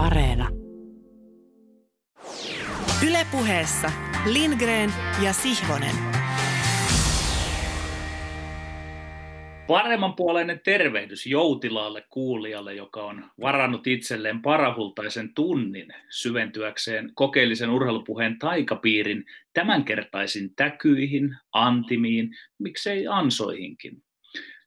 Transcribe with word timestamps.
Areena. 0.00 0.48
Ylepuheessa 3.08 3.92
Lindgren 4.32 4.92
ja 5.24 5.32
Sihvonen. 5.32 5.94
Paremman 9.66 10.14
puoleinen 10.14 10.60
tervehdys 10.64 11.26
joutilaalle 11.26 12.04
kuulijalle, 12.10 12.74
joka 12.74 13.04
on 13.04 13.24
varannut 13.40 13.86
itselleen 13.86 14.42
parahultaisen 14.42 15.34
tunnin 15.34 15.88
syventyäkseen 16.08 17.10
kokeellisen 17.14 17.70
urheilupuheen 17.70 18.38
taikapiirin 18.38 19.24
tämänkertaisin 19.52 20.54
täkyihin, 20.56 21.36
antimiin, 21.52 22.30
miksei 22.58 23.06
ansoihinkin. 23.06 24.02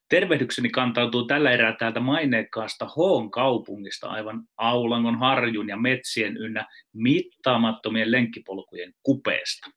Tervehdykseni 0.10 0.70
kantautuu 0.70 1.26
tällä 1.26 1.52
erää 1.52 1.76
täältä 1.80 2.00
maineikkaasta 2.00 2.88
Hoon 2.98 3.32
kaupungista 3.32 4.10
aivan 4.10 4.44
Aulangon 4.58 5.20
harjun 5.20 5.70
ja 5.70 5.78
metsien 5.78 6.38
ynnä 6.38 6.66
mittaamattomien 6.94 8.12
lenkkipolkujen 8.12 8.94
kupeesta. 9.04 9.70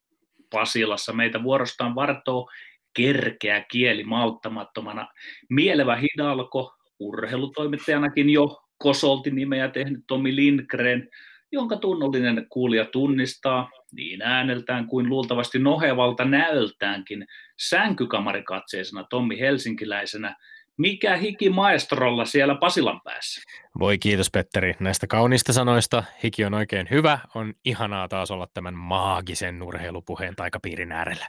Pasilassa 0.50 1.12
meitä 1.12 1.42
vuorostaan 1.42 1.94
vartoo 1.94 2.50
kerkeä 2.94 3.64
kieli 3.70 4.04
malttamattomana, 4.04 5.08
mielevä 5.50 5.96
hidalko, 5.96 6.74
urheilutoimittajanakin 6.98 8.30
jo 8.30 8.62
kosolti 8.78 9.30
nimeä 9.30 9.68
tehnyt 9.68 10.04
Tomi 10.06 10.36
Lindgren, 10.36 11.08
jonka 11.56 11.76
tunnollinen 11.76 12.46
kuulija 12.48 12.84
tunnistaa 12.84 13.70
niin 13.92 14.22
ääneltään 14.22 14.86
kuin 14.86 15.08
luultavasti 15.08 15.58
nohevalta 15.58 16.24
näöltäänkin 16.24 17.26
sänkykamarikatseisena 17.58 19.04
Tommi 19.10 19.40
Helsinkiläisenä, 19.40 20.36
mikä 20.78 21.16
hiki 21.16 21.50
maestrolla 21.50 22.24
siellä 22.24 22.54
Pasilan 22.54 23.00
päässä? 23.04 23.42
Voi 23.78 23.98
kiitos 23.98 24.30
Petteri 24.30 24.74
näistä 24.80 25.06
kauniista 25.06 25.52
sanoista. 25.52 26.04
Hiki 26.24 26.44
on 26.44 26.54
oikein 26.54 26.86
hyvä. 26.90 27.18
On 27.34 27.54
ihanaa 27.64 28.08
taas 28.08 28.30
olla 28.30 28.48
tämän 28.54 28.74
maagisen 28.74 29.62
urheilupuheen 29.62 30.36
taikapiirin 30.36 30.92
äärellä. 30.92 31.26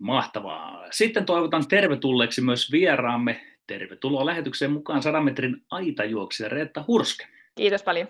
Mahtavaa. 0.00 0.84
Sitten 0.90 1.24
toivotan 1.24 1.68
tervetulleeksi 1.68 2.40
myös 2.40 2.72
vieraamme. 2.72 3.40
Tervetuloa 3.66 4.26
lähetykseen 4.26 4.72
mukaan 4.72 5.02
100 5.02 5.20
metrin 5.20 5.56
aitajuoksija 5.70 6.48
Reetta 6.48 6.84
Hurske. 6.88 7.26
Kiitos 7.54 7.82
paljon. 7.82 8.08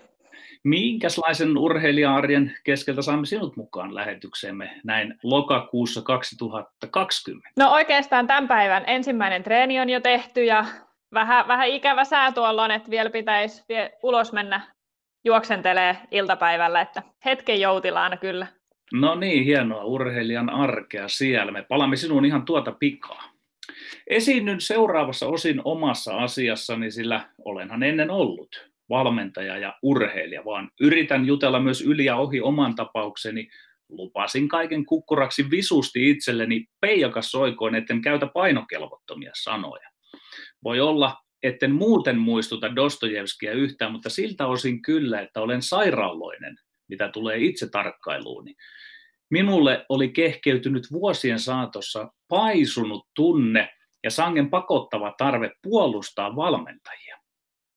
Minkälaisen 0.63 1.57
urheilija-arjen 1.57 2.57
keskeltä 2.63 3.01
saamme 3.01 3.25
sinut 3.25 3.57
mukaan 3.57 3.95
lähetykseemme 3.95 4.79
näin 4.83 5.15
lokakuussa 5.23 6.01
2020? 6.01 7.49
No 7.57 7.71
oikeastaan 7.71 8.27
tämän 8.27 8.47
päivän 8.47 8.83
ensimmäinen 8.87 9.43
treeni 9.43 9.79
on 9.79 9.89
jo 9.89 9.99
tehty 9.99 10.45
ja 10.45 10.65
vähän, 11.13 11.47
vähän 11.47 11.67
ikävä 11.67 12.03
sää 12.03 12.31
tuolla 12.31 12.63
on, 12.63 12.71
että 12.71 12.89
vielä 12.89 13.09
pitäisi 13.09 13.63
vielä 13.69 13.89
ulos 14.03 14.33
mennä 14.33 14.61
juoksentelee 15.25 15.97
iltapäivällä, 16.11 16.81
että 16.81 17.03
hetken 17.25 17.61
joutilaana 17.61 18.17
kyllä. 18.17 18.47
No 18.93 19.15
niin, 19.15 19.43
hienoa 19.43 19.83
urheilijan 19.83 20.49
arkea 20.49 21.07
siellä. 21.07 21.51
Me 21.51 21.65
palaamme 21.69 21.95
sinuun 21.95 22.25
ihan 22.25 22.45
tuota 22.45 22.71
pikaa. 22.71 23.23
Esiinnyn 24.07 24.61
seuraavassa 24.61 25.27
osin 25.27 25.61
omassa 25.65 26.17
asiassani, 26.17 26.91
sillä 26.91 27.29
olenhan 27.45 27.83
ennen 27.83 28.09
ollut 28.09 28.72
valmentaja 28.89 29.57
ja 29.57 29.73
urheilija, 29.81 30.45
vaan 30.45 30.69
yritän 30.79 31.25
jutella 31.25 31.59
myös 31.59 31.81
yli 31.81 32.05
ja 32.05 32.15
ohi 32.15 32.41
oman 32.41 32.75
tapaukseni. 32.75 33.49
Lupasin 33.89 34.47
kaiken 34.47 34.85
kukkuraksi 34.85 35.49
visusti 35.51 36.09
itselleni 36.09 36.65
peijakas 36.81 37.31
soikoon, 37.31 37.75
etten 37.75 38.01
käytä 38.01 38.27
painokelvottomia 38.27 39.31
sanoja. 39.35 39.89
Voi 40.63 40.79
olla, 40.79 41.17
etten 41.43 41.75
muuten 41.75 42.17
muistuta 42.17 42.75
Dostojevskia 42.75 43.51
yhtään, 43.51 43.91
mutta 43.91 44.09
siltä 44.09 44.47
osin 44.47 44.81
kyllä, 44.81 45.21
että 45.21 45.41
olen 45.41 45.61
sairaaloinen, 45.61 46.55
mitä 46.87 47.09
tulee 47.09 47.37
itse 47.37 47.69
tarkkailuuni. 47.69 48.55
Minulle 49.29 49.85
oli 49.89 50.09
kehkeytynyt 50.09 50.91
vuosien 50.91 51.39
saatossa 51.39 52.11
paisunut 52.27 53.07
tunne 53.15 53.69
ja 54.03 54.11
sangen 54.11 54.49
pakottava 54.49 55.13
tarve 55.17 55.51
puolustaa 55.61 56.35
valmentajia. 56.35 57.12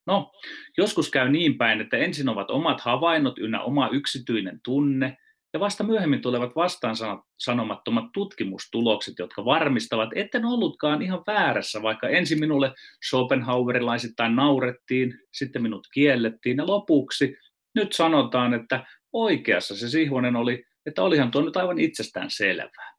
No, 0.07 0.33
joskus 0.79 1.11
käy 1.11 1.29
niin 1.29 1.59
päin, 1.59 1.81
että 1.81 1.97
ensin 1.97 2.29
ovat 2.29 2.51
omat 2.51 2.81
havainnot 2.81 3.39
ynnä 3.39 3.63
oma 3.63 3.89
yksityinen 3.93 4.61
tunne, 4.65 5.17
ja 5.53 5.61
vasta 5.61 5.85
myöhemmin 5.85 6.23
tulevat 6.23 6.57
vastaan 6.57 6.97
sanomattomat 7.39 8.05
tutkimustulokset, 8.13 9.15
jotka 9.19 9.45
varmistavat, 9.45 10.09
etten 10.15 10.45
ollutkaan 10.45 11.03
ihan 11.03 11.23
väärässä, 11.27 11.83
vaikka 11.83 12.09
ensin 12.09 12.41
minulle 12.41 12.73
Schopenhauerilaisittain 13.09 14.37
naurettiin, 14.37 15.15
sitten 15.33 15.63
minut 15.63 15.87
kiellettiin, 15.95 16.57
ja 16.57 16.67
lopuksi 16.67 17.37
nyt 17.75 17.93
sanotaan, 17.93 18.55
että 18.55 18.87
oikeassa 19.13 19.77
se 19.77 19.89
Sihvonen 19.89 20.37
oli, 20.37 20.65
että 20.87 21.03
olihan 21.03 21.31
tuo 21.31 21.43
nyt 21.43 21.57
aivan 21.57 21.79
itsestään 21.79 22.31
selvää. 22.31 22.97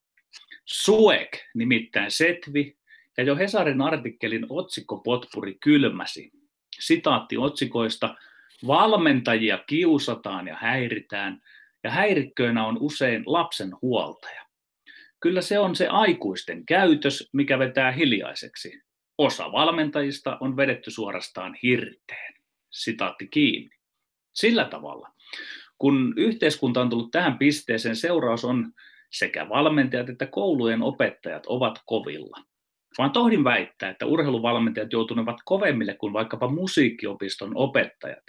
Suek, 0.66 1.30
nimittäin 1.56 2.12
setvi, 2.12 2.78
ja 3.18 3.24
jo 3.24 3.36
Hesarin 3.36 3.82
artikkelin 3.82 4.46
otsikkopotpuri 4.50 5.58
kylmäsi 5.64 6.32
sitaatti 6.80 7.38
otsikoista, 7.38 8.16
valmentajia 8.68 9.58
kiusataan 9.68 10.48
ja 10.48 10.56
häiritään, 10.56 11.42
ja 11.84 11.92
häirikköönä 11.92 12.66
on 12.66 12.78
usein 12.80 13.24
lapsen 13.26 13.72
huoltaja. 13.82 14.46
Kyllä 15.20 15.42
se 15.42 15.60
on 15.60 15.76
se 15.76 15.88
aikuisten 15.88 16.66
käytös, 16.66 17.30
mikä 17.34 17.60
vetää 17.60 17.92
hiljaiseksi. 17.92 18.82
Osa 19.18 19.52
valmentajista 19.52 20.38
on 20.42 20.58
vedetty 20.58 20.92
suorastaan 20.92 21.56
hirteen. 21.64 22.34
Sitaatti 22.70 23.28
kiinni. 23.28 23.76
Sillä 24.34 24.66
tavalla, 24.66 25.10
kun 25.78 26.14
yhteiskunta 26.18 26.82
on 26.82 26.90
tullut 26.90 27.12
tähän 27.12 27.38
pisteeseen, 27.38 27.96
seuraus 27.96 28.46
on 28.46 28.72
sekä 29.12 29.50
valmentajat 29.50 30.10
että 30.10 30.26
koulujen 30.26 30.82
opettajat 30.82 31.44
ovat 31.46 31.82
kovilla 31.86 32.38
vaan 32.98 33.12
tohdin 33.12 33.44
väittää, 33.44 33.90
että 33.90 34.06
urheiluvalmentajat 34.06 34.94
joutunevat 34.94 35.38
kovemmille 35.46 35.94
kuin 35.94 36.14
vaikkapa 36.14 36.48
musiikkiopiston 36.48 37.52
opettajat. 37.56 38.24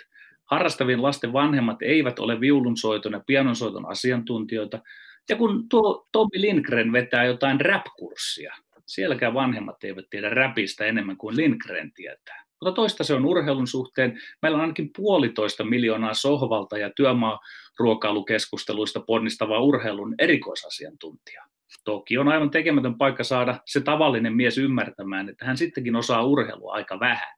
Harrastavien 0.44 1.02
lasten 1.02 1.32
vanhemmat 1.32 1.82
eivät 1.82 2.18
ole 2.18 2.40
viulunsoiton 2.40 3.12
ja 3.12 3.20
pianonsoiton 3.26 3.90
asiantuntijoita, 3.90 4.80
ja 5.28 5.36
kun 5.36 5.68
tuo 5.68 6.06
Tommi 6.12 6.40
Lindgren 6.40 6.92
vetää 6.92 7.24
jotain 7.24 7.60
rap-kurssia, 7.60 8.54
sielläkään 8.86 9.34
vanhemmat 9.34 9.84
eivät 9.84 10.04
tiedä 10.10 10.30
räpistä 10.30 10.84
enemmän 10.84 11.16
kuin 11.16 11.36
Lindgren 11.36 11.92
tietää. 11.92 12.48
Mutta 12.60 12.72
toista 12.72 13.04
se 13.04 13.14
on 13.14 13.26
urheilun 13.26 13.66
suhteen. 13.66 14.20
Meillä 14.42 14.56
on 14.56 14.62
ainakin 14.62 14.90
puolitoista 14.96 15.64
miljoonaa 15.64 16.14
sohvalta 16.14 16.78
ja 16.78 16.90
työmaaruokailukeskusteluista 16.96 19.00
ponnistavaa 19.00 19.60
urheilun 19.60 20.14
erikoisasiantuntijaa. 20.18 21.46
Toki 21.84 22.18
on 22.18 22.28
aivan 22.28 22.50
tekemätön 22.50 22.98
paikka 22.98 23.24
saada 23.24 23.60
se 23.66 23.80
tavallinen 23.80 24.36
mies 24.36 24.58
ymmärtämään, 24.58 25.28
että 25.28 25.44
hän 25.44 25.56
sittenkin 25.56 25.96
osaa 25.96 26.24
urheilua 26.24 26.72
aika 26.72 27.00
vähän. 27.00 27.34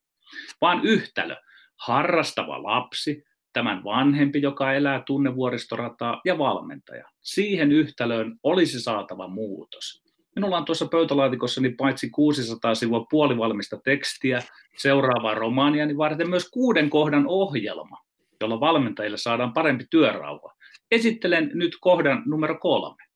Vaan 0.61 0.81
yhtälö, 0.85 1.37
harrastava 1.77 2.63
lapsi, 2.63 3.25
tämän 3.53 3.85
vanhempi, 3.85 4.43
joka 4.43 4.73
elää 4.73 5.03
tunnevuoristorataa 5.07 6.21
ja 6.25 6.39
valmentaja. 6.39 7.09
Siihen 7.21 7.73
yhtälöön 7.73 8.37
olisi 8.43 8.81
saatava 8.81 9.29
muutos. 9.29 10.03
Minulla 10.37 10.57
on 10.57 10.65
tuossa 10.65 10.87
pöytälaatikossani 10.87 11.71
paitsi 11.71 12.11
600 12.11 12.75
sivua 12.75 13.07
puolivalmista 13.11 13.81
tekstiä 13.85 14.43
seuraavaa 14.77 15.35
romaaniani 15.35 15.97
varten 15.97 16.31
myös 16.31 16.51
kuuden 16.51 16.91
kohdan 16.91 17.25
ohjelma, 17.27 17.99
jolla 18.41 18.61
valmentajille 18.61 19.17
saadaan 19.17 19.53
parempi 19.53 19.85
työrauha. 19.91 20.55
Esittelen 20.91 21.51
nyt 21.55 21.73
kohdan 21.81 22.23
numero 22.27 22.59
kolme 22.59 23.09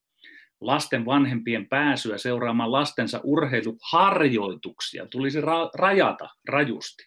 lasten 0.60 1.06
vanhempien 1.06 1.68
pääsyä 1.68 2.18
seuraamaan 2.18 2.72
lastensa 2.72 3.20
urheiluharjoituksia 3.24 5.06
tulisi 5.06 5.40
ra- 5.40 5.70
rajata 5.74 6.28
rajusti. 6.48 7.04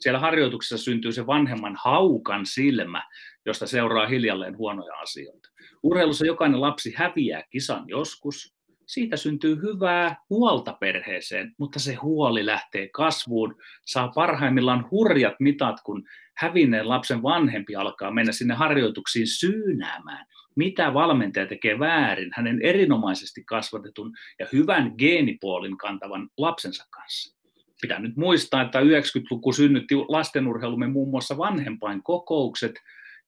Siellä 0.00 0.18
harjoituksessa 0.18 0.78
syntyy 0.78 1.12
se 1.12 1.26
vanhemman 1.26 1.76
haukan 1.84 2.46
silmä, 2.46 3.02
josta 3.46 3.66
seuraa 3.66 4.06
hiljalleen 4.06 4.56
huonoja 4.56 4.94
asioita. 4.94 5.48
Urheilussa 5.82 6.26
jokainen 6.26 6.60
lapsi 6.60 6.94
häviää 6.96 7.42
kisan 7.50 7.84
joskus, 7.86 8.54
siitä 8.86 9.16
syntyy 9.16 9.56
hyvää 9.62 10.16
huolta 10.30 10.76
perheeseen, 10.80 11.52
mutta 11.58 11.78
se 11.78 11.94
huoli 11.94 12.46
lähtee 12.46 12.88
kasvuun, 12.88 13.56
saa 13.86 14.08
parhaimmillaan 14.08 14.88
hurjat 14.90 15.34
mitat, 15.40 15.76
kun 15.84 16.04
hävinneen 16.36 16.88
lapsen 16.88 17.22
vanhempi 17.22 17.76
alkaa 17.76 18.10
mennä 18.10 18.32
sinne 18.32 18.54
harjoituksiin 18.54 19.26
syynäämään, 19.26 20.26
mitä 20.56 20.94
valmentaja 20.94 21.46
tekee 21.46 21.78
väärin 21.78 22.30
hänen 22.34 22.62
erinomaisesti 22.62 23.44
kasvatetun 23.44 24.12
ja 24.38 24.46
hyvän 24.52 24.94
geenipuolin 24.98 25.76
kantavan 25.76 26.28
lapsensa 26.38 26.84
kanssa. 26.90 27.38
Pitää 27.82 27.98
nyt 27.98 28.16
muistaa, 28.16 28.62
että 28.62 28.80
90-luku 28.80 29.52
synnytti 29.52 29.94
lastenurheilumme 29.94 30.86
muun 30.86 31.10
muassa 31.10 31.38
vanhempain 31.38 32.02
kokoukset, 32.02 32.72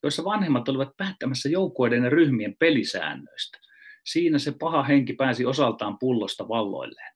joissa 0.02 0.24
vanhemmat 0.24 0.68
olivat 0.68 0.96
päättämässä 0.96 1.48
joukkueiden 1.48 2.04
ja 2.04 2.10
ryhmien 2.10 2.56
pelisäännöistä. 2.58 3.63
Siinä 4.04 4.38
se 4.38 4.52
paha 4.60 4.82
henki 4.82 5.12
pääsi 5.12 5.46
osaltaan 5.46 5.98
pullosta 5.98 6.48
valloilleen. 6.48 7.14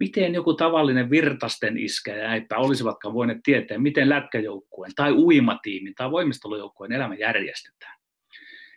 miten 0.00 0.34
joku 0.34 0.54
tavallinen 0.54 1.10
virtasten 1.10 1.78
iskä 1.78 2.16
ja 2.16 2.28
äipä 2.28 2.56
olisivatkaan 2.56 3.14
voineet 3.14 3.38
tietää, 3.42 3.78
miten 3.78 4.08
lätkäjoukkueen 4.08 4.92
tai 4.96 5.12
uimatiimin 5.12 5.94
tai 5.94 6.10
voimistelujoukkueen 6.10 6.92
elämä 6.92 7.14
järjestetään. 7.14 7.98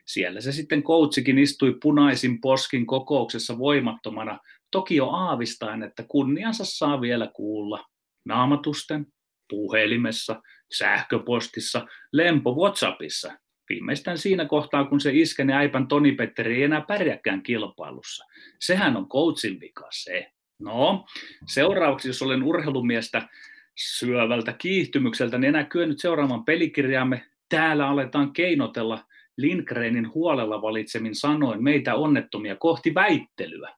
Siellä 0.06 0.42
se 0.42 0.52
sitten 0.52 0.84
coachikin 0.84 1.40
istui 1.40 1.78
punaisin 1.81 2.42
poskin 2.42 2.86
kokouksessa 2.86 3.58
voimattomana, 3.58 4.40
toki 4.72 4.96
jo 4.96 5.10
aavistaen, 5.10 5.84
että 5.84 6.04
kunniansa 6.08 6.66
saa 6.66 7.02
vielä 7.02 7.30
kuulla 7.34 7.86
naamatusten, 8.25 9.06
puhelimessa, 9.50 10.42
sähköpostissa, 10.78 11.88
lempo 12.13 12.56
WhatsAppissa, 12.56 13.34
viimeistään 13.71 14.18
siinä 14.18 14.45
kohtaa, 14.45 14.85
kun 14.85 15.01
se 15.01 15.12
iskeni 15.13 15.53
äipän 15.53 15.88
Toni 15.88 16.12
Petteri 16.12 16.56
ei 16.56 16.63
enää 16.63 16.81
pärjäkään 16.81 17.44
kilpailussa. 17.44 18.25
Sehän 18.59 18.97
on 18.97 19.09
coachin 19.09 19.59
vika 19.59 19.88
se. 19.91 20.31
No, 20.59 21.06
seuraavaksi, 21.47 22.09
jos 22.09 22.21
olen 22.21 22.44
urheilumiestä 22.44 23.27
syövältä 23.75 24.53
kiihtymykseltä, 24.53 25.38
niin 25.38 25.50
enää 25.50 25.63
kyennyt 25.63 26.00
seuraamaan 26.00 26.45
pelikirjaamme. 26.45 27.25
Täällä 27.50 27.88
aletaan 27.88 28.33
keinotella 28.33 29.06
Lindgrenin 29.38 30.13
huolella 30.13 30.62
valitsemin 30.62 31.15
sanoin 31.15 31.63
meitä 31.63 31.95
onnettomia 31.95 32.56
kohti 32.56 32.94
väittelyä, 32.95 33.75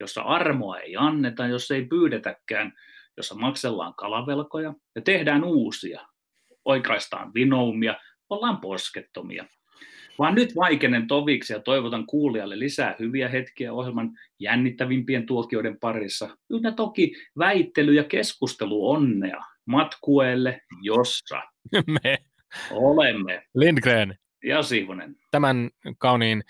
jossa 0.00 0.22
armoa 0.22 0.78
ei 0.78 0.96
anneta, 0.98 1.46
jos 1.46 1.70
ei 1.70 1.84
pyydetäkään, 1.84 2.72
jossa 3.16 3.34
maksellaan 3.34 3.94
kalavelkoja 3.94 4.74
ja 4.94 5.02
tehdään 5.02 5.44
uusia, 5.44 6.00
oikaistaan 6.64 7.34
vinoumia, 7.34 7.94
ollaan 8.30 8.60
poskettomia. 8.60 9.44
Vaan 10.18 10.34
nyt 10.34 10.56
vaikenen 10.56 11.06
toviksi 11.06 11.52
ja 11.52 11.60
toivotan 11.60 12.06
kuulijalle 12.06 12.58
lisää 12.58 12.96
hyviä 12.98 13.28
hetkiä 13.28 13.72
ohjelman 13.72 14.10
jännittävimpien 14.38 15.26
tuokioiden 15.26 15.78
parissa. 15.80 16.36
Ynnä 16.50 16.72
toki 16.72 17.14
väittely- 17.38 17.94
ja 17.94 18.04
keskustelu 18.04 18.90
onnea 18.90 19.40
matkueelle, 19.66 20.60
jossa 20.82 21.42
Me 22.02 22.18
olemme. 22.70 23.42
Lindgren 23.54 24.18
Ja 24.44 24.62
Siivonen. 24.62 25.16
Tämän 25.36 25.70
kauniin 25.98 26.42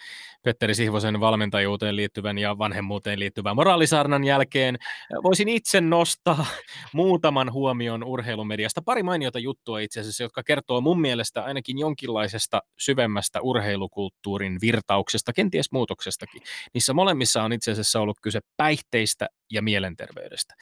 Petteri 0.42 0.74
Sihvosen 0.74 1.20
valmentajuuteen 1.20 1.96
liittyvän 1.96 2.38
ja 2.38 2.58
vanhemmuuteen 2.58 3.18
liittyvän 3.18 3.56
moraalisaarnan 3.56 4.24
jälkeen 4.24 4.76
voisin 5.22 5.48
itse 5.48 5.80
nostaa 5.80 6.46
muutaman 6.92 7.52
huomion 7.52 8.04
urheilumediasta. 8.04 8.82
Pari 8.82 9.02
mainiota 9.02 9.38
juttua 9.38 9.80
itse 9.80 10.00
asiassa, 10.00 10.22
jotka 10.22 10.42
kertoo 10.42 10.80
mun 10.80 11.00
mielestä 11.00 11.44
ainakin 11.44 11.78
jonkinlaisesta 11.78 12.62
syvemmästä 12.78 13.40
urheilukulttuurin 13.40 14.58
virtauksesta, 14.60 15.32
kenties 15.32 15.72
muutoksestakin. 15.72 16.42
Niissä 16.74 16.92
molemmissa 16.92 17.42
on 17.42 17.52
itse 17.52 17.70
asiassa 17.70 18.00
ollut 18.00 18.20
kyse 18.22 18.40
päihteistä 18.56 19.28
ja 19.50 19.62
mielenterveydestä. 19.62 20.54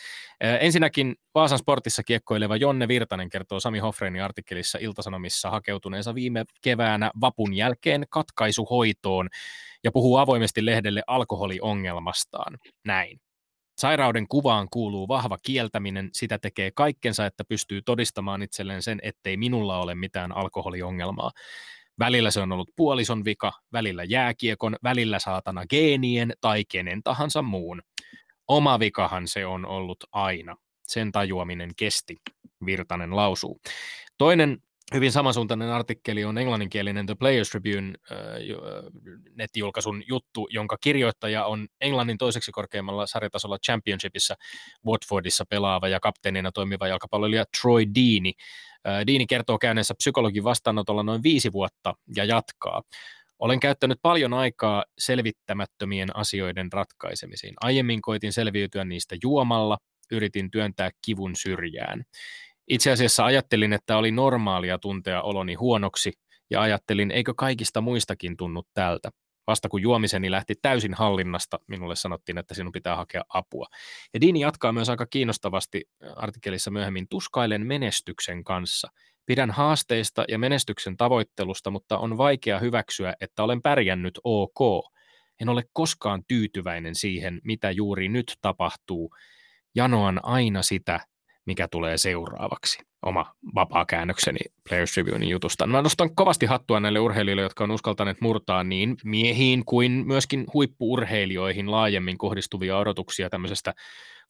Ö, 0.44 0.56
Ensinnäkin 0.56 1.14
Vaasan 1.34 1.58
sportissa 1.58 2.02
kiekkoileva 2.02 2.56
Jonne 2.56 2.88
Virtanen 2.88 3.28
kertoo 3.28 3.60
Sami 3.60 3.78
Hofreinin 3.78 4.22
artikkelissa 4.22 4.78
Iltasanomissa 4.80 5.50
hakeutuneensa 5.50 6.14
viime 6.14 6.44
keväänä 6.62 7.10
vapun 7.20 7.54
jälkeen 7.54 8.04
katkaisuhoitoon 8.14 9.28
ja 9.84 9.92
puhuu 9.92 10.16
avoimesti 10.16 10.66
lehdelle 10.66 11.02
alkoholiongelmastaan. 11.06 12.58
Näin. 12.84 13.20
Sairauden 13.78 14.28
kuvaan 14.28 14.68
kuuluu 14.70 15.08
vahva 15.08 15.38
kieltäminen, 15.42 16.10
sitä 16.12 16.38
tekee 16.38 16.70
kaikkensa, 16.70 17.26
että 17.26 17.44
pystyy 17.44 17.82
todistamaan 17.82 18.42
itselleen 18.42 18.82
sen, 18.82 18.98
ettei 19.02 19.36
minulla 19.36 19.78
ole 19.78 19.94
mitään 19.94 20.36
alkoholiongelmaa. 20.36 21.30
Välillä 21.98 22.30
se 22.30 22.40
on 22.40 22.52
ollut 22.52 22.70
puolison 22.76 23.24
vika, 23.24 23.52
välillä 23.72 24.04
jääkiekon, 24.04 24.76
välillä 24.82 25.18
saatana 25.18 25.66
geenien 25.66 26.32
tai 26.40 26.64
kenen 26.64 27.02
tahansa 27.02 27.42
muun. 27.42 27.82
Oma 28.48 28.78
vikahan 28.78 29.28
se 29.28 29.46
on 29.46 29.66
ollut 29.66 30.04
aina. 30.12 30.56
Sen 30.86 31.12
tajuaminen 31.12 31.70
kesti, 31.76 32.16
Virtanen 32.66 33.16
lausuu. 33.16 33.60
Toinen 34.18 34.58
hyvin 34.94 35.12
samansuuntainen 35.12 35.70
artikkeli 35.70 36.24
on 36.24 36.38
englanninkielinen 36.38 37.06
The 37.06 37.14
Players 37.14 37.50
Tribune 37.50 37.92
äh, 38.12 38.42
ju- 38.42 38.60
nettijulkaisun 39.34 40.02
juttu, 40.08 40.48
jonka 40.50 40.76
kirjoittaja 40.80 41.44
on 41.44 41.68
Englannin 41.80 42.18
toiseksi 42.18 42.52
korkeimmalla 42.52 43.06
sarjatasolla 43.06 43.58
Championshipissa 43.58 44.34
Watfordissa 44.86 45.44
pelaava 45.50 45.88
ja 45.88 46.00
kapteenina 46.00 46.52
toimiva 46.52 46.88
jalkapalloilija 46.88 47.44
Troy 47.62 47.84
Deeney. 47.94 48.32
Äh, 48.88 49.06
Deeney 49.06 49.26
kertoo 49.26 49.58
käyneensä 49.58 49.94
psykologin 49.94 50.44
vastaanotolla 50.44 51.02
noin 51.02 51.22
viisi 51.22 51.52
vuotta 51.52 51.94
ja 52.16 52.24
jatkaa. 52.24 52.82
Olen 53.38 53.60
käyttänyt 53.60 53.98
paljon 54.02 54.34
aikaa 54.34 54.84
selvittämättömien 54.98 56.16
asioiden 56.16 56.72
ratkaisemisiin. 56.72 57.54
Aiemmin 57.60 58.02
koitin 58.02 58.32
selviytyä 58.32 58.84
niistä 58.84 59.16
juomalla, 59.22 59.78
yritin 60.10 60.50
työntää 60.50 60.90
kivun 61.06 61.36
syrjään. 61.36 62.04
Itse 62.68 62.92
asiassa 62.92 63.24
ajattelin, 63.24 63.72
että 63.72 63.96
oli 63.96 64.10
normaalia 64.10 64.78
tuntea 64.78 65.22
oloni 65.22 65.54
huonoksi, 65.54 66.12
ja 66.50 66.60
ajattelin, 66.60 67.10
eikö 67.10 67.34
kaikista 67.36 67.80
muistakin 67.80 68.36
tunnu 68.36 68.62
tältä. 68.74 69.10
Vasta 69.46 69.68
kun 69.68 69.82
juomiseni 69.82 70.30
lähti 70.30 70.54
täysin 70.62 70.94
hallinnasta, 70.94 71.58
minulle 71.66 71.96
sanottiin, 71.96 72.38
että 72.38 72.54
sinun 72.54 72.72
pitää 72.72 72.96
hakea 72.96 73.22
apua. 73.28 73.66
Ja 74.14 74.20
Dini 74.20 74.40
jatkaa 74.40 74.72
myös 74.72 74.88
aika 74.88 75.06
kiinnostavasti 75.06 75.84
artikkelissa 76.16 76.70
myöhemmin, 76.70 77.08
tuskailen 77.08 77.66
menestyksen 77.66 78.44
kanssa. 78.44 78.88
Pidän 79.26 79.50
haasteista 79.50 80.24
ja 80.28 80.38
menestyksen 80.38 80.96
tavoittelusta, 80.96 81.70
mutta 81.70 81.98
on 81.98 82.18
vaikea 82.18 82.58
hyväksyä, 82.58 83.14
että 83.20 83.42
olen 83.42 83.62
pärjännyt 83.62 84.20
ok. 84.24 84.84
En 85.40 85.48
ole 85.48 85.62
koskaan 85.72 86.22
tyytyväinen 86.28 86.94
siihen, 86.94 87.40
mitä 87.44 87.70
juuri 87.70 88.08
nyt 88.08 88.36
tapahtuu. 88.40 89.10
Janoan 89.74 90.20
aina 90.22 90.62
sitä, 90.62 91.00
mikä 91.46 91.68
tulee 91.68 91.98
seuraavaksi. 91.98 92.78
Oma 93.02 93.34
vapaa 93.54 93.84
käännökseni 93.84 94.38
Players 94.68 94.92
Tribunein 94.92 95.28
jutusta. 95.28 95.66
Mä 95.66 95.82
nostan 95.82 96.14
kovasti 96.14 96.46
hattua 96.46 96.80
näille 96.80 96.98
urheilijoille, 96.98 97.42
jotka 97.42 97.64
on 97.64 97.70
uskaltaneet 97.70 98.20
murtaa 98.20 98.64
niin 98.64 98.96
miehiin 99.04 99.64
kuin 99.64 99.92
myöskin 100.06 100.46
huippuurheilijoihin 100.54 101.70
laajemmin 101.70 102.18
kohdistuvia 102.18 102.78
odotuksia 102.78 103.30
tämmöisestä 103.30 103.74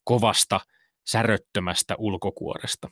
kovasta, 0.04 0.60
säröttömästä 1.04 1.94
ulkokuoresta. 1.98 2.90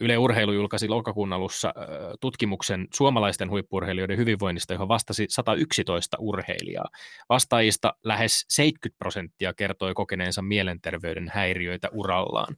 Yle 0.00 0.18
Urheilu 0.18 0.52
julkaisi 0.52 0.88
lokakuun 0.88 1.32
alussa 1.32 1.74
tutkimuksen 2.20 2.88
suomalaisten 2.94 3.50
huippurheilijoiden 3.50 4.18
hyvinvoinnista, 4.18 4.72
johon 4.72 4.88
vastasi 4.88 5.26
111 5.28 6.16
urheilijaa. 6.20 6.88
Vastaajista 7.28 7.94
lähes 8.04 8.44
70 8.48 8.98
prosenttia 8.98 9.54
kertoi 9.54 9.94
kokeneensa 9.94 10.42
mielenterveyden 10.42 11.30
häiriöitä 11.34 11.88
urallaan. 11.92 12.56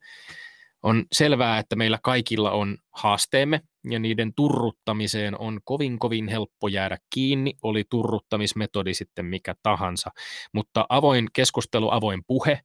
On 0.86 1.04
selvää, 1.12 1.58
että 1.58 1.76
meillä 1.76 1.98
kaikilla 2.02 2.50
on 2.50 2.78
haasteemme 2.92 3.60
ja 3.90 3.98
niiden 3.98 4.34
turruttamiseen 4.34 5.40
on 5.40 5.60
kovin 5.64 5.98
kovin 5.98 6.28
helppo 6.28 6.68
jäädä 6.68 6.98
kiinni, 7.14 7.54
oli 7.62 7.84
turruttamismetodi 7.90 8.94
sitten 8.94 9.24
mikä 9.24 9.54
tahansa. 9.62 10.10
Mutta 10.52 10.86
avoin 10.88 11.26
keskustelu, 11.32 11.90
avoin 11.90 12.22
puhe 12.26 12.60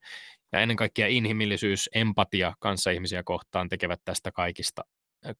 ja 0.51 0.59
ennen 0.59 0.77
kaikkea 0.77 1.07
inhimillisyys, 1.07 1.89
empatia 1.95 2.53
kanssaihmisiä 2.59 3.23
kohtaan 3.23 3.69
tekevät 3.69 4.01
tästä, 4.05 4.31
kaikista, 4.31 4.81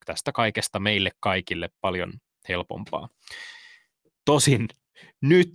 tästä 0.05 0.31
kaikesta 0.31 0.79
meille 0.79 1.11
kaikille 1.19 1.69
paljon 1.81 2.13
helpompaa. 2.49 3.09
Tosin 4.25 4.67
nyt 5.21 5.49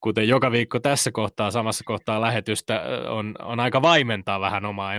kuten 0.00 0.28
joka 0.28 0.52
viikko 0.52 0.80
tässä 0.80 1.10
kohtaa, 1.12 1.50
samassa 1.50 1.84
kohtaa 1.84 2.20
lähetystä, 2.20 2.82
on, 3.08 3.34
on 3.42 3.60
aika 3.60 3.82
vaimentaa 3.82 4.40
vähän 4.40 4.64
omaa 4.64 4.94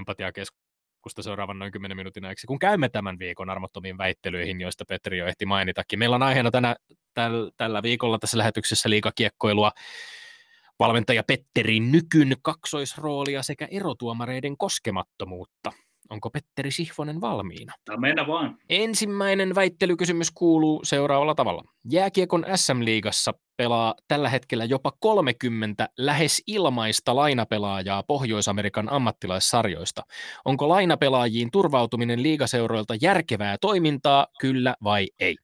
empatiakeskusta 1.05 1.23
seuraavan 1.23 1.59
noin 1.59 1.71
10 1.71 1.97
minuutin 1.97 2.25
ajaksi, 2.25 2.47
kun 2.47 2.59
käymme 2.59 2.89
tämän 2.89 3.19
viikon 3.19 3.49
armottomiin 3.49 3.97
väittelyihin, 3.97 4.61
joista 4.61 4.85
Petri 4.85 5.17
jo 5.17 5.27
ehti 5.27 5.45
mainitakin. 5.45 5.99
Meillä 5.99 6.15
on 6.15 6.23
aiheena 6.23 6.51
tänä, 6.51 6.75
täl, 7.13 7.51
tällä 7.57 7.83
viikolla 7.83 8.19
tässä 8.19 8.37
lähetyksessä 8.37 8.89
liikakiekkoilua 8.89 9.71
valmentaja 10.79 11.23
Petteri 11.23 11.79
Nykyn 11.79 12.35
kaksoisroolia 12.41 13.43
sekä 13.43 13.67
erotuomareiden 13.71 14.57
koskemattomuutta. 14.57 15.71
Onko 16.09 16.29
Petteri 16.29 16.71
Sihvonen 16.71 17.21
valmiina? 17.21 17.73
No 17.89 17.97
mennä 17.97 18.27
vaan. 18.27 18.57
Ensimmäinen 18.69 19.55
väittelykysymys 19.55 20.31
kuuluu 20.31 20.81
seuraavalla 20.83 21.35
tavalla. 21.35 21.63
Jääkiekon 21.91 22.45
SM-liigassa 22.55 23.33
pelaa 23.57 23.95
tällä 24.07 24.29
hetkellä 24.29 24.65
jopa 24.65 24.91
30 24.99 25.89
lähes 25.97 26.43
ilmaista 26.47 27.15
lainapelaajaa 27.15 28.03
Pohjois-Amerikan 28.03 28.91
ammattilaissarjoista. 28.91 30.03
Onko 30.45 30.69
lainapelaajiin 30.69 31.51
turvautuminen 31.51 32.23
liigaseuroilta 32.23 32.95
järkevää 33.01 33.57
toimintaa, 33.61 34.27
kyllä 34.39 34.75
vai 34.83 35.07
ei? 35.19 35.35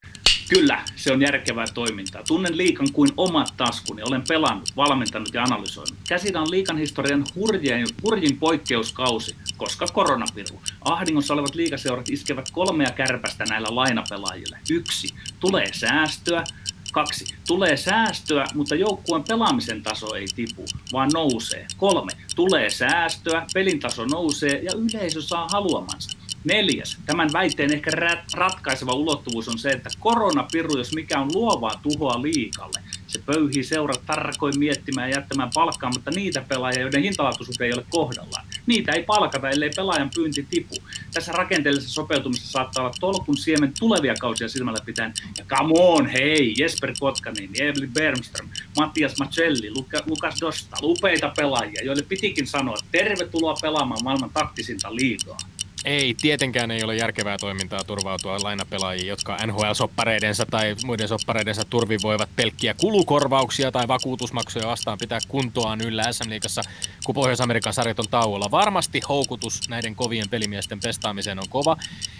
Kyllä, 0.50 0.83
se 0.95 1.13
on 1.13 1.21
järkevää 1.21 1.65
toimintaa. 1.74 2.24
Tunnen 2.24 2.57
liikan 2.57 2.88
kuin 2.93 3.10
omat 3.17 3.53
taskuni. 3.57 4.01
Olen 4.03 4.24
pelannut, 4.27 4.69
valmentanut 4.75 5.33
ja 5.33 5.43
analysoinut. 5.43 5.98
Käsillä 6.07 6.41
on 6.41 6.51
liikan 6.51 6.77
historian 6.77 7.24
hurjin, 7.36 7.88
hurjin 8.03 8.38
poikkeuskausi, 8.38 9.36
koska 9.57 9.86
koronapiru. 9.88 10.62
Ahdingossa 10.81 11.33
olevat 11.33 11.55
liikaseurat 11.55 12.10
iskevät 12.10 12.51
kolmea 12.51 12.91
kärpästä 12.91 13.45
näillä 13.50 13.67
lainapelaajille. 13.71 14.57
Yksi, 14.69 15.07
tulee 15.39 15.74
säästöä. 15.74 16.43
Kaksi. 16.91 17.25
Tulee 17.48 17.77
säästöä, 17.77 18.45
mutta 18.53 18.75
joukkueen 18.75 19.24
pelaamisen 19.24 19.83
taso 19.83 20.15
ei 20.15 20.25
tipu, 20.36 20.65
vaan 20.93 21.10
nousee. 21.13 21.67
Kolme. 21.77 22.12
Tulee 22.36 22.69
säästöä, 22.69 23.45
pelin 23.53 23.79
taso 23.79 24.05
nousee 24.05 24.62
ja 24.63 24.71
yleisö 24.75 25.21
saa 25.21 25.48
haluamansa. 25.51 26.20
Neljäs, 26.43 26.98
tämän 27.05 27.29
väitteen 27.33 27.74
ehkä 27.74 27.91
ratkaiseva 28.33 28.93
ulottuvuus 28.93 29.48
on 29.48 29.60
se, 29.60 29.69
että 29.69 29.89
koronapiru, 30.00 30.77
jos 30.77 30.93
mikä 30.93 31.19
on 31.19 31.29
luovaa 31.33 31.79
tuhoa 31.83 32.21
liikalle. 32.21 32.79
Se 33.07 33.19
pöyhii 33.25 33.63
seurat 33.63 34.05
tarkoin 34.05 34.60
miettimään 34.60 35.10
ja 35.10 35.17
jättämään 35.17 35.50
palkkaamatta 35.53 36.12
niitä 36.12 36.41
pelaajia, 36.41 36.81
joiden 36.81 37.03
hintalaatuisuus 37.03 37.62
ei 37.62 37.74
ole 37.74 37.86
kohdallaan. 37.89 38.45
Niitä 38.65 38.91
ei 38.91 39.03
palkata, 39.03 39.50
ellei 39.50 39.69
pelaajan 39.75 40.10
pyynti 40.15 40.48
tipu. 40.50 40.75
Tässä 41.13 41.31
rakenteellisessa 41.31 41.93
sopeutumisessa 41.93 42.51
saattaa 42.51 42.83
olla 42.83 42.95
tolkun 43.00 43.38
siemen 43.38 43.74
tulevia 43.79 44.15
kausia 44.19 44.50
silmällä 44.50 44.86
pitäen. 44.86 45.13
Ja 45.38 45.45
come 45.45 45.74
on, 45.77 46.07
hei, 46.07 46.53
Jesper 46.57 46.93
Kotkanin, 47.00 47.50
Evli 47.62 47.88
Bermström, 47.88 48.50
Mattias 48.77 49.19
Macelli, 49.19 49.71
Lukas 50.05 50.41
Dosta, 50.41 50.77
upeita 50.83 51.33
pelaajia, 51.38 51.81
joille 51.83 52.03
pitikin 52.03 52.48
sanoa, 52.48 52.75
tervetuloa 52.91 53.55
pelaamaan 53.62 54.03
maailman 54.03 54.29
taktisinta 54.29 54.95
liigaa. 54.95 55.38
Ei, 55.85 56.15
tietenkään 56.21 56.71
ei 56.71 56.83
ole 56.83 56.95
järkevää 56.95 57.38
toimintaa 57.38 57.83
turvautua 57.83 58.38
lainapelaajiin, 58.43 59.07
jotka 59.07 59.38
NHL-soppareidensa 59.45 60.45
tai 60.51 60.75
muiden 60.85 61.07
soppareidensa 61.07 61.65
turvi 61.65 61.97
voivat 62.03 62.29
pelkkiä 62.35 62.73
kulukorvauksia 62.73 63.71
tai 63.71 63.88
vakuutusmaksuja 63.88 64.67
vastaan 64.67 64.97
pitää 64.97 65.19
kuntoaan 65.27 65.81
yllä 65.81 66.11
SM-liigassa, 66.11 66.61
kun 67.05 67.15
Pohjois-Amerikan 67.15 67.73
sarjat 67.73 68.00
on 68.00 68.05
tauolla. 68.11 68.51
Varmasti 68.51 69.01
houkutus 69.09 69.69
näiden 69.69 69.95
kovien 69.95 70.29
pelimiesten 70.29 70.79
pestaamiseen 70.79 71.39
on 71.39 71.50
kova, 71.50 71.77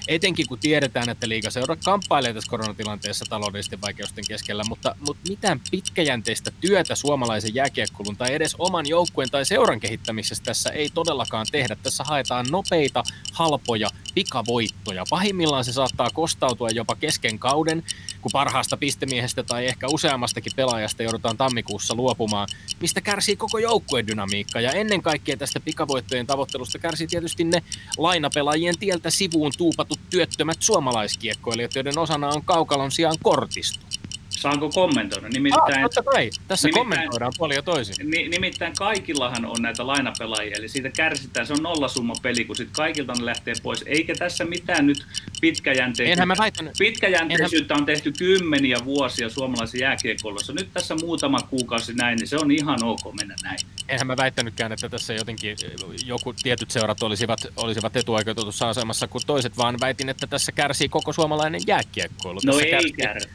etenkin 0.08 0.48
kun 0.48 0.60
tiedetään, 0.60 1.10
että 1.10 1.30
liigaseura 1.30 1.76
kamppailee 1.76 2.34
tässä 2.34 2.50
koronatilanteessa 2.50 3.26
taloudellisten 3.30 3.82
vaikeusten 3.82 4.24
keskellä, 4.28 4.64
mutta, 4.70 4.96
mutta 5.08 5.30
mitään 5.30 5.62
pitkäjänteistä 5.72 6.52
työtä 6.62 6.96
suomalaisen 6.96 7.56
jääkiekkulun 7.56 8.18
tai 8.18 8.34
edes 8.34 8.56
oman 8.60 8.88
joukkueen 8.88 9.32
tai 9.32 9.46
seuran 9.46 9.80
kehittämisessä 9.80 10.44
tässä 10.44 10.70
ei 10.70 10.90
todellakaan 10.94 11.46
tehdä. 11.52 11.76
Tässä 11.76 12.04
haetaan 12.04 12.46
nopeita, 12.52 13.04
halpoja 13.52 13.90
pikavoittoja. 14.14 15.04
Pahimmillaan 15.10 15.66
se 15.66 15.74
saattaa 15.74 16.10
kostautua 16.14 16.70
jopa 16.70 16.96
kesken 16.96 17.40
kauden, 17.40 17.84
kun 18.22 18.32
parhaasta 18.34 18.78
pistemiehestä 18.78 19.44
tai 19.44 19.66
ehkä 19.68 19.88
useammastakin 19.88 20.52
pelaajasta 20.56 21.04
joudutaan 21.04 21.38
tammikuussa 21.38 21.96
luopumaan, 21.96 22.48
mistä 22.82 23.02
kärsii 23.02 23.36
koko 23.36 23.58
joukkueen 23.58 24.08
dynamiikka. 24.08 24.62
Ja 24.62 24.72
ennen 24.72 25.02
kaikkea 25.02 25.38
tästä 25.38 25.60
pikavoittojen 25.60 26.28
tavoittelusta 26.28 26.80
kärsii 26.80 27.08
tietysti 27.08 27.44
ne 27.44 27.64
lainapelaajien 27.98 28.78
tieltä 28.80 29.10
sivuun 29.10 29.52
tuupatut 29.58 30.00
työttömät 30.10 30.58
suomalaiskiekkoilijat, 30.60 31.76
joiden 31.76 31.98
osana 31.98 32.30
on 32.30 32.46
kaukalon 32.46 32.92
sijaan 32.92 33.18
kortistu. 33.24 34.01
Saanko 34.32 34.70
kommentoida? 34.70 35.30
Nimittäin, 35.30 35.76
ah, 35.76 35.82
totta 35.82 36.04
kai. 36.04 36.30
Tässä 36.48 36.68
nimittäin, 36.68 36.88
kommentoidaan 36.88 37.34
puoli 37.38 37.56
ja 37.56 37.62
toisin. 37.62 37.96
Ni, 38.10 38.28
nimittäin 38.28 38.74
kaikillahan 38.78 39.46
on 39.46 39.58
näitä 39.62 39.88
lainapelaajia, 39.88 40.56
eli 40.58 40.70
siitä 40.70 40.90
kärsitään. 40.90 41.48
Se 41.48 41.54
on 41.54 41.64
nollasumma 41.64 42.14
peli, 42.22 42.46
kun 42.46 42.56
sitten 42.56 42.76
kaikilta 42.76 43.14
ne 43.14 43.26
lähtee 43.26 43.54
pois. 43.64 43.84
Eikä 43.86 44.16
tässä 44.16 44.46
mitään 44.46 44.88
nyt 44.88 45.06
pitkäjänteisyyttä. 45.42 46.26
Mä 46.26 46.36
väitän, 46.38 46.72
pitkäjänteisyyttä 46.78 47.74
on 47.74 47.86
tehty 47.86 48.12
kymmeniä 48.18 48.78
vuosia 48.86 49.30
suomalaisen 49.30 49.80
jääkiekolossa. 49.80 50.54
Nyt 50.54 50.70
tässä 50.74 50.96
muutama 50.96 51.40
kuukausi 51.40 51.94
näin, 51.94 52.18
niin 52.18 52.28
se 52.28 52.38
on 52.38 52.52
ihan 52.52 52.84
ok 52.84 53.14
mennä 53.20 53.36
näin. 53.44 53.60
Enhän 53.90 54.08
mä 54.08 54.18
väittänytkään, 54.18 54.72
että 54.72 54.90
tässä 54.90 55.14
jotenkin 55.14 55.58
joku 56.06 56.34
tietyt 56.34 56.72
seurat 56.72 57.04
olisivat, 57.04 57.40
olisivat 57.56 57.96
etuoikeutetussa 57.96 58.70
asemassa 58.70 59.08
kuin 59.08 59.22
toiset, 59.28 59.58
vaan 59.58 59.78
väitin, 59.82 60.10
että 60.10 60.28
tässä 60.28 60.52
kärsii 60.52 60.90
koko 60.90 61.14
suomalainen 61.14 61.62
jääkiekkoilu. 61.68 62.40
No 62.44 62.52
tässä 62.52 62.66
ei 62.66 62.72
kärsii, 62.72 62.94
kärsi. 62.94 63.30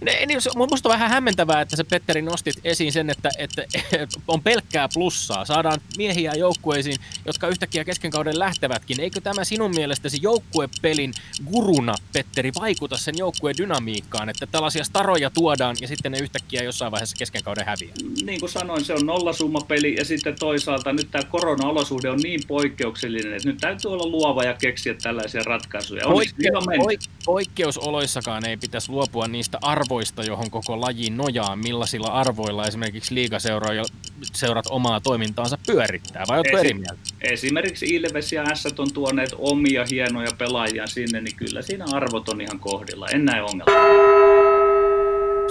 Ne, 0.00 0.26
niin, 0.26 0.40
musta 0.70 0.88
on 0.88 0.92
vähän 0.92 1.10
hämmentävää, 1.10 1.60
että 1.60 1.76
se 1.76 1.84
Petteri 1.84 2.22
nostit 2.22 2.54
esiin 2.64 2.92
sen, 2.92 3.10
että, 3.10 3.30
että 3.38 3.64
on 4.28 4.42
pelkkää 4.42 4.88
plussaa. 4.94 5.44
Saadaan 5.44 5.80
miehiä 5.96 6.32
joukkueisiin, 6.34 6.96
jotka 7.26 7.48
yhtäkkiä 7.48 7.84
kesken 7.84 8.10
kauden 8.10 8.38
lähtevätkin. 8.38 9.00
Eikö 9.00 9.20
tämä 9.20 9.44
sinun 9.44 9.74
mielestäsi 9.74 10.18
joukkuepelin 10.22 11.12
guruna, 11.52 11.94
Petteri, 12.12 12.52
vaikuta 12.60 12.96
sen 12.96 13.14
joukkueen 13.18 13.56
dynamiikkaan, 13.58 14.28
että 14.28 14.46
tällaisia 14.46 14.84
staroja 14.84 15.30
tuodaan 15.30 15.76
ja 15.80 15.88
sitten 15.88 16.12
ne 16.12 16.18
yhtäkkiä 16.18 16.62
jossain 16.62 16.92
vaiheessa 16.92 17.16
kesken 17.18 17.42
kauden 17.42 17.66
häviää? 17.66 17.94
Niin 18.24 18.40
kuin 18.40 18.50
sanoin, 18.50 18.84
se 18.84 18.94
on 18.94 19.06
nollasummapeli 19.06 19.94
ja 19.98 20.04
sitten 20.04 20.38
toisaalta 20.38 20.92
nyt 20.92 21.10
tämä 21.10 21.24
korona-olosuhde 21.24 22.10
on 22.10 22.20
niin 22.22 22.40
poikkeuksellinen, 22.46 23.34
että 23.34 23.48
nyt 23.48 23.58
täytyy 23.58 23.92
olla 23.92 24.06
luova 24.06 24.44
ja 24.44 24.54
keksiä 24.54 24.94
tällaisia 25.02 25.42
ratkaisuja. 25.42 26.04
Poikke- 26.04 26.50
poik- 26.76 27.10
poikkeusoloissakaan 27.24 28.46
ei 28.46 28.56
pitäisi 28.56 28.92
luopua 28.92 29.28
niistä 29.28 29.58
arvoista 29.62 29.89
arvoista, 29.90 30.22
johon 30.22 30.50
koko 30.50 30.80
laji 30.80 31.10
nojaa, 31.10 31.56
millaisilla 31.56 32.08
arvoilla 32.08 32.66
esimerkiksi 32.66 33.14
liigaseurat 33.14 34.66
omaa 34.70 35.00
toimintaansa 35.00 35.58
pyörittää, 35.66 36.24
vai 36.28 36.38
oletko 36.38 36.58
eri 36.58 36.74
mieltä? 36.74 37.00
Esimerkiksi 37.20 37.86
Ilves 37.86 38.32
ja 38.32 38.54
S 38.54 38.66
on 38.78 38.92
tuoneet 38.92 39.30
omia 39.38 39.84
hienoja 39.90 40.30
pelaajia 40.38 40.86
sinne, 40.86 41.20
niin 41.20 41.36
kyllä 41.36 41.62
siinä 41.62 41.84
arvot 41.92 42.28
on 42.28 42.40
ihan 42.40 42.58
kohdilla, 42.58 43.08
en 43.08 43.24
näe 43.24 43.42
ongelmaa. 43.42 44.49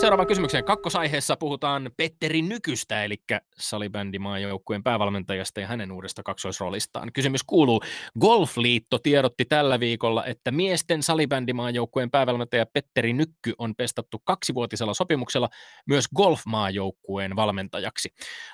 Seuraava 0.02 0.26
kysymykseen. 0.26 0.66
Kakkosaiheessa 0.66 1.36
puhutaan 1.36 1.92
Petteri 1.98 2.42
Nykystä, 2.42 3.04
eli 3.04 3.16
salibändimaajoukkueen 3.58 4.84
päävalmentajasta 4.84 5.60
ja 5.60 5.68
hänen 5.68 5.92
uudesta 5.92 6.24
kaksoisroolistaan. 6.24 7.14
Kysymys 7.14 7.44
kuuluu, 7.44 7.82
Golfliitto 8.20 9.00
tiedotti 9.00 9.46
tällä 9.46 9.80
viikolla, 9.80 10.26
että 10.26 10.52
miesten 10.52 11.04
salibändimaajoukkueen 11.04 12.12
päävalmentaja 12.12 12.66
Petteri 12.66 13.14
Nykky 13.14 13.54
on 13.58 13.76
pestattu 13.76 14.22
kaksivuotisella 14.24 14.94
sopimuksella 14.94 15.50
myös 15.88 16.06
golfmaajoukkueen 16.16 17.36
valmentajaksi. 17.36 18.10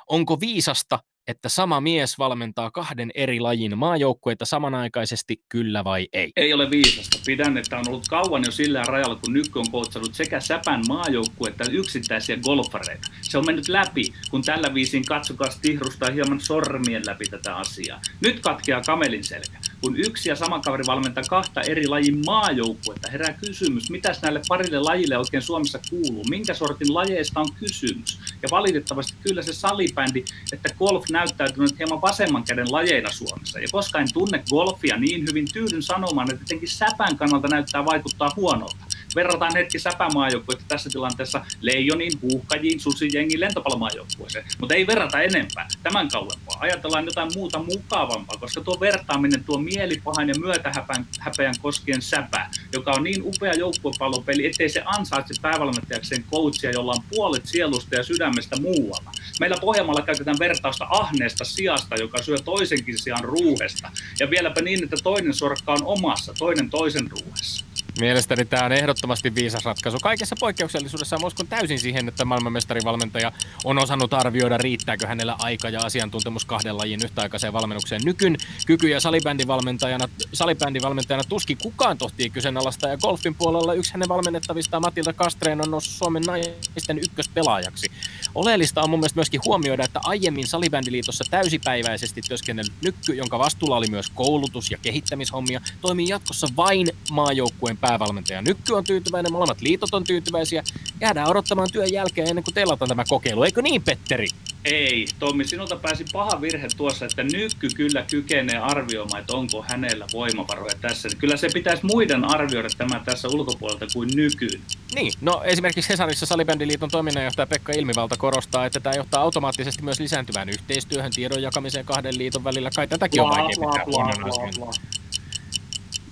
Onko 0.09 0.39
viisasta 0.39 0.99
että 1.27 1.49
sama 1.49 1.81
mies 1.81 2.19
valmentaa 2.19 2.71
kahden 2.71 3.11
eri 3.15 3.39
lajin 3.39 3.77
maajoukkueita 3.77 4.45
samanaikaisesti, 4.45 5.41
kyllä 5.49 5.83
vai 5.83 6.07
ei? 6.13 6.31
Ei 6.35 6.53
ole 6.53 6.69
viisasta. 6.69 7.17
Pidän, 7.25 7.57
että 7.57 7.77
on 7.77 7.87
ollut 7.87 8.07
kauan 8.09 8.43
jo 8.45 8.51
sillä 8.51 8.83
rajalla, 8.83 9.15
kun 9.15 9.33
Nykky 9.33 9.59
on 9.59 9.71
koutsannut 9.71 10.13
sekä 10.13 10.39
Säpän 10.39 10.81
maajoukkuetta 10.87 11.55
että 11.55 11.71
yksittäisiä 11.71 12.37
golfareita. 12.37 13.07
Se 13.21 13.37
on 13.37 13.45
mennyt 13.45 13.67
läpi, 13.67 14.13
kun 14.29 14.41
tällä 14.41 14.73
viisin 14.73 15.05
katsokaa 15.05 15.47
tihrustaa 15.61 16.11
hieman 16.11 16.39
sormien 16.39 17.01
läpi 17.05 17.25
tätä 17.25 17.55
asiaa. 17.55 18.01
Nyt 18.21 18.39
katkeaa 18.39 18.81
kamelin 18.81 19.23
selkä. 19.23 19.57
Kun 19.81 19.97
yksi 19.97 20.29
ja 20.29 20.35
sama 20.35 20.59
kaveri 20.59 20.83
valmentaa 20.87 21.23
kahta 21.29 21.61
eri 21.61 21.87
lajin 21.87 22.21
maajoukkuetta, 22.25 23.11
herää 23.11 23.33
kysymys, 23.33 23.89
mitä 23.89 24.15
näille 24.21 24.41
parille 24.47 24.79
lajille 24.79 25.17
oikein 25.17 25.43
Suomessa 25.43 25.79
kuuluu? 25.89 26.23
Minkä 26.29 26.53
sortin 26.53 26.93
lajeista 26.93 27.39
on 27.39 27.53
kysymys? 27.59 28.19
Ja 28.41 28.49
valitettavasti 28.51 29.13
kyllä 29.23 29.41
se 29.41 29.53
salibändi, 29.53 30.25
että 30.53 30.69
golf 30.79 31.05
näyttäytynyt 31.15 31.79
hieman 31.79 32.01
vasemman 32.01 32.43
käden 32.43 32.71
lajeina 32.71 33.11
Suomessa. 33.11 33.59
Ja 33.59 33.67
koska 33.71 33.99
en 33.99 34.13
tunne 34.13 34.43
golfia 34.49 34.97
niin 34.97 35.25
hyvin, 35.29 35.47
tyydyn 35.53 35.83
sanomaan, 35.83 36.31
että 36.31 36.41
jotenkin 36.43 36.69
säpän 36.69 37.17
kannalta 37.17 37.47
näyttää 37.47 37.85
vaikuttaa 37.85 38.29
huonolta. 38.35 38.85
Verrataan 39.15 39.55
hetki 39.55 39.79
säpämaajoukkuetta 39.79 40.65
tässä 40.67 40.89
tilanteessa 40.89 41.45
leijoniin, 41.61 42.11
huuhkajiin, 42.21 42.79
susijengiin, 42.79 43.39
lentopallomaajoukkueeseen, 43.39 44.45
mutta 44.59 44.75
ei 44.75 44.87
verrata 44.87 45.21
enempää 45.21 45.67
tämän 45.83 46.07
kauempaa. 46.07 46.57
Ajatellaan 46.59 47.05
jotain 47.05 47.31
muuta 47.35 47.59
mukavampaa, 47.59 48.37
koska 48.37 48.61
tuo 48.61 48.79
vertaaminen 48.79 49.43
tuo 49.43 49.57
mielipahan 49.57 50.27
ja 50.27 50.35
myötähäpeän 50.39 51.55
koskien 51.61 52.01
säpää, 52.01 52.51
joka 52.73 52.91
on 52.91 53.03
niin 53.03 53.23
upea 53.23 53.53
joukkuepallopeli, 53.53 54.45
ettei 54.45 54.69
se 54.69 54.83
ansaitse 54.85 55.33
päävalmentajakseen 55.41 56.23
coachia, 56.31 56.71
jolla 56.71 56.91
on 56.91 57.03
puolet 57.09 57.45
sielusta 57.45 57.95
ja 57.95 58.03
sydämestä 58.03 58.61
muualla. 58.61 59.11
Meillä 59.39 59.57
Pohjanmaalla 59.61 60.01
käytetään 60.01 60.39
vertausta 60.39 60.87
ahneesta 60.89 61.45
sijasta, 61.45 61.95
joka 61.95 62.21
syö 62.23 62.37
toisenkin 62.37 62.99
sijaan 62.99 63.23
ruuhesta. 63.23 63.91
Ja 64.19 64.29
vieläpä 64.29 64.61
niin, 64.61 64.83
että 64.83 64.97
toinen 65.03 65.33
sorkka 65.33 65.73
on 65.73 65.83
omassa, 65.83 66.33
toinen 66.33 66.69
toisen 66.69 67.11
ruuhessa. 67.11 67.65
Mielestäni 67.99 68.45
tämä 68.45 68.65
on 68.65 68.71
ehdottomasti 68.71 69.35
viisas 69.35 69.65
ratkaisu. 69.65 69.97
Kaikessa 70.01 70.35
poikkeuksellisuudessa 70.39 71.17
uskon 71.25 71.47
täysin 71.47 71.79
siihen, 71.79 72.07
että 72.07 72.25
maailmanmestarivalmentaja 72.25 73.31
on 73.63 73.77
osannut 73.77 74.13
arvioida, 74.13 74.57
riittääkö 74.57 75.07
hänellä 75.07 75.35
aika 75.39 75.69
ja 75.69 75.79
asiantuntemus 75.79 76.45
kahden 76.45 76.77
lajin 76.77 76.99
yhtäaikaiseen 77.03 77.53
valmennukseen. 77.53 78.01
Nykyn 78.05 78.37
kyky 78.65 78.89
ja 78.89 78.99
salibändivalmentajana, 78.99 80.09
salibändivalmentajana 80.33 81.23
tuskin 81.29 81.57
kukaan 81.57 81.97
tohtii 81.97 82.29
kyseenalaista 82.29 82.87
ja 82.87 82.97
golfin 82.97 83.35
puolella 83.35 83.73
yksi 83.73 83.93
hänen 83.93 84.09
valmennettavista 84.09 84.79
Matilda 84.79 85.13
Kastreen 85.13 85.61
on 85.61 85.71
noussut 85.71 85.93
Suomen 85.93 86.23
naisten 86.23 86.99
ykköspelaajaksi. 86.99 87.87
Oleellista 88.35 88.81
on 88.81 88.89
mun 88.89 88.99
mielestä 88.99 89.17
myöskin 89.17 89.41
huomioida, 89.45 89.83
että 89.83 89.99
aiemmin 90.03 90.47
Salibändiliitossa 90.47 91.23
täysipäiväisesti 91.29 92.21
työskennellyt 92.21 92.73
Nykky, 92.83 93.13
jonka 93.13 93.39
vastuulla 93.39 93.77
oli 93.77 93.87
myös 93.87 94.09
koulutus- 94.09 94.71
ja 94.71 94.77
kehittämishommia, 94.77 95.61
toimii 95.81 96.07
jatkossa 96.07 96.47
vain 96.57 96.87
maajoukkueen 97.11 97.77
päävalmentaja. 97.87 98.41
Nykky 98.41 98.73
on 98.73 98.83
tyytyväinen, 98.83 99.31
molemmat 99.31 99.61
liitot 99.61 99.93
on 99.93 100.03
tyytyväisiä. 100.03 100.63
Jäädään 101.01 101.27
odottamaan 101.27 101.71
työn 101.71 101.93
jälkeen 101.93 102.27
ennen 102.27 102.43
kuin 102.43 102.53
teilataan 102.53 102.89
tämä 102.89 103.03
kokeilu. 103.09 103.43
Eikö 103.43 103.61
niin, 103.61 103.83
Petteri? 103.83 104.27
Ei, 104.65 105.05
Tommi, 105.19 105.45
sinulta 105.45 105.75
pääsi 105.75 106.05
paha 106.13 106.41
virhe 106.41 106.67
tuossa, 106.77 107.05
että 107.05 107.23
nykky 107.23 107.67
kyllä 107.75 108.05
kykenee 108.11 108.57
arvioimaan, 108.57 109.21
että 109.21 109.35
onko 109.35 109.65
hänellä 109.67 110.05
voimavaroja 110.13 110.75
tässä. 110.81 111.09
Kyllä 111.17 111.37
se 111.37 111.49
pitäisi 111.53 111.85
muiden 111.85 112.25
arvioida 112.25 112.69
tämä 112.77 113.01
tässä 113.05 113.27
ulkopuolelta 113.27 113.85
kuin 113.93 114.09
nykyyn. 114.15 114.61
Niin, 114.95 115.13
no 115.21 115.41
esimerkiksi 115.43 115.89
Hesarissa 115.89 116.25
Salibändiliiton 116.25 116.89
toiminnanjohtaja 116.89 117.47
Pekka 117.47 117.73
Ilmivalta 117.73 118.17
korostaa, 118.17 118.65
että 118.65 118.79
tämä 118.79 118.95
johtaa 118.95 119.21
automaattisesti 119.21 119.83
myös 119.83 119.99
lisääntyvään 119.99 120.49
yhteistyöhön, 120.49 121.11
tiedon 121.11 121.41
jakamiseen 121.41 121.85
kahden 121.85 122.17
liiton 122.17 122.43
välillä. 122.43 122.69
Kai 122.75 122.87
tätäkin 122.87 123.21
on 123.21 123.29
vaikea 123.29 123.47
pitää 123.47 123.85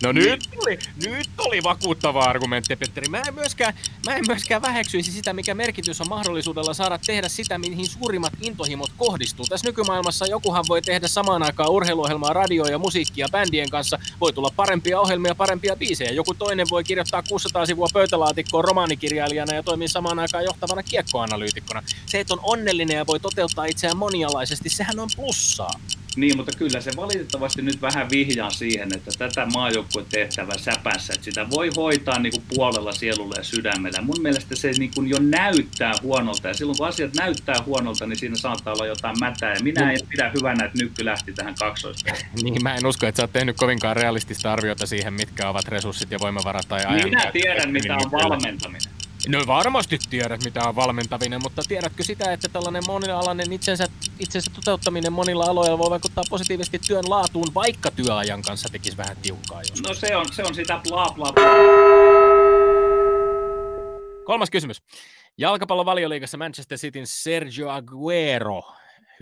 No 0.04 0.12
nyt 0.12 0.50
oli, 0.58 0.80
nyt 1.06 1.30
oli 1.38 1.64
vakuuttava 1.64 2.24
argumentti, 2.24 2.76
Petteri. 2.76 3.10
Mä 3.10 3.22
en, 3.28 3.34
myöskään, 3.34 3.74
mä 4.06 4.16
en 4.16 4.24
myöskään 4.28 4.62
väheksyisi 4.62 5.12
sitä, 5.12 5.34
mikä 5.34 5.54
merkitys 5.54 6.02
on 6.02 6.10
mahdollisuudella 6.10 6.74
saada 6.74 7.00
tehdä 7.06 7.30
sitä, 7.30 7.58
mihin 7.58 7.88
suurimmat 7.88 8.34
intohimot 8.42 8.92
kohdistuu. 8.98 9.46
Tässä 9.50 9.68
nykymaailmassa 9.68 10.26
jokuhan 10.26 10.66
voi 10.70 10.82
tehdä 10.82 11.08
samaan 11.08 11.44
aikaan 11.44 11.72
urheiluohjelmaa, 11.72 12.34
radio 12.34 12.66
ja 12.66 12.78
musiikkia 12.78 13.28
bändien 13.32 13.70
kanssa. 13.70 14.00
Voi 14.22 14.34
tulla 14.34 14.50
parempia 14.56 15.00
ohjelmia, 15.00 15.36
parempia 15.36 15.76
biisejä. 15.76 16.12
Joku 16.12 16.34
toinen 16.34 16.68
voi 16.70 16.84
kirjoittaa 16.84 17.24
600 17.30 17.66
sivua 17.66 17.88
pöytälaatikkoon 17.94 18.66
romaanikirjailijana 18.66 19.56
ja 19.56 19.64
toimia 19.64 19.88
samaan 19.88 20.20
aikaan 20.20 20.44
johtavana 20.44 20.84
kiekkoanalyytikkona. 20.84 21.84
Se, 22.06 22.20
että 22.20 22.34
on 22.34 22.40
onnellinen 22.44 22.98
ja 22.98 23.08
voi 23.08 23.20
toteuttaa 23.20 23.66
itseään 23.66 23.98
monialaisesti, 23.98 24.70
sehän 24.70 25.00
on 25.00 25.10
plussaa. 25.16 25.72
Niin, 26.18 26.38
mutta 26.38 26.52
kyllä 26.58 26.82
se 26.82 26.92
valitettavasti 26.96 27.62
nyt 27.62 27.82
vähän 27.82 28.10
vihjaa 28.10 28.50
siihen, 28.50 28.90
että 28.96 29.12
tätä 29.18 29.46
maajoukkueen 29.54 30.08
tehtävä 30.10 30.54
säpässä, 30.58 31.14
että 31.14 31.26
sitä 31.26 31.50
voi 31.50 31.70
hoitaa 31.76 32.20
niin 32.20 32.32
kuin 32.32 32.44
puolella 32.56 32.92
sielulla 32.92 33.36
ja 33.38 33.44
sydämellä. 33.44 34.02
Mun 34.02 34.22
mielestä 34.22 34.56
se 34.56 34.72
niin 34.72 34.92
kuin 34.96 35.10
jo 35.10 35.18
näyttää 35.20 35.94
huonolta, 36.02 36.48
ja 36.48 36.54
silloin 36.54 36.78
kun 36.78 36.88
asiat 36.88 37.14
näyttää 37.14 37.56
huonolta, 37.66 38.08
niin 38.08 38.20
siinä 38.20 38.36
saattaa 38.36 38.74
olla 38.74 38.86
jotain 38.86 39.16
mätää, 39.20 39.54
ja 39.54 39.60
minä 39.64 39.92
en 39.92 40.00
pidä 40.10 40.32
hyvänä, 40.38 40.66
että 40.66 40.78
Nykky 40.78 41.06
lähti 41.06 41.34
tähän 41.34 41.56
kaksoispeliin. 41.60 42.26
niin, 42.44 42.64
mä 42.64 42.76
en 42.76 42.86
usko, 42.86 43.08
että 43.08 43.18
sä 43.18 43.24
oot 43.24 43.34
tehnyt 43.34 43.58
kovinkaan 43.58 43.96
realistista 43.96 44.54
arviota 44.54 44.86
siihen, 44.86 45.14
mitkä 45.14 45.50
ovat 45.50 45.68
resurssit 45.68 46.12
ja 46.12 46.20
voimavarat 46.20 46.66
tai 46.68 46.86
ajan. 46.86 47.10
Minä 47.10 47.32
tiedän, 47.32 47.72
mitä 47.72 47.96
on 47.96 48.12
valmentaminen. 48.12 49.03
No 49.28 49.40
varmasti 49.48 50.00
tiedät, 50.10 50.44
mitä 50.44 50.68
on 50.68 50.76
valmentavinen, 50.76 51.42
mutta 51.44 51.62
tiedätkö 51.68 52.04
sitä, 52.04 52.34
että 52.34 52.50
tällainen 52.50 52.84
monialainen 52.88 53.54
itsensä, 53.54 53.88
itsensä 54.20 54.52
toteuttaminen 54.56 55.14
monilla 55.14 55.46
aloilla 55.46 55.78
voi 55.78 55.90
vaikuttaa 55.90 56.24
positiivisesti 56.30 56.80
työn 56.88 57.04
laatuun, 57.08 57.54
vaikka 57.54 57.92
työajan 57.92 58.42
kanssa 58.42 58.70
tekisi 58.72 58.98
vähän 58.98 59.18
tiukkaa 59.22 59.62
joskus? 59.62 59.84
No 59.84 59.94
se 59.94 60.16
on, 60.16 60.26
se 60.34 60.44
on 60.44 60.56
sitä 60.56 60.82
bla 60.90 61.08
bla 61.16 61.34
bla. 61.34 61.44
Kolmas 64.26 64.50
kysymys. 64.50 64.82
Jalkapallon 65.38 65.86
valioliigassa 65.86 66.38
Manchester 66.38 66.78
Cityn 66.78 67.08
Sergio 67.08 67.70
Aguero 67.70 68.62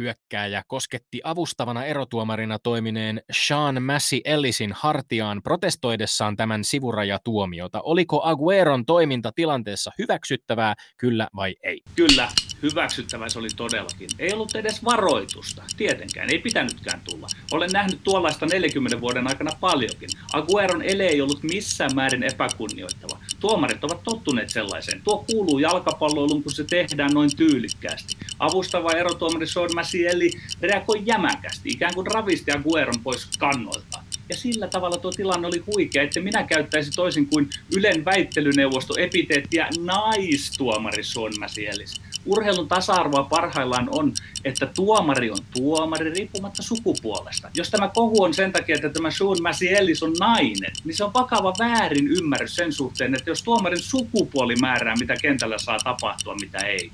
hyökkääjä 0.01 0.63
kosketti 0.67 1.21
avustavana 1.23 1.85
erotuomarina 1.85 2.59
toimineen 2.59 3.21
Sean 3.31 3.83
Massey 3.83 4.19
Ellisin 4.25 4.71
hartiaan 4.75 5.41
protestoidessaan 5.43 6.35
tämän 6.35 6.63
sivurajatuomiota. 6.63 7.81
Oliko 7.81 8.21
Agueron 8.23 8.85
toiminta 8.85 9.31
tilanteessa 9.35 9.91
hyväksyttävää, 9.97 10.75
kyllä 10.97 11.27
vai 11.35 11.55
ei? 11.63 11.81
Kyllä, 11.95 12.29
hyväksyttävä 12.61 13.29
se 13.29 13.39
oli 13.39 13.47
todellakin. 13.55 14.09
Ei 14.19 14.33
ollut 14.33 14.55
edes 14.55 14.85
varoitusta, 14.85 15.63
tietenkään, 15.77 16.29
ei 16.29 16.39
pitänytkään 16.39 17.01
tulla. 17.09 17.27
Olen 17.51 17.69
nähnyt 17.73 17.99
tuollaista 18.03 18.45
40 18.45 19.01
vuoden 19.01 19.27
aikana 19.27 19.51
paljonkin. 19.59 20.09
Agueron 20.33 20.81
ele 20.81 21.03
ei 21.03 21.21
ollut 21.21 21.43
missään 21.43 21.95
määrin 21.95 22.23
epäkunnioittava. 22.23 23.19
Tuomarit 23.39 23.83
ovat 23.83 24.03
tottuneet 24.03 24.49
sellaiseen. 24.49 25.01
Tuo 25.01 25.25
kuuluu 25.31 25.59
jalkapalloiluun, 25.59 26.43
kun 26.43 26.51
se 26.51 26.63
tehdään 26.63 27.13
noin 27.13 27.35
tyylikkäästi. 27.35 28.17
Avustava 28.39 28.91
erotuomari 28.91 29.47
Sean 29.47 29.69
Massielli 29.75 30.31
reagoi 30.61 31.01
jämäkästi, 31.05 31.69
ikään 31.69 31.95
kuin 31.95 32.07
ravisti 32.07 32.51
Agueron 32.51 32.99
pois 33.03 33.27
kannoilta. 33.39 34.03
Ja 34.29 34.37
sillä 34.37 34.67
tavalla 34.67 34.97
tuo 34.97 35.11
tilanne 35.11 35.47
oli 35.47 35.63
huikea, 35.75 36.03
että 36.03 36.19
minä 36.19 36.43
käyttäisin 36.43 36.93
toisin 36.95 37.27
kuin 37.27 37.49
Ylen 37.75 38.05
väittelyneuvosto 38.05 38.93
epiteettiä 38.97 39.67
naistuomari 39.79 41.03
Sean 41.03 41.33
Massielis. 41.39 42.01
Urheilun 42.25 42.67
tasa-arvoa 42.67 43.23
parhaillaan 43.23 43.87
on, 43.91 44.13
että 44.43 44.65
tuomari 44.65 45.31
on 45.31 45.37
tuomari 45.53 46.09
riippumatta 46.09 46.63
sukupuolesta. 46.63 47.49
Jos 47.53 47.69
tämä 47.69 47.87
kohu 47.87 48.23
on 48.23 48.33
sen 48.33 48.51
takia, 48.51 48.75
että 48.75 48.89
tämä 48.89 49.11
Sean 49.11 49.41
Massielis 49.41 50.03
on 50.03 50.13
nainen, 50.19 50.71
niin 50.83 50.95
se 50.95 51.03
on 51.03 51.13
vakava 51.13 51.53
väärin 51.59 52.07
ymmärrys 52.07 52.55
sen 52.55 52.73
suhteen, 52.73 53.15
että 53.15 53.29
jos 53.29 53.43
tuomarin 53.43 53.79
sukupuoli 53.79 54.55
määrää, 54.55 54.95
mitä 54.99 55.13
kentällä 55.21 55.57
saa 55.57 55.77
tapahtua, 55.83 56.35
mitä 56.35 56.59
ei. 56.59 56.91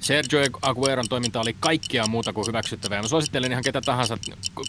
Sergio 0.00 0.40
Agueron 0.62 1.08
toiminta 1.08 1.40
oli 1.40 1.56
kaikkea 1.60 2.06
muuta 2.06 2.32
kuin 2.32 2.46
hyväksyttävää. 2.46 3.02
Mä 3.02 3.08
suosittelen 3.08 3.52
ihan 3.52 3.64
ketä 3.64 3.80
tahansa 3.80 4.18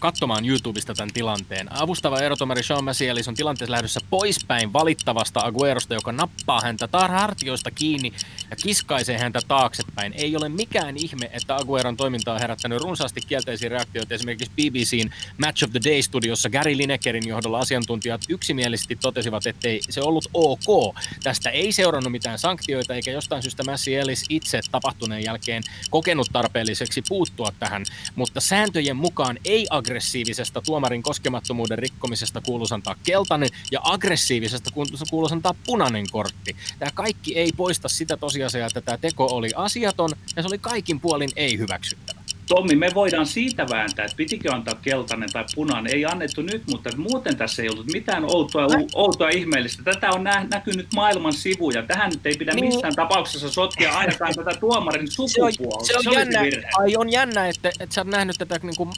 katsomaan 0.00 0.44
YouTubesta 0.44 0.94
tämän 0.94 1.12
tilanteen. 1.12 1.72
Avustava 1.72 2.20
erotomari 2.20 2.62
Sean 2.62 2.84
Massielis 2.84 3.28
on 3.28 3.34
tilanteessa 3.34 3.72
lähdössä 3.72 4.00
poispäin 4.10 4.72
valittavasta 4.72 5.40
Aguerosta, 5.40 5.94
joka 5.94 6.12
nappaa 6.12 6.60
häntä 6.60 6.88
hartioista 7.08 7.70
kiinni 7.70 8.12
ja 8.50 8.56
kiskaisee 8.56 9.18
häntä 9.18 9.40
taaksepäin. 9.48 10.12
Ei 10.12 10.36
ole 10.36 10.48
mikään 10.48 10.96
ihme, 10.96 11.30
että 11.32 11.56
Agueron 11.56 11.96
toiminta 11.96 12.32
on 12.32 12.40
herättänyt 12.40 12.82
runsaasti 12.82 13.20
kielteisiä 13.20 13.68
reaktioita. 13.68 14.14
Esimerkiksi 14.14 14.52
BBCn 14.54 15.10
Match 15.38 15.64
of 15.64 15.70
the 15.70 15.80
Day-studiossa 15.84 16.50
Gary 16.50 16.76
Linekerin 16.76 17.28
johdolla 17.28 17.58
asiantuntijat 17.58 18.20
yksimielisesti 18.28 18.96
totesivat, 18.96 19.46
ettei 19.46 19.80
se 19.90 20.02
ollut 20.02 20.28
ok. 20.34 20.94
Tästä 21.22 21.50
ei 21.50 21.72
seurannut 21.72 22.12
mitään 22.12 22.38
sanktioita, 22.38 22.94
eikä 22.94 23.10
jostain 23.10 23.42
syystä 23.42 23.64
Massielis 23.64 24.24
itse 24.28 24.60
tapahtuneen 24.70 25.17
jälkeen 25.24 25.62
kokenut 25.90 26.28
tarpeelliseksi 26.32 27.02
puuttua 27.08 27.52
tähän, 27.58 27.84
mutta 28.14 28.40
sääntöjen 28.40 28.96
mukaan 28.96 29.38
ei-aggressiivisesta 29.44 30.60
tuomarin 30.60 31.02
koskemattomuuden 31.02 31.78
rikkomisesta 31.78 32.40
kuuluisi 32.40 32.74
antaa 32.74 32.94
keltainen 33.02 33.48
ja 33.72 33.80
aggressiivisesta 33.82 34.70
kuuluisi 35.10 35.34
antaa 35.34 35.54
punainen 35.66 36.04
kortti. 36.10 36.56
Tämä 36.78 36.90
kaikki 36.94 37.38
ei 37.38 37.52
poista 37.56 37.88
sitä 37.88 38.16
tosiasiaa, 38.16 38.66
että 38.66 38.80
tämä 38.80 38.98
teko 38.98 39.26
oli 39.26 39.50
asiaton 39.56 40.10
ja 40.36 40.42
se 40.42 40.48
oli 40.48 40.58
kaikin 40.58 41.00
puolin 41.00 41.30
ei 41.36 41.58
hyväksyttävä. 41.58 42.17
Tommi, 42.48 42.76
me 42.76 42.90
voidaan 42.94 43.26
siitä 43.26 43.66
vääntää, 43.70 44.04
että 44.04 44.16
pitikö 44.16 44.54
antaa 44.54 44.74
keltainen 44.74 45.28
tai 45.32 45.44
punainen. 45.54 45.94
Ei 45.94 46.04
annettu 46.04 46.42
nyt, 46.42 46.62
mutta 46.66 46.90
muuten 46.96 47.36
tässä 47.36 47.62
ei 47.62 47.68
ollut 47.68 47.86
mitään 47.86 48.24
outoa, 48.24 48.66
outoa 48.94 49.28
ihmeellistä. 49.28 49.82
Tätä 49.82 50.10
on 50.10 50.24
nä- 50.24 50.46
näkynyt 50.50 50.86
maailman 50.94 51.32
sivuja. 51.32 51.82
Tähän 51.82 52.10
nyt 52.10 52.26
ei 52.26 52.34
pidä 52.38 52.52
niin. 52.52 52.64
missään 52.64 52.94
tapauksessa 52.94 53.50
sotkea 53.50 53.98
ainakaan 53.98 54.34
tätä 54.34 54.60
tuomarin 54.60 55.10
sukupuolta. 55.10 55.84
Se 55.84 55.96
on, 55.96 56.02
se 56.02 56.08
on, 56.08 56.14
se 56.14 56.20
jännä, 56.20 56.40
ai 56.78 56.96
on 56.96 57.12
jännä, 57.12 57.48
että, 57.48 57.68
että 57.68 57.94
sä 57.94 58.00
oot 58.00 58.08
nähnyt 58.08 58.36
tätä 58.38 58.60
niin 58.62 58.76
kuin, 58.76 58.90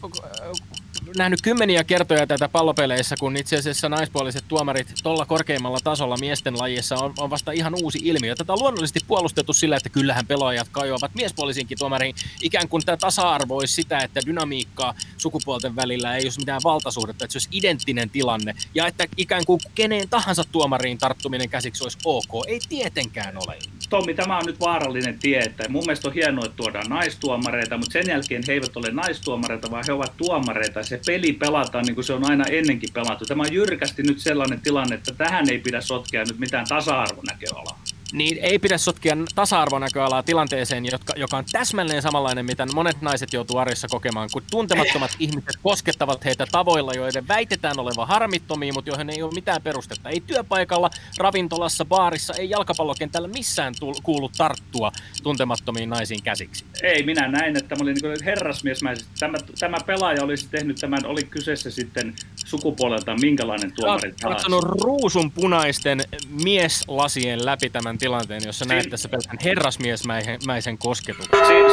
nähnyt 1.17 1.43
kymmeniä 1.43 1.85
kertoja 1.85 2.27
tätä 2.27 2.49
pallopeleissä, 2.49 3.17
kun 3.21 3.37
itse 3.37 3.57
asiassa 3.57 3.89
naispuoliset 3.89 4.45
tuomarit 4.49 4.93
tuolla 5.03 5.27
korkeimmalla 5.27 5.79
tasolla 5.85 6.17
miesten 6.17 6.59
lajissa 6.59 6.97
on, 6.97 7.15
on 7.19 7.31
vasta 7.31 7.53
ihan 7.53 7.75
uusi 7.83 7.99
ilmiö. 8.03 8.35
Tätä 8.35 8.53
on 8.53 8.59
luonnollisesti 8.59 9.01
puolustettu 9.07 9.53
sillä, 9.53 9.77
että 9.77 9.89
kyllähän 9.89 10.27
pelaajat 10.27 10.69
kajoavat 10.73 11.15
miespuolisiinkin 11.15 11.79
tuomariin. 11.79 12.15
Ikään 12.43 12.69
kuin 12.69 12.83
tämä 12.85 12.97
tasa-arvo 12.97 13.57
olisi 13.57 13.75
sitä, 13.75 13.99
että 13.99 14.21
dynamiikkaa 14.27 14.95
sukupuolten 15.17 15.77
välillä 15.77 16.17
ei 16.17 16.25
olisi 16.25 16.39
mitään 16.39 16.61
valtasuhdetta, 16.65 17.25
että 17.25 17.33
se 17.33 17.37
olisi 17.37 17.49
identtinen 17.53 18.11
tilanne. 18.11 18.55
Ja 18.75 18.87
että 18.87 19.07
ikään 19.17 19.45
kuin 19.47 19.61
keneen 19.75 20.09
tahansa 20.09 20.45
tuomariin 20.53 20.99
tarttuminen 20.99 21.51
käsiksi 21.51 21.85
olisi 21.85 21.99
ok. 22.05 22.45
Ei 22.47 22.61
tietenkään 22.69 23.37
ole. 23.37 23.59
Tommi, 23.91 24.15
tämä 24.15 24.39
on 24.39 24.47
nyt 24.47 24.61
vaarallinen 24.61 25.19
tie, 25.19 25.39
että 25.39 25.69
mun 25.69 25.83
mielestä 25.87 26.09
on 26.09 26.15
hienoa, 26.15 26.45
että 26.45 26.57
tuodaan 26.57 26.91
naistuomareita, 26.91 27.77
mutta 27.77 27.93
sen 27.93 28.09
jälkeen 28.09 28.43
he 28.47 28.53
eivät 28.53 28.77
ole 28.77 28.91
naistuomareita, 28.91 29.71
vaan 29.71 29.85
he 29.87 29.93
ovat 29.93 30.17
tuomareita. 30.17 30.83
Se 30.83 31.01
peli 31.07 31.33
pelataan 31.33 31.85
niin 31.85 31.95
kuin 31.95 32.05
se 32.05 32.13
on 32.13 32.31
aina 32.31 32.45
ennenkin 32.45 32.93
pelattu. 32.93 33.25
Tämä 33.25 33.43
on 33.43 33.53
jyrkästi 33.53 34.03
nyt 34.03 34.19
sellainen 34.19 34.61
tilanne, 34.61 34.95
että 34.95 35.15
tähän 35.15 35.51
ei 35.51 35.59
pidä 35.59 35.81
sotkea 35.81 36.25
nyt 36.25 36.39
mitään 36.39 36.67
tasa-arvonäköalaa 36.69 37.83
niin 38.13 38.39
ei 38.43 38.59
pidä 38.59 38.79
sotkea 38.79 39.17
tasa-arvonäköalaa 39.35 40.23
tilanteeseen, 40.23 40.87
jotka, 40.87 41.13
joka 41.17 41.37
on 41.37 41.45
täsmälleen 41.53 42.03
samanlainen, 42.03 42.45
mitä 42.45 42.67
monet 42.75 43.03
naiset 43.03 43.33
joutuu 43.33 43.59
arjessa 43.59 43.89
kokemaan, 43.89 44.29
kun 44.33 44.43
tuntemattomat 44.51 45.11
ihmiset 45.19 45.59
koskettavat 45.63 46.25
heitä 46.25 46.47
tavoilla, 46.53 46.95
joiden 46.95 47.29
väitetään 47.29 47.79
olevan 47.79 48.09
harmittomia, 48.09 48.73
mutta 48.73 48.91
joihin 48.91 49.11
ei 49.11 49.23
ole 49.23 49.33
mitään 49.35 49.63
perustetta. 49.63 50.11
Ei 50.11 50.21
työpaikalla, 50.21 50.91
ravintolassa, 51.19 51.85
baarissa, 51.85 52.35
ei 52.35 52.51
jalkapallokentällä 52.51 53.29
missään 53.29 53.75
tull- 53.75 54.01
kuulu 54.03 54.31
tarttua 54.37 54.93
tuntemattomiin 55.23 55.91
naisiin 55.91 56.23
käsiksi. 56.23 56.65
Ei, 56.83 57.03
minä 57.03 57.29
näin, 57.29 57.57
että 57.57 57.69
tämä 57.69 57.83
oli 57.83 57.95
niin 57.95 58.25
herrasmiesmäisesti. 58.25 59.11
Tämä, 59.21 59.39
tämä 59.59 59.77
pelaaja 59.87 60.25
olisi 60.25 60.49
tehnyt 60.51 60.77
tämän, 60.77 61.07
oli 61.07 61.23
kyseessä 61.23 61.71
sitten 61.71 62.15
sukupuolelta 62.35 63.17
minkälainen 63.21 63.73
tuomari 63.75 64.15
tahansa. 64.21 64.49
ruusun 64.61 65.31
punaisten 65.31 66.01
mieslasien 66.29 67.45
läpi 67.45 67.71
tämän 67.71 67.99
tilanteen, 68.01 68.41
jossa 68.47 68.65
näet 68.65 68.91
tässä 68.91 69.09
pelkän 69.09 69.39
herrasmiesmäisen 69.45 70.79
kosketuksen. 70.79 71.47
Siis... 71.47 71.73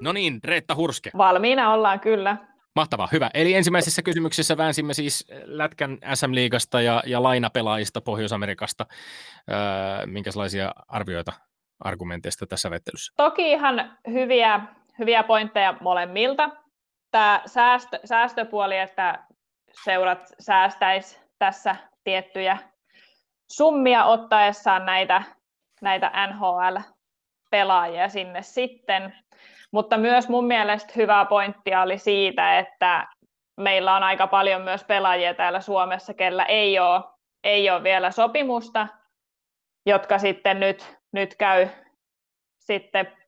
No 0.00 0.12
niin, 0.12 0.40
Reetta 0.44 0.74
Hurske. 0.74 1.10
Valmiina 1.16 1.72
ollaan 1.72 2.00
kyllä. 2.00 2.36
Mahtavaa, 2.76 3.08
hyvä. 3.12 3.30
Eli 3.34 3.54
ensimmäisessä 3.54 4.02
kysymyksessä 4.02 4.56
väänsimme 4.56 4.94
siis 4.94 5.26
Lätkän 5.44 5.98
SM-liigasta 6.14 6.80
ja, 6.80 7.02
ja 7.06 7.22
lainapelaajista 7.22 8.00
Pohjois-Amerikasta. 8.00 8.86
Öö, 9.50 10.06
minkälaisia 10.06 10.72
arvioita 10.88 11.32
argumenteista 11.80 12.46
tässä 12.46 12.70
vettelyssä? 12.70 13.12
Toki 13.16 13.50
ihan 13.50 13.98
hyviä, 14.12 14.60
hyviä 14.98 15.22
pointteja 15.22 15.74
molemmilta. 15.80 16.50
Tämä 17.10 17.42
säästö, 17.46 18.00
säästöpuoli, 18.04 18.78
että 18.78 19.24
seurat 19.84 20.32
säästäisi 20.38 21.20
tässä 21.38 21.76
tiettyjä 22.04 22.58
summia 23.52 24.04
ottaessaan 24.04 24.86
näitä, 24.86 25.22
näitä 25.80 26.12
NHL-pelaajia 26.26 28.08
sinne 28.08 28.42
sitten. 28.42 29.14
Mutta 29.70 29.96
myös 29.96 30.28
mun 30.28 30.44
mielestä 30.44 30.92
hyvä 30.96 31.24
pointti 31.24 31.74
oli 31.74 31.98
siitä, 31.98 32.58
että 32.58 33.06
meillä 33.56 33.96
on 33.96 34.02
aika 34.02 34.26
paljon 34.26 34.62
myös 34.62 34.84
pelaajia 34.84 35.34
täällä 35.34 35.60
Suomessa, 35.60 36.14
kellä 36.14 36.44
ei 36.44 36.78
ole, 36.78 37.00
ei 37.44 37.70
ole 37.70 37.82
vielä 37.82 38.10
sopimusta, 38.10 38.86
jotka 39.86 40.18
sitten 40.18 40.60
nyt, 40.60 40.96
nyt 41.12 41.34
käy 41.34 41.68
sitten 42.58 43.18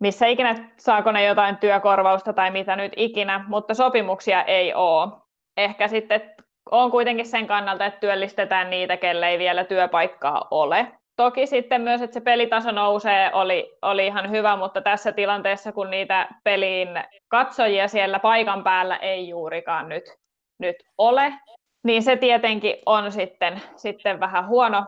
missä 0.00 0.26
ikinä 0.26 0.70
saako 0.76 1.12
ne 1.12 1.24
jotain 1.24 1.56
työkorvausta 1.56 2.32
tai 2.32 2.50
mitä 2.50 2.76
nyt 2.76 2.92
ikinä, 2.96 3.44
mutta 3.48 3.74
sopimuksia 3.74 4.42
ei 4.42 4.74
ole. 4.74 5.12
Ehkä 5.56 5.88
sitten 5.88 6.34
on 6.70 6.90
kuitenkin 6.90 7.26
sen 7.26 7.46
kannalta, 7.46 7.86
että 7.86 8.00
työllistetään 8.00 8.70
niitä, 8.70 8.96
kelle 8.96 9.28
ei 9.28 9.38
vielä 9.38 9.64
työpaikkaa 9.64 10.48
ole. 10.50 10.86
Toki 11.16 11.46
sitten 11.46 11.80
myös, 11.80 12.02
että 12.02 12.14
se 12.14 12.20
pelitaso 12.20 12.70
nousee, 12.70 13.30
oli, 13.32 13.76
oli 13.82 14.06
ihan 14.06 14.30
hyvä, 14.30 14.56
mutta 14.56 14.80
tässä 14.80 15.12
tilanteessa, 15.12 15.72
kun 15.72 15.90
niitä 15.90 16.28
peliin 16.44 16.88
katsojia 17.28 17.88
siellä 17.88 18.18
paikan 18.18 18.64
päällä 18.64 18.96
ei 18.96 19.28
juurikaan 19.28 19.88
nyt, 19.88 20.04
nyt 20.58 20.76
ole, 20.98 21.34
niin 21.84 22.02
se 22.02 22.16
tietenkin 22.16 22.76
on 22.86 23.12
sitten, 23.12 23.60
sitten 23.76 24.20
vähän 24.20 24.48
huono. 24.48 24.86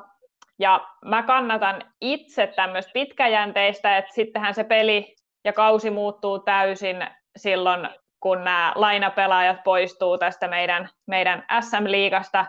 Ja 0.58 0.88
mä 1.04 1.22
kannatan 1.22 1.82
itse 2.00 2.46
tämmöistä 2.46 2.92
pitkäjänteistä, 2.92 3.96
että 3.96 4.14
sittenhän 4.14 4.54
se 4.54 4.64
peli 4.64 5.14
ja 5.44 5.52
kausi 5.52 5.90
muuttuu 5.90 6.38
täysin 6.38 7.06
silloin, 7.36 7.88
kun 8.20 8.44
nämä 8.44 8.72
lainapelaajat 8.74 9.64
poistuu 9.64 10.18
tästä 10.18 10.48
meidän, 10.48 10.88
meidän 11.06 11.46
SM-liigasta, 11.60 12.46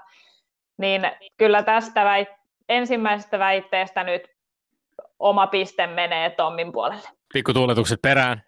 niin 0.77 1.11
kyllä 1.37 1.63
tästä 1.63 2.03
väit- 2.03 2.37
ensimmäisestä 2.69 3.39
väitteestä 3.39 4.03
nyt 4.03 4.27
oma 5.19 5.47
piste 5.47 5.87
menee 5.87 6.29
Tommin 6.29 6.71
puolelle. 6.71 7.09
Pikku 7.33 7.53
tuuletukset 7.53 8.01
perään. 8.01 8.43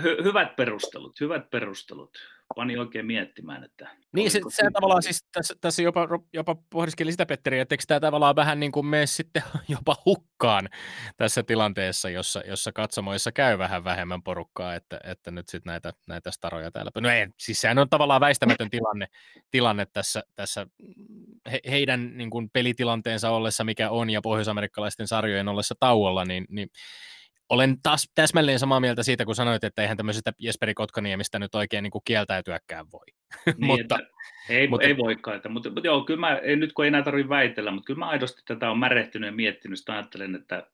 Hy- 0.00 0.24
hyvät 0.24 0.56
perustelut, 0.56 1.20
hyvät 1.20 1.50
perustelut. 1.50 2.18
Pani 2.56 2.78
oikein 2.78 3.06
miettimään, 3.06 3.64
että... 3.64 3.88
Niin, 4.12 4.30
se, 4.30 4.40
se 4.48 4.62
tavallaan 4.72 5.02
siis 5.02 5.24
tässä, 5.32 5.54
tässä 5.60 5.82
jopa, 5.82 6.08
jopa 6.32 6.56
pohdiskeli 6.70 7.10
sitä, 7.10 7.26
Petteri, 7.26 7.58
että 7.60 7.72
eikö 7.72 7.84
tämä 7.86 8.00
tavallaan 8.00 8.36
vähän 8.36 8.60
niin 8.60 8.72
kuin 8.72 8.86
mene 8.86 9.06
sitten 9.06 9.42
jopa 9.68 9.96
hukkaan 10.06 10.68
tässä 11.16 11.42
tilanteessa, 11.42 12.10
jossa, 12.10 12.42
jossa 12.46 12.72
katsomoissa 12.72 13.32
käy 13.32 13.58
vähän 13.58 13.84
vähemmän 13.84 14.22
porukkaa, 14.22 14.74
että, 14.74 15.00
että 15.04 15.30
nyt 15.30 15.48
sitten 15.48 15.70
näitä, 15.70 15.92
näitä 16.06 16.30
staroja 16.30 16.70
täällä. 16.70 16.90
No 17.00 17.10
ei, 17.10 17.26
siis 17.38 17.60
sehän 17.60 17.78
on 17.78 17.88
tavallaan 17.88 18.20
väistämätön 18.20 18.70
tilanne, 18.70 19.06
tilanne 19.50 19.86
tässä, 19.92 20.22
tässä 20.34 20.66
he, 21.50 21.60
heidän 21.70 22.16
niin 22.16 22.30
kuin 22.30 22.50
pelitilanteensa 22.50 23.30
ollessa, 23.30 23.64
mikä 23.64 23.90
on, 23.90 24.10
ja 24.10 24.20
pohjoisamerikkalaisten 24.20 25.08
sarjojen 25.08 25.48
ollessa 25.48 25.74
tauolla, 25.80 26.24
niin, 26.24 26.46
niin 26.48 26.68
olen 27.48 27.76
taas 27.82 28.10
täsmälleen 28.14 28.58
samaa 28.58 28.80
mieltä 28.80 29.02
siitä, 29.02 29.24
kun 29.24 29.34
sanoit, 29.34 29.64
että 29.64 29.82
eihän 29.82 29.96
tämmöisestä 29.96 30.32
Jesperi 30.38 30.74
Kotkaniemistä 30.74 31.38
nyt 31.38 31.54
oikein 31.54 31.82
niin 31.82 31.90
kuin 31.90 32.02
kieltäytyäkään 32.04 32.86
voi. 32.92 33.06
Niin, 33.46 33.66
mutta, 33.66 33.98
ei, 34.48 34.68
mutta, 34.68 34.86
ei 34.86 34.96
voikaan, 34.96 35.36
että, 35.36 35.48
mutta, 35.48 35.70
mutta 35.70 35.86
joo, 35.86 36.04
kyllä 36.04 36.20
mä, 36.20 36.36
ei, 36.36 36.56
nyt 36.56 36.72
kun 36.72 36.84
ei 36.84 36.88
enää 36.88 37.02
tarvitse 37.02 37.28
väitellä, 37.28 37.70
mutta 37.70 37.86
kyllä 37.86 37.98
mä 37.98 38.08
aidosti 38.08 38.42
tätä 38.44 38.70
on 38.70 38.78
märehtynyt 38.78 39.28
ja 39.28 39.32
miettinyt, 39.32 39.78
että 39.78 39.92
ajattelen, 39.92 40.34
että 40.34 40.66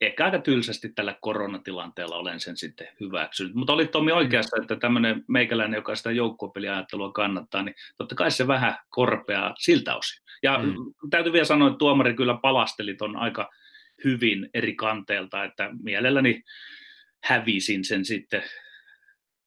ehkä 0.00 0.24
aika 0.24 0.38
tylsästi 0.38 0.88
tällä 0.88 1.16
koronatilanteella 1.20 2.16
olen 2.16 2.40
sen 2.40 2.56
sitten 2.56 2.88
hyväksynyt. 3.00 3.54
Mutta 3.54 3.72
oli 3.72 3.86
Tomi 3.86 4.12
oikeassa, 4.12 4.56
että 4.62 4.76
tämmöinen 4.76 5.24
meikäläinen, 5.28 5.78
joka 5.78 5.94
sitä 5.94 6.10
joukkuepeliajattelua 6.10 7.12
kannattaa, 7.12 7.62
niin 7.62 7.74
totta 7.98 8.14
kai 8.14 8.30
se 8.30 8.46
vähän 8.46 8.76
korpeaa 8.88 9.54
siltä 9.58 9.96
osin. 9.96 10.24
Ja 10.42 10.58
mm. 10.58 10.74
täytyy 11.10 11.32
vielä 11.32 11.44
sanoa, 11.44 11.68
että 11.68 11.78
tuomari 11.78 12.14
kyllä 12.14 12.38
palasteli 12.42 12.94
ton 12.94 13.16
aika 13.16 13.50
hyvin 14.04 14.50
eri 14.54 14.74
kanteelta, 14.74 15.44
että 15.44 15.70
mielelläni 15.82 16.42
hävisin 17.24 17.84
sen 17.84 18.04
sitten 18.04 18.42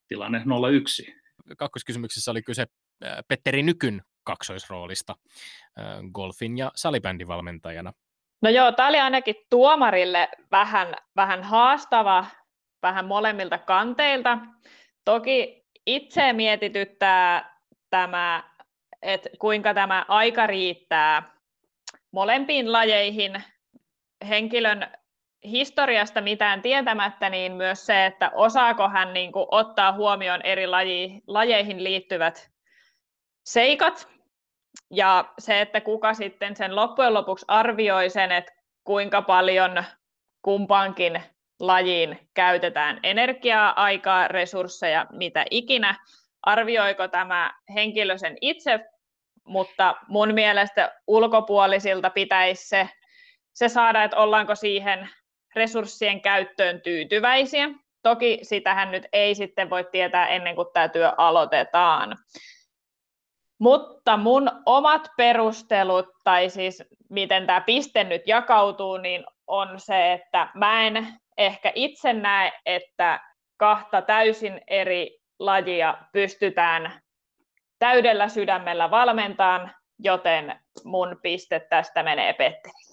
tilanne 0.07 0.39
0-1. 0.39 1.13
Kakkoskysymyksessä 1.57 2.31
oli 2.31 2.41
kyse 2.41 2.65
äh, 3.05 3.17
Petteri 3.27 3.63
Nykyn 3.63 4.01
kaksoisroolista 4.23 5.15
äh, 5.79 5.86
golfin 6.12 6.57
ja 6.57 6.71
salibändin 6.75 7.27
valmentajana. 7.27 7.93
No 8.41 8.49
joo, 8.49 8.71
tämä 8.71 8.89
oli 8.89 8.99
ainakin 8.99 9.36
tuomarille 9.49 10.29
vähän, 10.51 10.95
vähän 11.15 11.43
haastava, 11.43 12.25
vähän 12.81 13.05
molemmilta 13.05 13.57
kanteilta. 13.57 14.38
Toki 15.05 15.63
itse 15.86 16.33
mietityttää 16.33 17.57
tämä, 17.89 18.43
että 19.01 19.29
kuinka 19.39 19.73
tämä 19.73 20.05
aika 20.07 20.47
riittää 20.47 21.38
molempiin 22.12 22.71
lajeihin, 22.71 23.43
henkilön 24.30 24.88
historiasta 25.43 26.21
mitään 26.21 26.62
tietämättä, 26.62 27.30
niin 27.30 27.51
myös 27.51 27.86
se, 27.86 28.06
että 28.06 28.32
osaako 28.34 28.89
hän 28.89 29.13
niin 29.13 29.32
kuin 29.32 29.45
ottaa 29.51 29.91
huomioon 29.91 30.41
eri 30.41 30.67
laji, 30.67 31.21
lajeihin 31.27 31.84
liittyvät 31.84 32.49
seikat, 33.45 34.08
ja 34.91 35.34
se, 35.39 35.62
että 35.62 35.82
kuka 35.82 36.13
sitten 36.13 36.56
sen 36.56 36.75
loppujen 36.75 37.13
lopuksi 37.13 37.45
arvioi 37.47 38.10
sen, 38.10 38.32
että 38.32 38.51
kuinka 38.84 39.21
paljon 39.21 39.84
kumpaankin 40.41 41.23
lajiin 41.60 42.30
käytetään 42.34 42.99
energiaa, 43.03 43.84
aikaa, 43.84 44.27
resursseja, 44.27 45.06
mitä 45.12 45.45
ikinä, 45.51 45.95
arvioiko 46.41 47.08
tämä 47.08 47.53
henkilö 47.73 48.17
sen 48.17 48.38
itse, 48.41 48.80
mutta 49.45 49.95
mun 50.08 50.34
mielestä 50.34 50.95
ulkopuolisilta 51.08 52.10
pitäisi 52.10 52.67
se 52.67 52.89
se 53.57 53.69
saada, 53.69 54.03
että 54.03 54.17
ollaanko 54.17 54.55
siihen 54.55 55.09
resurssien 55.55 56.21
käyttöön 56.21 56.81
tyytyväisiä. 56.81 57.69
Toki 58.03 58.39
sitähän 58.41 58.91
nyt 58.91 59.05
ei 59.13 59.35
sitten 59.35 59.69
voi 59.69 59.87
tietää 59.91 60.27
ennen 60.27 60.55
kuin 60.55 60.67
tämä 60.73 60.87
työ 60.87 61.13
aloitetaan. 61.17 62.17
Mutta 63.59 64.17
mun 64.17 64.51
omat 64.65 65.07
perustelut, 65.17 66.05
tai 66.23 66.49
siis 66.49 66.83
miten 67.09 67.47
tämä 67.47 67.61
piste 67.61 68.03
nyt 68.03 68.21
jakautuu, 68.25 68.97
niin 68.97 69.25
on 69.47 69.79
se, 69.79 70.13
että 70.13 70.49
mä 70.53 70.87
en 70.87 71.07
ehkä 71.37 71.71
itse 71.75 72.13
näe, 72.13 72.51
että 72.65 73.19
kahta 73.57 74.01
täysin 74.01 74.61
eri 74.67 75.19
lajia 75.39 75.97
pystytään 76.11 77.01
täydellä 77.79 78.29
sydämellä 78.29 78.91
valmentamaan, 78.91 79.71
joten 79.99 80.59
mun 80.83 81.19
piste 81.21 81.59
tästä 81.59 82.03
menee 82.03 82.33
Petterille. 82.33 82.87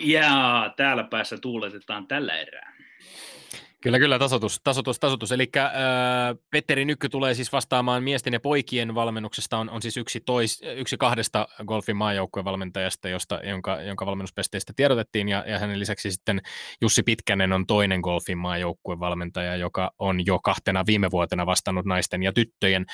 Ja 0.00 0.72
täällä 0.76 1.04
päässä 1.04 1.38
tuuletetaan 1.38 2.06
tällä 2.06 2.38
erää. 2.38 2.70
Kyllä, 3.82 3.98
kyllä, 3.98 4.18
tasotus, 4.18 4.60
tasotus, 4.64 4.98
tasotus. 5.00 5.32
Eli 5.32 5.50
äh, 5.56 5.70
Petteri 6.50 6.84
Nykky 6.84 7.08
tulee 7.08 7.34
siis 7.34 7.52
vastaamaan 7.52 8.02
miesten 8.02 8.32
ja 8.32 8.40
poikien 8.40 8.94
valmennuksesta, 8.94 9.58
on, 9.58 9.70
on 9.70 9.82
siis 9.82 9.96
yksi, 9.96 10.20
tois, 10.20 10.62
yksi 10.76 10.96
kahdesta 10.96 11.48
golfin 11.66 11.96
maajoukkueen 11.96 12.44
valmentajasta, 12.44 13.08
josta, 13.08 13.40
jonka, 13.44 13.82
jonka 13.82 14.06
valmennuspesteistä 14.06 14.72
tiedotettiin, 14.76 15.28
ja, 15.28 15.44
ja 15.46 15.58
hänen 15.58 15.80
lisäksi 15.80 16.10
sitten 16.10 16.40
Jussi 16.80 17.02
Pitkänen 17.02 17.52
on 17.52 17.66
toinen 17.66 18.00
golfin 18.00 18.38
maajoukkueen 18.38 19.00
valmentaja, 19.00 19.56
joka 19.56 19.90
on 19.98 20.26
jo 20.26 20.38
kahtena 20.38 20.86
viime 20.86 21.10
vuotena 21.10 21.46
vastannut 21.46 21.86
naisten 21.86 22.22
ja 22.22 22.32
tyttöjen 22.32 22.86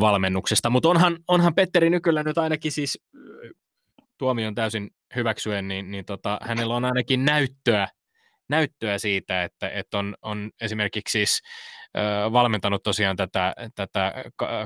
valmennuksesta. 0.00 0.70
Mutta 0.70 0.88
onhan, 0.88 1.18
onhan 1.28 1.54
Petteri 1.54 1.90
Nykyllä 1.90 2.22
nyt 2.22 2.38
ainakin 2.38 2.72
siis 2.72 2.98
tuomion 4.18 4.54
täysin 4.54 4.90
hyväksyen, 5.16 5.68
niin, 5.68 5.90
niin 5.90 6.04
tota, 6.04 6.38
hänellä 6.42 6.74
on 6.74 6.84
ainakin 6.84 7.24
näyttöä, 7.24 7.88
näyttöä 8.48 8.98
siitä, 8.98 9.44
että, 9.44 9.68
että 9.68 9.98
on, 9.98 10.16
on 10.22 10.50
esimerkiksi 10.60 11.12
siis, 11.12 11.42
ö, 11.96 12.00
valmentanut 12.32 12.82
tosiaan 12.82 13.16
tätä, 13.16 13.54
tätä 13.74 14.12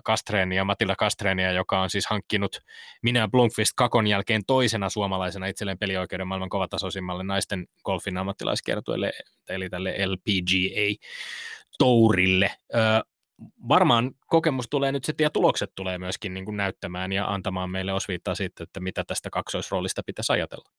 Kastreenia, 0.05 0.65
Matilla 0.65 0.97
Kastreenia, 0.97 1.53
joka 1.53 1.81
on 1.81 1.91
siis 1.91 2.07
hankkinut 2.07 2.61
minä 3.03 3.29
Blomqvist 3.29 3.73
kakon 3.77 4.07
jälkeen 4.07 4.43
toisena 4.47 4.89
suomalaisena 4.89 5.47
itselleen 5.47 5.79
pelioikeuden 5.79 6.29
maailman 6.29 6.49
kovatasoisimmalle 6.49 7.25
naisten 7.25 7.67
golfin 7.85 8.19
ammattilaiskiertueelle, 8.19 9.13
eli 9.49 9.69
tälle 9.69 9.95
LPGA-tourille. 10.07 12.51
Ö, 12.75 12.79
varmaan 13.69 14.11
kokemus 14.27 14.69
tulee 14.69 14.93
nyt 14.93 15.05
sitten 15.05 15.25
ja 15.25 15.31
tulokset 15.31 15.73
tulee 15.75 15.99
myöskin 15.99 16.35
niin 16.35 16.45
kuin 16.45 16.57
näyttämään 16.57 17.13
ja 17.13 17.27
antamaan 17.27 17.71
meille 17.71 17.93
osviittaa 17.93 18.35
siitä, 18.35 18.65
että 18.65 18.81
mitä 18.81 19.05
tästä 19.05 19.31
kaksoisroolista 19.31 20.03
pitäisi 20.07 20.33
ajatella. 20.33 20.71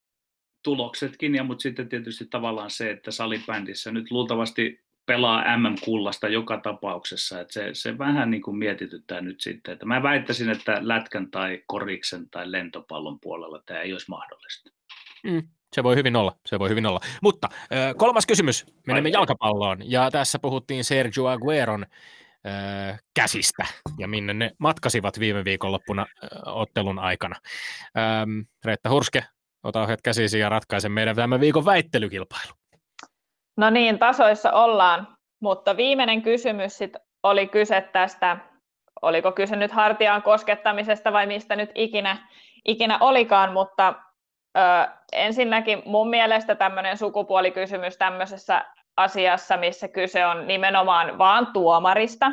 Tuloksetkin, 0.63 1.35
ja 1.35 1.43
mutta 1.43 1.61
sitten 1.61 1.89
tietysti 1.89 2.25
tavallaan 2.25 2.69
se, 2.69 2.91
että 2.91 3.11
salibändissä 3.11 3.91
nyt 3.91 4.11
luultavasti 4.11 4.87
pelaa 5.05 5.57
MM-kullasta 5.57 6.27
joka 6.27 6.57
tapauksessa. 6.57 7.41
Että 7.41 7.53
se, 7.53 7.69
se 7.73 7.97
vähän 7.97 8.31
niin 8.31 8.41
kuin 8.41 8.57
mietityttää 8.57 9.21
nyt 9.21 9.41
sitten. 9.41 9.73
Että 9.73 9.85
mä 9.85 10.03
väittäisin, 10.03 10.49
että 10.49 10.79
lätkän 10.81 11.31
tai 11.31 11.63
koriksen 11.67 12.29
tai 12.29 12.51
lentopallon 12.51 13.19
puolella 13.19 13.61
tämä 13.65 13.81
ei 13.81 13.93
olisi 13.93 14.09
mahdollista. 14.09 14.69
Mm, 15.23 15.47
se 15.73 15.83
voi 15.83 15.95
hyvin 15.95 16.15
olla, 16.15 16.35
se 16.45 16.59
voi 16.59 16.69
hyvin 16.69 16.85
olla. 16.85 16.99
Mutta 17.21 17.49
kolmas 17.97 18.25
kysymys, 18.25 18.65
menemme 18.87 19.09
jalkapalloon. 19.09 19.91
Ja 19.91 20.11
tässä 20.11 20.39
puhuttiin 20.39 20.83
Sergio 20.83 21.25
Agueron 21.25 21.85
käsistä 23.15 23.65
ja 23.97 24.07
minne 24.07 24.33
ne 24.33 24.51
matkasivat 24.59 25.19
viime 25.19 25.45
viikonloppuna 25.45 26.05
ottelun 26.45 26.99
aikana. 26.99 27.35
Reetta 28.65 28.89
Hurske, 28.89 29.23
ota 29.63 29.81
ohjat 29.81 30.01
käsisi 30.01 30.39
ja 30.39 30.49
ratkaise 30.49 30.89
meidän 30.89 31.15
tämän 31.15 31.39
viikon 31.39 31.65
väittelykilpailu. 31.65 32.53
No 33.57 33.69
niin, 33.69 33.99
tasoissa 33.99 34.51
ollaan, 34.51 35.07
mutta 35.41 35.77
viimeinen 35.77 36.21
kysymys 36.21 36.77
sit 36.77 36.93
oli 37.23 37.47
kyse 37.47 37.81
tästä, 37.93 38.37
oliko 39.01 39.31
kyse 39.31 39.55
nyt 39.55 39.71
hartiaan 39.71 40.21
koskettamisesta 40.21 41.13
vai 41.13 41.27
mistä 41.27 41.55
nyt 41.55 41.71
ikinä, 41.75 42.27
ikinä 42.65 42.97
olikaan, 42.99 43.53
mutta 43.53 43.93
ö, 44.57 44.61
ensinnäkin 45.11 45.81
mun 45.85 46.09
mielestä 46.09 46.55
tämmöinen 46.55 46.97
sukupuolikysymys 46.97 47.97
tämmöisessä 47.97 48.65
asiassa, 48.97 49.57
missä 49.57 49.87
kyse 49.87 50.25
on 50.25 50.47
nimenomaan 50.47 51.17
vaan 51.17 51.47
tuomarista, 51.53 52.31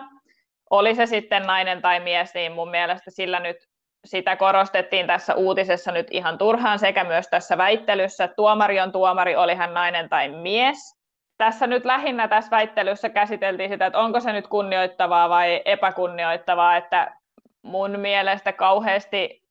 oli 0.70 0.94
se 0.94 1.06
sitten 1.06 1.42
nainen 1.42 1.82
tai 1.82 2.00
mies, 2.00 2.34
niin 2.34 2.52
mun 2.52 2.70
mielestä 2.70 3.10
sillä 3.10 3.40
nyt 3.40 3.56
sitä 4.04 4.36
korostettiin 4.36 5.06
tässä 5.06 5.34
uutisessa 5.34 5.92
nyt 5.92 6.06
ihan 6.10 6.38
turhaan 6.38 6.78
sekä 6.78 7.04
myös 7.04 7.28
tässä 7.28 7.58
väittelyssä. 7.58 8.28
Tuomari 8.28 8.80
on 8.80 8.92
tuomari, 8.92 9.36
oli 9.36 9.54
hän 9.54 9.74
nainen 9.74 10.08
tai 10.08 10.28
mies 10.28 11.04
tässä 11.38 11.66
nyt 11.66 11.84
lähinnä 11.84 12.28
tässä 12.28 12.50
väittelyssä 12.50 13.08
käsiteltiin 13.08 13.70
sitä, 13.70 13.86
että 13.86 13.98
onko 13.98 14.20
se 14.20 14.32
nyt 14.32 14.46
kunnioittavaa 14.46 15.28
vai 15.28 15.62
epäkunnioittavaa, 15.64 16.76
että 16.76 17.16
mun 17.62 18.00
mielestä 18.00 18.52
kauheasti 18.52 19.42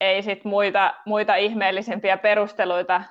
ei 0.00 0.22
sit 0.22 0.44
muita, 0.44 0.94
muita 1.06 1.34
ihmeellisempiä 1.36 2.16
perusteluita 2.16 3.02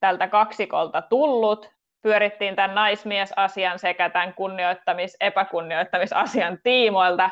tältä 0.00 0.28
kaksikolta 0.28 1.02
tullut. 1.02 1.70
Pyörittiin 2.08 2.56
tämän 2.56 2.74
naismiesasian 2.74 3.78
sekä 3.78 4.10
tämän 4.10 4.34
kunnioittamis- 4.34 5.16
epäkunnioittamisasian 5.20 6.58
tiimoilta. 6.62 7.30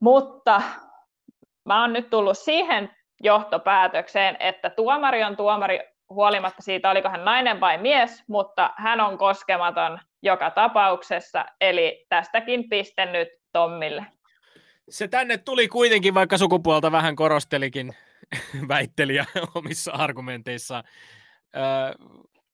Mutta 0.00 0.62
mä 1.64 1.80
oon 1.80 1.92
nyt 1.92 2.10
tullut 2.10 2.38
siihen 2.38 2.90
johtopäätökseen, 3.22 4.36
että 4.40 4.70
tuomari 4.70 5.24
on 5.24 5.36
tuomari 5.36 5.80
huolimatta 6.10 6.62
siitä, 6.62 6.90
oliko 6.90 7.08
hän 7.08 7.24
nainen 7.24 7.60
vai 7.60 7.78
mies, 7.78 8.24
mutta 8.28 8.70
hän 8.76 9.00
on 9.00 9.18
koskematon 9.18 9.98
joka 10.22 10.50
tapauksessa, 10.50 11.44
eli 11.60 12.06
tästäkin 12.08 12.68
piste 12.68 13.06
nyt 13.06 13.28
Tommille. 13.52 14.06
Se 14.90 15.08
tänne 15.08 15.38
tuli 15.38 15.68
kuitenkin, 15.68 16.14
vaikka 16.14 16.38
sukupuolta 16.38 16.92
vähän 16.92 17.16
korostelikin 17.16 17.94
väittelijä 18.68 19.24
omissa 19.54 19.92
argumenteissa. 19.92 20.82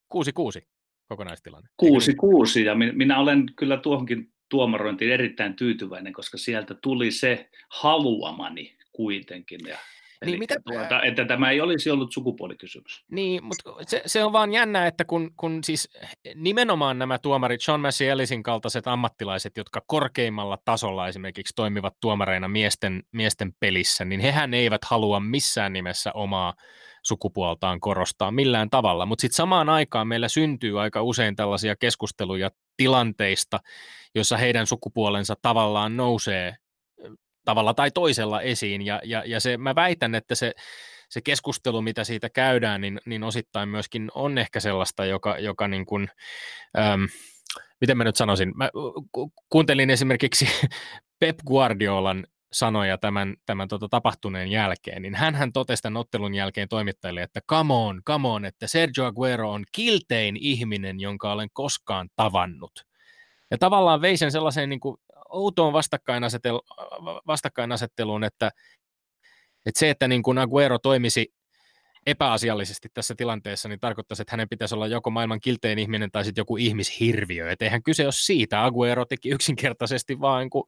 Kuusi 0.08 0.32
kuusi 0.32 0.75
kokonaistilanne. 1.08 1.68
Kuusi 1.76 2.14
kuusi 2.14 2.64
ja 2.64 2.74
minä 2.74 3.18
olen 3.18 3.46
kyllä 3.56 3.76
tuohonkin 3.76 4.32
tuomarointiin 4.48 5.12
erittäin 5.12 5.56
tyytyväinen, 5.56 6.12
koska 6.12 6.38
sieltä 6.38 6.74
tuli 6.74 7.10
se 7.10 7.50
haluamani 7.68 8.76
kuitenkin. 8.92 9.60
Ja 9.68 9.78
niin, 10.24 10.38
mitä... 10.38 10.54
tuota, 10.64 11.02
että 11.02 11.24
tämä 11.24 11.50
ei 11.50 11.60
olisi 11.60 11.90
ollut 11.90 12.12
sukupuolikysymys. 12.12 13.04
Niin, 13.10 13.44
mutta 13.44 13.72
se, 13.86 14.02
se 14.06 14.24
on 14.24 14.32
vaan 14.32 14.52
jännä, 14.52 14.86
että 14.86 15.04
kun, 15.04 15.30
kun 15.36 15.64
siis 15.64 15.88
nimenomaan 16.34 16.98
nämä 16.98 17.18
tuomarit, 17.18 17.60
John 17.68 17.80
Massey 17.80 18.08
Ellisin 18.08 18.42
kaltaiset 18.42 18.86
ammattilaiset, 18.86 19.56
jotka 19.56 19.82
korkeimmalla 19.86 20.58
tasolla 20.64 21.08
esimerkiksi 21.08 21.54
toimivat 21.56 21.94
tuomareina 22.00 22.48
miesten, 22.48 23.02
miesten 23.12 23.52
pelissä, 23.60 24.04
niin 24.04 24.20
hehän 24.20 24.54
eivät 24.54 24.84
halua 24.84 25.20
missään 25.20 25.72
nimessä 25.72 26.12
omaa 26.12 26.54
sukupuoltaan 27.06 27.80
korostaa 27.80 28.30
millään 28.30 28.70
tavalla, 28.70 29.06
mutta 29.06 29.22
sitten 29.22 29.36
samaan 29.36 29.68
aikaan 29.68 30.08
meillä 30.08 30.28
syntyy 30.28 30.80
aika 30.80 31.02
usein 31.02 31.36
tällaisia 31.36 31.76
keskusteluja 31.76 32.50
tilanteista, 32.76 33.60
jossa 34.14 34.36
heidän 34.36 34.66
sukupuolensa 34.66 35.34
tavallaan 35.42 35.96
nousee 35.96 36.56
tavalla 37.44 37.74
tai 37.74 37.90
toisella 37.90 38.40
esiin, 38.40 38.82
ja, 38.82 39.00
ja, 39.04 39.22
ja 39.26 39.40
se, 39.40 39.56
mä 39.56 39.74
väitän, 39.74 40.14
että 40.14 40.34
se, 40.34 40.52
se 41.08 41.20
keskustelu, 41.20 41.82
mitä 41.82 42.04
siitä 42.04 42.30
käydään, 42.30 42.80
niin, 42.80 43.00
niin 43.06 43.24
osittain 43.24 43.68
myöskin 43.68 44.10
on 44.14 44.38
ehkä 44.38 44.60
sellaista, 44.60 45.04
joka, 45.04 45.38
joka 45.38 45.68
niin 45.68 45.86
kuin, 45.86 46.08
äm, 46.78 47.08
miten 47.80 47.96
mä 47.96 48.04
nyt 48.04 48.16
sanoisin, 48.16 48.52
mä 48.56 48.70
kuuntelin 49.48 49.90
esimerkiksi 49.90 50.48
Pep 51.20 51.38
Guardiolan 51.46 52.26
sanoja 52.52 52.98
tämän, 52.98 53.34
tämän 53.46 53.68
tota, 53.68 53.88
tapahtuneen 53.88 54.48
jälkeen, 54.48 55.02
niin 55.02 55.14
hän 55.14 55.52
totesi 55.52 55.82
tämän 55.82 55.96
ottelun 55.96 56.34
jälkeen 56.34 56.68
toimittajille, 56.68 57.22
että 57.22 57.40
come 57.48 57.74
on, 57.74 58.02
come 58.06 58.28
on, 58.28 58.44
että 58.44 58.66
Sergio 58.66 59.04
Aguero 59.04 59.52
on 59.52 59.64
kiltein 59.72 60.36
ihminen, 60.36 61.00
jonka 61.00 61.32
olen 61.32 61.48
koskaan 61.52 62.08
tavannut. 62.16 62.86
Ja 63.50 63.58
tavallaan 63.58 64.00
vei 64.00 64.16
sen 64.16 64.32
sellaiseen 64.32 64.68
niin 64.68 64.80
kuin 64.80 64.96
outoon 65.28 65.72
vastakkainasetteluun, 67.26 68.24
että, 68.24 68.50
että 69.66 69.78
se, 69.78 69.90
että 69.90 70.08
niin 70.08 70.22
kuin 70.22 70.38
Aguero 70.38 70.78
toimisi 70.78 71.34
epäasiallisesti 72.06 72.88
tässä 72.94 73.14
tilanteessa, 73.16 73.68
niin 73.68 73.80
tarkoittaisi, 73.80 74.22
että 74.22 74.32
hänen 74.32 74.48
pitäisi 74.48 74.74
olla 74.74 74.86
joko 74.86 75.10
maailman 75.10 75.40
kiltein 75.40 75.78
ihminen 75.78 76.10
tai 76.10 76.24
sitten 76.24 76.40
joku 76.40 76.56
ihmishirviö. 76.56 77.50
Että 77.50 77.64
eihän 77.64 77.82
kyse 77.82 78.04
ole 78.04 78.12
siitä. 78.12 78.64
Aguero 78.64 79.04
teki 79.04 79.28
yksinkertaisesti 79.28 80.20
vaan 80.20 80.42
niin 80.42 80.64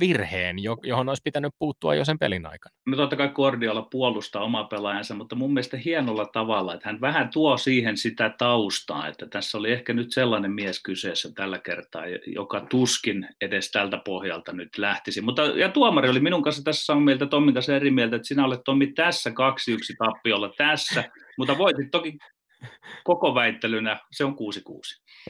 virheen, 0.00 0.56
johon 0.82 1.08
olisi 1.08 1.22
pitänyt 1.24 1.54
puuttua 1.58 1.94
jo 1.94 2.04
sen 2.04 2.18
pelin 2.18 2.46
aikana. 2.46 2.74
No 2.86 2.96
totta 2.96 3.16
kai 3.16 3.28
Guardiola 3.28 3.82
puolustaa 3.82 4.42
omaa 4.42 4.64
pelaajansa, 4.64 5.14
mutta 5.14 5.36
mun 5.36 5.52
mielestä 5.52 5.76
hienolla 5.76 6.26
tavalla, 6.26 6.74
että 6.74 6.88
hän 6.88 7.00
vähän 7.00 7.28
tuo 7.32 7.56
siihen 7.56 7.96
sitä 7.96 8.34
taustaa, 8.38 9.08
että 9.08 9.26
tässä 9.26 9.58
oli 9.58 9.72
ehkä 9.72 9.92
nyt 9.92 10.12
sellainen 10.12 10.52
mies 10.52 10.82
kyseessä 10.82 11.32
tällä 11.34 11.58
kertaa, 11.58 12.02
joka 12.26 12.60
tuskin 12.60 13.28
edes 13.40 13.70
tältä 13.70 14.00
pohjalta 14.04 14.52
nyt 14.52 14.78
lähtisi. 14.78 15.20
Mutta, 15.20 15.42
ja 15.42 15.68
tuomari 15.68 16.08
oli 16.08 16.20
minun 16.20 16.42
kanssa 16.42 16.62
tässä 16.64 16.84
samaa 16.84 17.04
mieltä, 17.04 17.26
Tommin 17.26 17.54
kanssa 17.54 17.76
eri 17.76 17.90
mieltä, 17.90 18.16
että 18.16 18.28
sinä 18.28 18.44
olet 18.44 18.60
Tommi 18.64 18.86
tässä 18.86 19.30
2-1 19.30 19.32
tappiolla 19.98 20.52
tässä, 20.58 21.04
mutta 21.38 21.58
voitit 21.58 21.90
toki 21.90 22.18
koko 23.04 23.34
väittelynä, 23.34 24.00
se 24.10 24.24
on 24.24 24.32
6-6. 24.32 24.36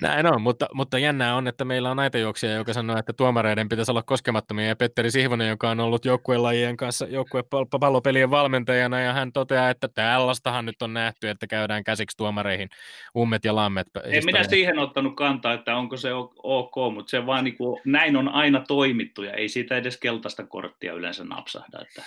Näin 0.01 0.27
on, 0.27 0.43
mutta, 0.43 0.67
mutta 0.73 0.99
jännää 0.99 1.37
on, 1.37 1.49
että 1.49 1.65
meillä 1.65 1.91
on 1.91 1.97
näitä 1.97 2.19
juoksia, 2.19 2.53
joka 2.53 2.73
sanoo, 2.73 2.99
että 2.99 3.13
tuomareiden 3.13 3.69
pitäisi 3.69 3.91
olla 3.91 4.03
koskemattomia, 4.03 4.67
ja 4.67 4.77
Petteri 4.77 5.11
Sihvonen, 5.11 5.49
joka 5.49 5.71
on 5.71 5.81
ollut 5.81 6.05
joukkuelajien 6.05 6.77
kanssa 6.77 7.07
joukkuepallopelien 7.07 8.31
valmentajana, 8.31 9.01
ja 9.01 9.13
hän 9.13 9.33
toteaa, 9.33 9.71
että 9.71 9.89
tällaistahan 9.89 10.67
nyt 10.67 10.83
on 10.83 10.95
nähty, 10.95 11.29
että 11.29 11.47
käydään 11.47 11.85
käsiksi 11.85 12.17
tuomareihin 12.17 12.69
ummet 13.17 13.45
ja 13.45 13.55
lammet. 13.55 13.87
En 14.05 14.25
minä 14.25 14.45
siihen 14.45 14.79
ottanut 14.79 15.17
kantaa, 15.17 15.53
että 15.53 15.77
onko 15.77 15.97
se 15.97 16.11
ok, 16.43 16.75
mutta 16.95 17.11
se 17.11 17.27
vaan 17.27 17.45
niin 17.45 17.57
kuin, 17.57 17.81
näin 17.85 18.17
on 18.17 18.29
aina 18.29 18.65
toimittu, 18.69 19.23
ja 19.23 19.33
ei 19.33 19.49
siitä 19.49 19.77
edes 19.77 19.97
keltaista 19.97 20.47
korttia 20.47 20.93
yleensä 20.93 21.25
napsahda. 21.25 21.79
Että... 21.83 22.03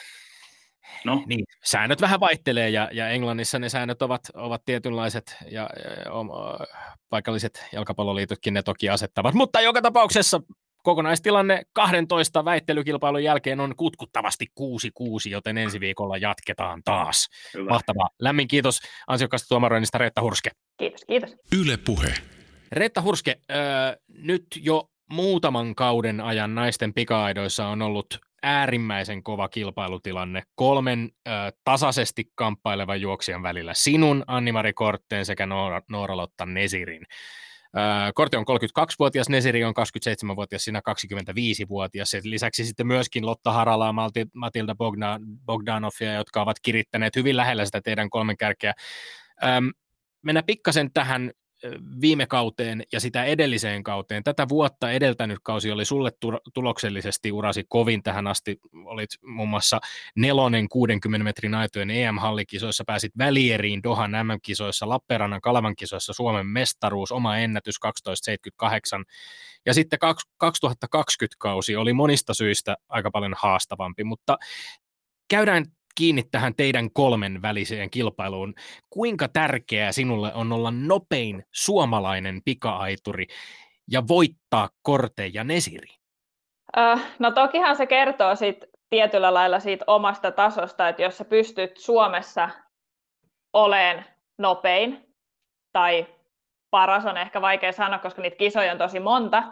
No. 1.05 1.23
Niin, 1.25 1.45
säännöt 1.63 2.01
vähän 2.01 2.19
vaihtelee 2.19 2.69
ja, 2.69 2.89
ja 2.91 3.09
Englannissa 3.09 3.59
ne 3.59 3.69
säännöt 3.69 4.01
ovat, 4.01 4.21
ovat 4.33 4.61
tietynlaiset 4.65 5.35
ja, 5.51 5.69
ja, 5.85 5.91
ja 6.05 6.11
paikalliset 7.09 7.65
jalkapalloliitotkin 7.73 8.53
ne 8.53 8.63
toki 8.63 8.89
asettavat, 8.89 9.33
mutta 9.33 9.61
joka 9.61 9.81
tapauksessa 9.81 10.41
kokonaistilanne 10.83 11.61
12 11.73 12.45
väittelykilpailun 12.45 13.23
jälkeen 13.23 13.59
on 13.59 13.75
kutkuttavasti 13.75 14.45
6-6, 14.59 14.63
joten 15.29 15.57
ensi 15.57 15.79
viikolla 15.79 16.17
jatketaan 16.17 16.81
taas. 16.85 17.27
Hyvä. 17.53 17.69
Mahtavaa. 17.69 18.09
Lämmin 18.19 18.47
kiitos 18.47 18.79
ansiokkaasta 19.07 19.47
tuomaroinnista 19.47 19.97
Reetta 19.97 20.21
Hurske. 20.21 20.49
Kiitos, 20.77 21.05
kiitos. 21.05 21.35
Yle 21.61 21.77
Puhe. 21.77 22.13
Reetta 22.71 23.01
Hurske, 23.01 23.35
äh, 23.51 23.95
nyt 24.07 24.45
jo 24.55 24.89
muutaman 25.11 25.75
kauden 25.75 26.21
ajan 26.21 26.55
naisten 26.55 26.93
pika-aidoissa 26.93 27.67
on 27.67 27.81
ollut 27.81 28.19
äärimmäisen 28.43 29.23
kova 29.23 29.49
kilpailutilanne 29.49 30.43
kolmen 30.55 31.09
ö, 31.27 31.31
tasaisesti 31.63 32.31
kamppailevan 32.35 33.01
juoksijan 33.01 33.43
välillä. 33.43 33.73
Sinun, 33.73 34.23
Anni-Mari 34.27 34.73
Kortteen 34.73 35.25
sekä 35.25 35.45
Noora, 35.45 35.81
Noora-Lotta 35.91 36.45
Nesirin. 36.45 37.05
Ö, 37.77 37.79
Korte 38.15 38.37
on 38.37 38.45
32-vuotias, 38.49 39.29
Nesiri 39.29 39.63
on 39.63 39.73
27-vuotias, 39.79 40.63
sinä 40.63 40.81
25-vuotias. 40.89 42.13
Ja 42.13 42.21
lisäksi 42.23 42.65
sitten 42.65 42.87
myöskin 42.87 43.25
Lotta 43.25 43.51
Harala, 43.51 43.93
Matilda 44.33 44.75
Bogdan, 44.75 45.21
Bogdanovia, 45.45 46.13
jotka 46.13 46.41
ovat 46.41 46.57
kirittäneet 46.61 47.15
hyvin 47.15 47.37
lähellä 47.37 47.65
sitä 47.65 47.81
teidän 47.81 48.09
kolmen 48.09 48.37
kärkeä. 48.37 48.73
Ö, 49.43 49.47
mennään 50.21 50.45
pikkasen 50.45 50.93
tähän 50.93 51.31
viime 52.01 52.25
kauteen 52.25 52.83
ja 52.91 52.99
sitä 52.99 53.23
edelliseen 53.23 53.83
kauteen. 53.83 54.23
Tätä 54.23 54.49
vuotta 54.49 54.91
edeltänyt 54.91 55.39
kausi 55.43 55.71
oli 55.71 55.85
sulle 55.85 56.11
tuloksellisesti 56.53 57.31
urasi 57.31 57.63
kovin 57.69 58.03
tähän 58.03 58.27
asti. 58.27 58.59
Olit 58.85 59.09
muun 59.25 59.49
muassa 59.49 59.79
nelonen 60.15 60.69
60 60.69 61.23
metrin 61.23 61.55
aitojen 61.55 61.91
EM-hallikisoissa, 61.91 62.83
pääsit 62.87 63.11
välieriin 63.17 63.83
Dohan 63.83 64.11
MM-kisoissa, 64.11 64.89
Lappeenrannan 64.89 65.41
Kalavan 65.41 65.75
kisoissa 65.75 66.13
Suomen 66.13 66.47
mestaruus, 66.47 67.11
oma 67.11 67.37
ennätys 67.37 67.75
12.78. 67.85 69.03
Ja 69.65 69.73
sitten 69.73 69.99
2020-kausi 70.43 71.75
oli 71.75 71.93
monista 71.93 72.33
syistä 72.33 72.77
aika 72.89 73.11
paljon 73.11 73.35
haastavampi, 73.37 74.03
mutta 74.03 74.37
käydään 75.29 75.65
kiinni 75.95 76.23
tähän 76.31 76.55
teidän 76.55 76.91
kolmen 76.91 77.41
väliseen 77.41 77.89
kilpailuun. 77.89 78.53
Kuinka 78.89 79.27
tärkeää 79.27 79.91
sinulle 79.91 80.33
on 80.33 80.51
olla 80.51 80.71
nopein 80.71 81.43
suomalainen 81.51 82.41
pikaaituri 82.45 83.27
ja 83.91 84.07
voittaa 84.07 84.69
Korte 84.81 85.27
ja 85.27 85.43
Nesiri? 85.43 85.89
Uh, 86.77 87.01
no 87.19 87.31
tokihan 87.31 87.75
se 87.75 87.85
kertoo 87.85 88.35
sit 88.35 88.65
tietyllä 88.89 89.33
lailla 89.33 89.59
siitä 89.59 89.85
omasta 89.87 90.31
tasosta, 90.31 90.89
että 90.89 91.01
jos 91.01 91.17
sä 91.17 91.25
pystyt 91.25 91.77
Suomessa 91.77 92.49
oleen 93.53 94.05
nopein, 94.37 95.15
tai 95.73 96.07
paras 96.71 97.05
on 97.05 97.17
ehkä 97.17 97.41
vaikea 97.41 97.71
sanoa, 97.71 97.99
koska 97.99 98.21
niitä 98.21 98.37
kisoja 98.37 98.71
on 98.71 98.77
tosi 98.77 98.99
monta, 98.99 99.43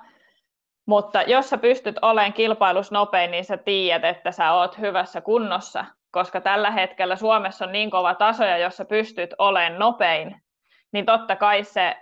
mutta 0.86 1.21
jos 1.21 1.50
sä 1.50 1.58
pystyt 1.58 1.95
olemaan 2.02 2.34
kilpailussa 2.34 2.95
nopein, 2.95 3.32
niin 3.32 3.45
sä 3.45 3.58
tiedät, 3.58 4.17
että 4.17 4.32
sä 4.32 4.54
oot 4.54 4.78
hyvässä 4.78 5.21
kunnossa 5.21 5.86
koska 6.12 6.41
tällä 6.41 6.72
hetkellä 6.72 7.15
Suomessa 7.15 7.65
on 7.65 7.72
niin 7.72 7.91
kova 7.91 8.15
taso, 8.15 8.43
ja 8.43 8.70
pystyt 8.89 9.34
olemaan 9.38 9.80
nopein, 9.80 10.41
niin 10.91 11.06
totta 11.06 11.36
kai 11.36 11.63
se, 11.63 11.98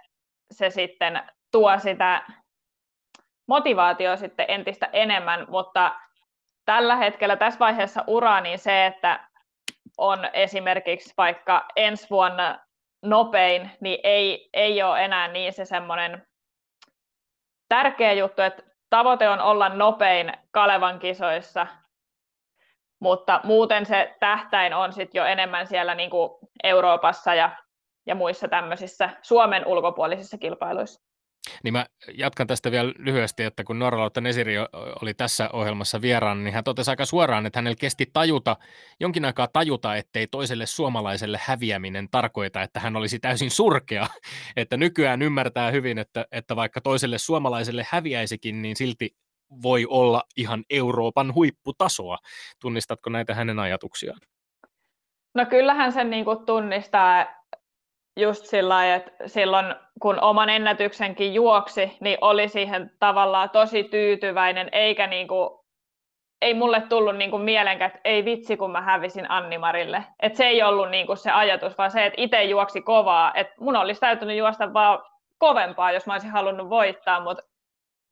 se 0.52 0.70
sitten 0.70 1.22
tuo 1.52 1.80
sitä 1.80 2.22
motivaatio 3.48 4.18
sitten 4.18 4.46
entistä 4.50 4.90
enemmän, 4.94 5.46
mutta 5.50 5.96
tällä 6.66 6.96
hetkellä 6.96 7.36
tässä 7.36 7.60
vaiheessa 7.60 8.04
uraa, 8.08 8.42
niin 8.42 8.60
se, 8.60 8.86
että 8.86 9.28
on 9.98 10.30
esimerkiksi 10.34 11.14
vaikka 11.18 11.66
ensi 11.76 12.10
vuonna 12.10 12.60
nopein, 13.02 13.72
niin 13.80 14.00
ei, 14.04 14.50
ei 14.54 14.84
ole 14.84 15.06
enää 15.06 15.28
niin 15.28 15.54
se 15.54 15.66
semmoinen 15.66 16.28
tärkeä 17.70 18.14
juttu, 18.14 18.42
että 18.42 18.64
tavoite 18.90 19.30
on 19.30 19.42
olla 19.42 19.70
nopein 19.70 20.34
Kalevan 20.52 21.00
kisoissa, 21.00 21.68
mutta 23.00 23.42
muuten 23.44 23.86
se 23.86 24.16
tähtäin 24.20 24.74
on 24.74 24.94
sit 24.94 25.14
jo 25.14 25.26
enemmän 25.26 25.68
siellä 25.68 25.96
niin 25.96 26.10
kuin 26.10 26.30
Euroopassa 26.64 27.36
ja, 27.36 27.58
ja 28.06 28.16
muissa 28.16 28.48
tämmöisissä 28.48 29.10
Suomen 29.22 29.68
ulkopuolisissa 29.68 30.38
kilpailuissa. 30.38 31.06
Niin 31.64 31.74
mä 31.74 31.86
jatkan 32.14 32.48
tästä 32.48 32.72
vielä 32.72 32.94
lyhyesti, 32.98 33.44
että 33.44 33.64
kun 33.64 33.80
Norraloutta 33.80 34.22
Nesiri 34.22 34.56
oli 35.02 35.14
tässä 35.14 35.50
ohjelmassa 35.54 36.02
vieraan, 36.02 36.44
niin 36.44 36.54
hän 36.54 36.64
totesi 36.64 36.90
aika 36.90 37.06
suoraan, 37.06 37.46
että 37.46 37.60
hänellä 37.60 37.76
kesti 37.80 38.06
tajuta, 38.14 38.58
jonkin 39.00 39.26
aikaa 39.26 39.48
tajuta, 39.48 39.96
ettei 39.96 40.28
toiselle 40.28 40.66
suomalaiselle 40.66 41.40
häviäminen 41.44 42.08
tarkoita, 42.12 42.62
että 42.62 42.80
hän 42.80 42.96
olisi 42.96 43.20
täysin 43.20 43.52
surkea. 43.52 44.08
Että 44.56 44.78
nykyään 44.78 45.22
ymmärtää 45.22 45.72
hyvin, 45.72 45.98
että, 45.98 46.26
että 46.32 46.56
vaikka 46.56 46.82
toiselle 46.82 47.18
suomalaiselle 47.18 47.88
häviäisikin, 47.90 48.62
niin 48.62 48.76
silti 48.76 49.16
voi 49.64 49.86
olla 49.90 50.24
ihan 50.38 50.64
Euroopan 50.70 51.34
huipputasoa. 51.34 52.18
Tunnistatko 52.62 53.10
näitä 53.10 53.34
hänen 53.34 53.60
ajatuksiaan? 53.60 54.20
No 55.36 55.46
kyllähän 55.46 55.92
sen 55.92 56.10
niin 56.10 56.26
kuin 56.26 56.46
tunnistaa 56.46 57.26
just 58.20 58.46
sillä 58.46 58.96
että 58.96 59.12
silloin 59.26 59.76
kun 60.02 60.20
oman 60.22 60.50
ennätyksenkin 60.50 61.34
juoksi, 61.34 61.98
niin 62.00 62.18
oli 62.22 62.50
siihen 62.50 62.92
tavallaan 63.00 63.50
tosi 63.50 63.84
tyytyväinen, 63.84 64.70
eikä 64.72 65.08
niin 65.08 65.28
kuin, 65.28 65.50
ei 66.42 66.54
mulle 66.54 66.82
tullut 66.82 67.16
niin 67.16 67.32
kuin 67.32 67.44
mielenkään, 67.44 67.88
että 67.88 68.02
ei 68.04 68.26
vitsi, 68.26 68.58
kun 68.58 68.72
mä 68.72 68.82
hävisin 68.82 69.32
Annimarille. 69.32 70.04
Et 70.20 70.36
se 70.36 70.46
ei 70.46 70.64
ollut 70.64 70.90
niin 70.90 71.08
kuin 71.08 71.18
se 71.18 71.32
ajatus, 71.32 71.78
vaan 71.78 71.92
se, 71.92 72.06
että 72.06 72.22
itse 72.22 72.44
juoksi 72.44 72.82
kovaa. 72.82 73.34
Et 73.34 73.48
mun 73.60 73.76
olisi 73.76 74.02
täytynyt 74.02 74.38
juosta 74.38 74.74
vaan 74.74 75.00
kovempaa, 75.38 75.92
jos 75.92 76.06
mä 76.06 76.14
olisin 76.14 76.32
halunnut 76.32 76.70
voittaa, 76.70 77.20
mutta 77.20 77.44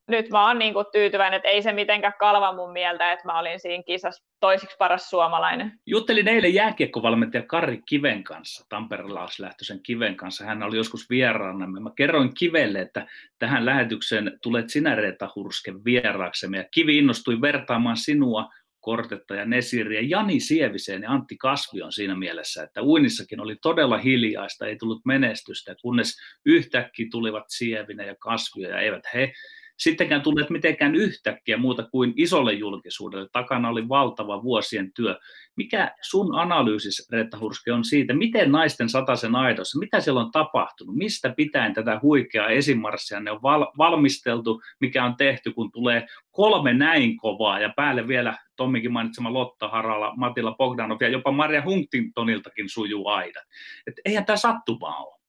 nyt 0.07 0.29
mä 0.29 0.47
oon 0.47 0.59
niin 0.59 0.73
tyytyväinen, 0.91 1.37
että 1.37 1.49
ei 1.49 1.61
se 1.61 1.73
mitenkään 1.73 2.13
kalva 2.19 2.55
mun 2.55 2.71
mieltä, 2.71 3.11
että 3.11 3.25
mä 3.27 3.39
olin 3.39 3.59
siinä 3.59 3.83
kisassa 3.83 4.23
toisiksi 4.39 4.75
paras 4.79 5.09
suomalainen. 5.09 5.71
Juttelin 5.85 6.27
eilen 6.27 6.53
jääkiekkovalmentaja 6.53 7.43
Kari 7.43 7.81
Kiven 7.85 8.23
kanssa, 8.23 8.65
tamperelaislähtöisen 8.69 9.83
Kiven 9.83 10.15
kanssa. 10.15 10.45
Hän 10.45 10.63
oli 10.63 10.77
joskus 10.77 11.09
vieraana. 11.09 11.67
Mä 11.67 11.91
kerroin 11.95 12.33
Kivelle, 12.33 12.81
että 12.81 13.07
tähän 13.39 13.65
lähetykseen 13.65 14.39
tulet 14.41 14.69
sinä 14.69 14.95
Reeta 14.95 15.29
Hurske 15.35 15.73
vieraaksemme. 15.85 16.57
Ja 16.57 16.65
Kivi 16.71 16.97
innostui 16.97 17.41
vertaamaan 17.41 17.97
sinua 17.97 18.49
Kortetta 18.83 19.35
ja 19.35 19.45
Nesiriä, 19.45 20.01
Jani 20.01 20.39
Sieviseen 20.39 21.01
ja 21.01 21.11
Antti 21.11 21.37
Kasvion 21.37 21.91
siinä 21.91 22.15
mielessä, 22.15 22.63
että 22.63 22.83
uinissakin 22.83 23.39
oli 23.39 23.55
todella 23.61 23.97
hiljaista, 23.97 24.67
ei 24.67 24.77
tullut 24.77 25.01
menestystä, 25.05 25.75
kunnes 25.81 26.17
yhtäkkiä 26.45 27.07
tulivat 27.11 27.43
Sievinen 27.47 28.07
ja 28.07 28.15
Kasvio 28.19 28.69
ja 28.69 28.79
eivät 28.79 29.03
he 29.13 29.33
sittenkään 29.77 30.21
tulleet 30.21 30.49
mitenkään 30.49 30.95
yhtäkkiä 30.95 31.57
muuta 31.57 31.83
kuin 31.91 32.13
isolle 32.15 32.53
julkisuudelle. 32.53 33.29
Takana 33.31 33.69
oli 33.69 33.89
valtava 33.89 34.43
vuosien 34.43 34.93
työ. 34.93 35.19
Mikä 35.55 35.95
sun 36.01 36.35
analyysis, 36.35 37.09
Reetta 37.11 37.39
Hurske, 37.39 37.73
on 37.73 37.85
siitä, 37.85 38.13
miten 38.13 38.51
naisten 38.51 38.89
sataisen 38.89 39.35
aidossa, 39.35 39.79
mitä 39.79 39.99
siellä 39.99 40.21
on 40.21 40.31
tapahtunut, 40.31 40.95
mistä 40.95 41.33
pitäen 41.37 41.73
tätä 41.73 41.99
huikeaa 42.01 42.49
esimarssia 42.49 43.19
ne 43.19 43.31
on 43.31 43.41
val- 43.43 43.71
valmisteltu, 43.77 44.61
mikä 44.79 45.05
on 45.05 45.15
tehty, 45.15 45.53
kun 45.53 45.71
tulee 45.71 46.07
kolme 46.31 46.73
näin 46.73 47.17
kovaa 47.17 47.59
ja 47.59 47.73
päälle 47.75 48.07
vielä 48.07 48.37
Tommikin 48.55 48.91
mainitsema 48.91 49.33
Lotta 49.33 49.67
Harala, 49.67 50.13
Matilla 50.15 50.55
Bogdanov 50.55 50.97
ja 51.01 51.09
jopa 51.09 51.31
Maria 51.31 51.61
Huntingtoniltakin 51.61 52.69
sujuu 52.69 53.07
aidat. 53.07 53.43
Et 53.87 53.93
eihän 54.05 54.25
tämä 54.25 54.37
sattumaa 54.37 54.97
ole. 54.97 55.19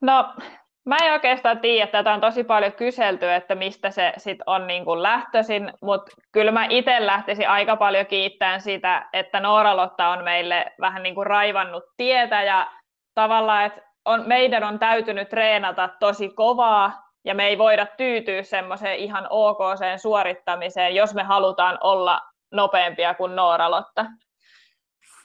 No 0.00 0.34
Mä 0.84 0.96
en 1.02 1.12
oikeastaan 1.12 1.60
tiedä, 1.60 1.84
että 1.84 1.98
tätä 1.98 2.14
on 2.14 2.20
tosi 2.20 2.44
paljon 2.44 2.72
kyselty, 2.72 3.32
että 3.32 3.54
mistä 3.54 3.90
se 3.90 4.12
sit 4.16 4.38
on 4.46 4.66
niin 4.66 4.84
kuin 4.84 5.02
lähtöisin, 5.02 5.72
mutta 5.82 6.12
kyllä 6.32 6.52
mä 6.52 6.66
itse 6.70 7.06
lähtisin 7.06 7.48
aika 7.48 7.76
paljon 7.76 8.06
kiittämään 8.06 8.60
sitä, 8.60 9.08
että 9.12 9.40
Noora-Lotta 9.40 10.08
on 10.08 10.24
meille 10.24 10.72
vähän 10.80 11.02
niin 11.02 11.14
kuin 11.14 11.26
raivannut 11.26 11.84
tietä 11.96 12.42
ja 12.42 12.70
tavallaan, 13.14 13.64
että 13.64 13.82
on, 14.04 14.22
meidän 14.26 14.64
on 14.64 14.78
täytynyt 14.78 15.28
treenata 15.28 15.88
tosi 16.00 16.28
kovaa 16.28 17.04
ja 17.24 17.34
me 17.34 17.46
ei 17.46 17.58
voida 17.58 17.86
tyytyä 17.86 18.42
semmoiseen 18.42 18.98
ihan 18.98 19.26
ok 19.30 19.58
suorittamiseen, 19.96 20.94
jos 20.94 21.14
me 21.14 21.22
halutaan 21.22 21.78
olla 21.80 22.20
nopeampia 22.52 23.14
kuin 23.14 23.36
Noora-Lotta. 23.36 24.06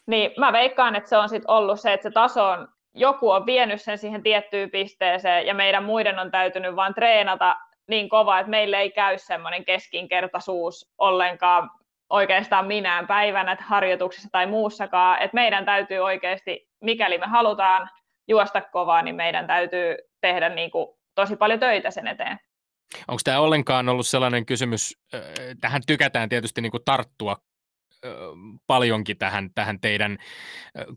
Niin 0.08 0.32
mä 0.38 0.54
veikkaan, 0.54 0.95
että 0.95 1.10
se 1.10 1.17
on 1.17 1.30
sitten 1.30 1.52
ollut 1.52 1.80
se, 1.80 1.93
että 1.93 2.10
se 2.10 2.12
taso 2.13 2.50
on 2.50 2.67
joku 2.93 3.30
on 3.30 3.45
vienyt 3.45 3.82
sen 3.82 3.97
siihen 3.97 4.23
tiettyyn 4.23 4.71
pisteeseen 4.71 5.45
ja 5.45 5.54
meidän 5.54 5.84
muiden 5.84 6.19
on 6.19 6.32
täytynyt 6.32 6.75
vain 6.75 6.93
treenata 6.93 7.56
niin 7.88 8.10
kova, 8.10 8.39
että 8.39 8.49
meille 8.49 8.78
ei 8.78 8.91
käy 8.91 9.17
semmoinen 9.17 9.65
keskinkertaisuus 9.65 10.91
ollenkaan 10.97 11.69
oikeastaan 12.10 12.67
minään 12.67 13.08
päivänä 13.08 13.58
harjoituksessa 13.60 14.30
tai 14.32 14.47
muussakaan, 14.47 15.21
että 15.21 15.36
meidän 15.36 15.65
täytyy 15.65 15.97
oikeasti, 15.97 16.67
mikäli 16.82 17.17
me 17.17 17.25
halutaan 17.25 17.89
juosta 18.28 18.62
kovaa, 18.62 19.02
niin 19.02 19.15
meidän 19.15 19.47
täytyy 19.47 19.97
tehdä 20.21 20.49
niin 20.49 20.71
kuin 20.71 20.88
tosi 21.15 21.36
paljon 21.36 21.60
töitä 21.60 21.91
sen 21.91 22.08
eteen. 22.08 22.39
Onko 23.08 23.21
tämä 23.23 23.39
ollenkaan 23.39 23.89
ollut 23.89 24.08
sellainen 24.08 24.45
kysymys, 24.45 24.97
tähän 25.62 25.82
tykätään 25.88 26.30
tietysti 26.30 26.62
niin 26.62 26.71
kuin 26.71 26.84
tarttua 26.86 27.36
paljonkin 28.67 29.17
tähän, 29.17 29.49
tähän 29.55 29.79
teidän 29.79 30.17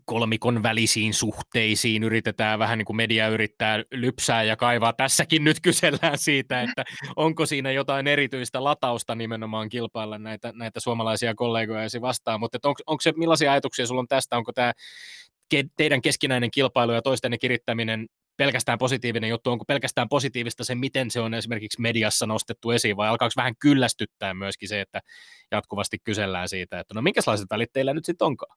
kolmikon 0.05 0.63
välisiin 0.63 1.15
suhteisiin. 1.15 2.03
Yritetään 2.03 2.59
vähän 2.59 2.79
niin 2.79 2.87
kuin 2.87 2.97
media 2.97 3.29
yrittää 3.29 3.83
lypsää 3.91 4.43
ja 4.43 4.57
kaivaa. 4.57 4.93
Tässäkin 4.93 5.45
nyt 5.45 5.61
kysellään 5.61 6.19
siitä, 6.19 6.63
että 6.63 6.85
onko 7.17 7.47
siinä 7.47 7.73
jotain 7.73 8.07
erityistä 8.07 8.65
latausta 8.65 9.15
nimenomaan 9.15 9.69
kilpailla 9.69 10.19
näitä, 10.19 10.53
näitä 10.55 10.81
suomalaisia 10.81 11.35
kollegoja 11.35 11.89
vastaan. 12.01 12.41
Mutta 12.41 12.59
onko, 12.63 12.81
onko 12.87 13.01
se, 13.01 13.13
millaisia 13.17 13.53
ajatuksia 13.53 13.87
sulla 13.87 14.01
on 14.01 14.09
tästä? 14.09 14.37
Onko 14.37 14.53
tämä 14.53 14.73
teidän 15.77 16.03
keskinäinen 16.03 16.51
kilpailu 16.51 16.93
ja 16.93 17.03
toisten 17.03 17.39
kirittäminen 17.41 18.09
pelkästään 18.37 18.79
positiivinen 18.79 19.31
juttu, 19.31 19.51
onko 19.51 19.65
pelkästään 19.65 20.09
positiivista 20.09 20.65
se, 20.65 20.75
miten 20.75 21.11
se 21.11 21.21
on 21.21 21.35
esimerkiksi 21.35 21.81
mediassa 21.81 22.27
nostettu 22.27 22.71
esiin, 22.71 22.97
vai 22.97 23.09
alkaako 23.09 23.33
vähän 23.37 23.55
kyllästyttää 23.61 24.35
myöskin 24.35 24.69
se, 24.69 24.81
että 24.81 25.01
jatkuvasti 25.51 25.99
kysellään 26.05 26.49
siitä, 26.49 26.81
että 26.81 26.95
no 26.95 27.03
minkälaiset 27.03 27.51
välit 27.51 27.73
teillä 27.73 27.95
nyt 27.95 28.05
sitten 28.05 28.27
onkaan? 28.27 28.57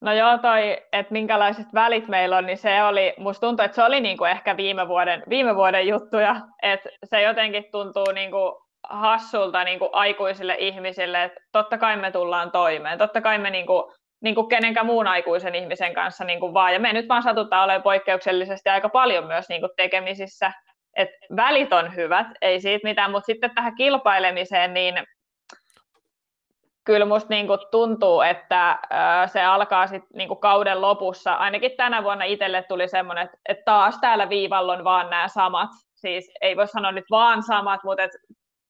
No 0.00 0.12
joo, 0.12 0.38
toi, 0.38 0.82
että 0.92 1.12
minkälaiset 1.12 1.66
välit 1.74 2.08
meillä 2.08 2.36
on, 2.36 2.46
niin 2.46 2.58
se 2.58 2.82
oli, 2.82 3.14
musta 3.18 3.46
tuntuu, 3.46 3.64
että 3.64 3.74
se 3.74 3.84
oli 3.84 4.00
niinku 4.00 4.24
ehkä 4.24 4.56
viime 4.56 4.88
vuoden, 4.88 5.22
viime 5.28 5.56
vuoden 5.56 5.88
juttuja, 5.88 6.36
että 6.62 6.88
se 7.04 7.22
jotenkin 7.22 7.64
tuntuu 7.72 8.12
niinku 8.14 8.66
hassulta 8.90 9.64
niinku 9.64 9.88
aikuisille 9.92 10.56
ihmisille, 10.58 11.24
että 11.24 11.40
totta 11.52 11.78
kai 11.78 11.96
me 11.96 12.10
tullaan 12.10 12.50
toimeen, 12.50 12.98
totta 12.98 13.20
kai 13.20 13.38
me 13.38 13.50
niinku 13.50 13.92
niin 14.20 14.34
kuin 14.34 14.48
kenenkään 14.48 14.86
muun 14.86 15.06
aikuisen 15.06 15.54
ihmisen 15.54 15.94
kanssa 15.94 16.24
niin 16.24 16.40
kuin 16.40 16.54
vaan. 16.54 16.72
Ja 16.72 16.80
me 16.80 16.92
nyt 16.92 17.08
vaan 17.08 17.22
satutaan 17.22 17.64
olemaan 17.64 17.82
poikkeuksellisesti 17.82 18.68
aika 18.68 18.88
paljon 18.88 19.26
myös 19.26 19.48
niin 19.48 19.60
kuin 19.60 19.72
tekemisissä. 19.76 20.52
Et 20.96 21.08
välit 21.36 21.72
on 21.72 21.96
hyvät, 21.96 22.26
ei 22.42 22.60
siitä 22.60 22.88
mitään, 22.88 23.10
mutta 23.10 23.26
sitten 23.26 23.54
tähän 23.54 23.74
kilpailemiseen, 23.74 24.74
niin 24.74 24.94
kyllä 26.84 27.06
musta 27.06 27.34
niin 27.34 27.46
kuin 27.46 27.60
tuntuu, 27.70 28.20
että 28.20 28.78
se 29.26 29.44
alkaa 29.44 29.86
sitten 29.86 30.08
niin 30.14 30.28
kuin 30.28 30.40
kauden 30.40 30.80
lopussa. 30.80 31.34
Ainakin 31.34 31.70
tänä 31.76 32.02
vuonna 32.04 32.24
itselle 32.24 32.62
tuli 32.62 32.88
semmoinen, 32.88 33.30
että, 33.48 33.62
taas 33.64 33.98
täällä 34.00 34.28
viivalla 34.28 34.72
on 34.72 34.84
vaan 34.84 35.10
nämä 35.10 35.28
samat. 35.28 35.70
Siis 35.94 36.32
ei 36.40 36.56
voi 36.56 36.68
sanoa 36.68 36.92
nyt 36.92 37.04
vaan 37.10 37.42
samat, 37.42 37.84
mutta 37.84 38.02
et 38.02 38.10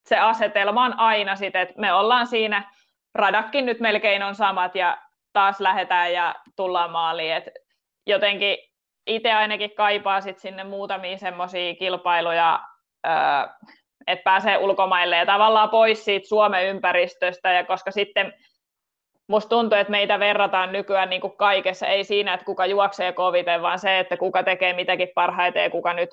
se 0.08 0.18
asetelma 0.18 0.84
on 0.84 0.98
aina 0.98 1.36
sitten, 1.36 1.62
että 1.62 1.74
me 1.78 1.92
ollaan 1.92 2.26
siinä, 2.26 2.72
radakkin 3.14 3.66
nyt 3.66 3.80
melkein 3.80 4.22
on 4.22 4.34
samat 4.34 4.74
ja 4.74 4.98
taas 5.32 5.60
lähdetään 5.60 6.12
ja 6.12 6.34
tullaan 6.56 6.90
maaliin. 6.90 7.32
Et 7.32 7.44
jotenkin 8.06 8.58
itse 9.06 9.32
ainakin 9.32 9.74
kaipaa 9.74 10.20
sit 10.20 10.38
sinne 10.38 10.64
muutamia 10.64 11.18
semmoisia 11.18 11.74
kilpailuja, 11.74 12.60
että 14.06 14.22
pääsee 14.24 14.58
ulkomaille 14.58 15.16
ja 15.16 15.26
tavallaan 15.26 15.70
pois 15.70 16.04
siitä 16.04 16.28
Suomen 16.28 16.66
ympäristöstä, 16.66 17.52
ja 17.52 17.64
koska 17.64 17.90
sitten 17.90 18.32
musta 19.28 19.48
tuntuu, 19.48 19.78
että 19.78 19.90
meitä 19.90 20.18
verrataan 20.18 20.72
nykyään 20.72 21.10
niin 21.10 21.20
kuin 21.20 21.36
kaikessa, 21.36 21.86
ei 21.86 22.04
siinä, 22.04 22.34
että 22.34 22.46
kuka 22.46 22.66
juoksee 22.66 23.12
koviten, 23.12 23.62
vaan 23.62 23.78
se, 23.78 23.98
että 23.98 24.16
kuka 24.16 24.42
tekee 24.42 24.72
mitäkin 24.72 25.08
parhaiten 25.14 25.62
ja 25.62 25.70
kuka 25.70 25.94
nyt 25.94 26.10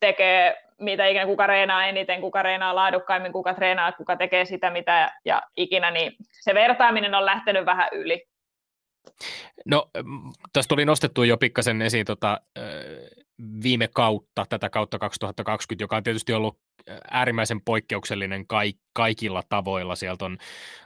tekee 0.00 0.64
mitä 0.78 1.06
ikinä, 1.06 1.26
kuka 1.26 1.46
reenaa 1.46 1.86
eniten, 1.86 2.20
kuka 2.20 2.42
reenaa 2.42 2.74
laadukkaimmin, 2.74 3.32
kuka 3.32 3.54
treenaa, 3.54 3.92
kuka 3.92 4.16
tekee 4.16 4.44
sitä 4.44 4.70
mitä 4.70 5.12
ja 5.24 5.42
ikinä, 5.56 5.90
niin 5.90 6.12
se 6.40 6.54
vertaaminen 6.54 7.14
on 7.14 7.26
lähtenyt 7.26 7.66
vähän 7.66 7.88
yli. 7.92 8.26
No, 9.66 9.90
tässä 10.52 10.68
tuli 10.68 10.84
nostettu 10.84 11.22
jo 11.22 11.36
pikkasen 11.36 11.82
esiin 11.82 12.06
tota, 12.06 12.40
viime 13.62 13.88
kautta, 13.94 14.46
tätä 14.48 14.70
kautta 14.70 14.98
2020, 14.98 15.82
joka 15.82 15.96
on 15.96 16.02
tietysti 16.02 16.32
ollut 16.32 16.58
äärimmäisen 17.10 17.60
poikkeuksellinen 17.60 18.46
kaikilla 18.92 19.42
tavoilla. 19.48 19.94
Sieltä 19.94 20.24
on, 20.24 20.38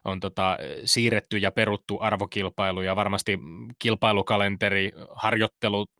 on 0.05 0.21
tota, 0.21 0.59
siirretty 0.85 1.39
ja 1.39 1.53
peruttu 1.53 1.99
arvokilpailuja, 2.01 2.97
varmasti 2.97 3.39
kilpailukalenteri, 3.79 4.93
harjoittelut, 5.11 5.91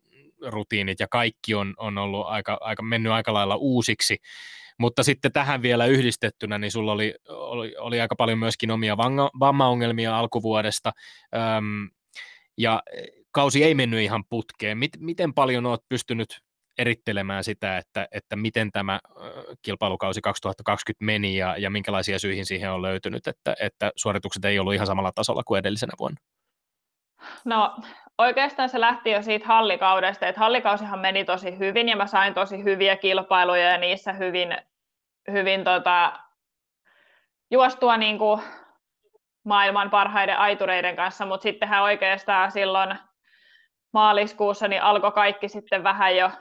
rutiinit 0.47 0.99
ja 0.99 1.07
kaikki 1.07 1.55
on, 1.55 1.73
on 1.77 1.97
ollut 1.97 2.27
aika, 2.27 2.57
aika, 2.61 2.83
mennyt 2.83 3.11
aika 3.11 3.33
lailla 3.33 3.55
uusiksi. 3.55 4.17
Mutta 4.79 5.03
sitten 5.03 5.31
tähän 5.31 5.61
vielä 5.61 5.85
yhdistettynä, 5.85 6.57
niin 6.57 6.71
sulla 6.71 6.91
oli, 6.91 7.15
oli, 7.29 7.75
oli 7.77 8.01
aika 8.01 8.15
paljon 8.15 8.39
myöskin 8.39 8.71
omia 8.71 8.97
vanga, 8.97 9.29
vammaongelmia 9.39 10.19
alkuvuodesta, 10.19 10.91
öm, 11.35 11.89
ja 12.57 12.83
kausi 13.31 13.63
ei 13.63 13.75
mennyt 13.75 13.99
ihan 13.99 14.23
putkeen. 14.29 14.77
Mit, 14.77 14.91
miten 14.99 15.33
paljon 15.33 15.65
olet 15.65 15.81
pystynyt 15.89 16.39
erittelemään 16.77 17.43
sitä, 17.43 17.77
että, 17.77 18.07
että 18.11 18.35
miten 18.35 18.71
tämä 18.71 18.99
kilpailukausi 19.61 20.21
2020 20.21 21.05
meni 21.05 21.37
ja, 21.37 21.57
ja 21.57 21.69
minkälaisia 21.69 22.19
syihin 22.19 22.45
siihen 22.45 22.71
on 22.71 22.81
löytynyt, 22.81 23.27
että, 23.27 23.55
että 23.61 23.91
suoritukset 23.95 24.45
ei 24.45 24.59
ollut 24.59 24.73
ihan 24.73 24.87
samalla 24.87 25.11
tasolla 25.11 25.43
kuin 25.43 25.59
edellisenä 25.59 25.91
vuonna? 25.99 26.17
No 27.45 27.77
oikeastaan 28.19 28.69
se 28.69 28.79
lähti 28.79 29.11
jo 29.11 29.21
siitä 29.21 29.47
hallikaudesta, 29.47 30.27
että 30.27 30.41
hallikausihan 30.41 30.99
meni 30.99 31.25
tosi 31.25 31.59
hyvin 31.59 31.89
ja 31.89 31.95
mä 31.95 32.07
sain 32.07 32.33
tosi 32.33 32.63
hyviä 32.63 32.95
kilpailuja 32.95 33.69
ja 33.69 33.77
niissä 33.77 34.13
hyvin, 34.13 34.57
hyvin 35.31 35.63
tota, 35.63 36.19
juostua 37.51 37.97
niin 37.97 38.17
kuin 38.17 38.41
maailman 39.43 39.89
parhaiden 39.89 40.37
aitureiden 40.37 40.95
kanssa, 40.95 41.25
mutta 41.25 41.43
sittenhän 41.43 41.83
oikeastaan 41.83 42.51
silloin 42.51 42.95
maaliskuussa 43.93 44.67
niin 44.67 44.81
alkoi 44.81 45.11
kaikki 45.11 45.49
sitten 45.49 45.83
vähän 45.83 46.17
jo 46.17 46.31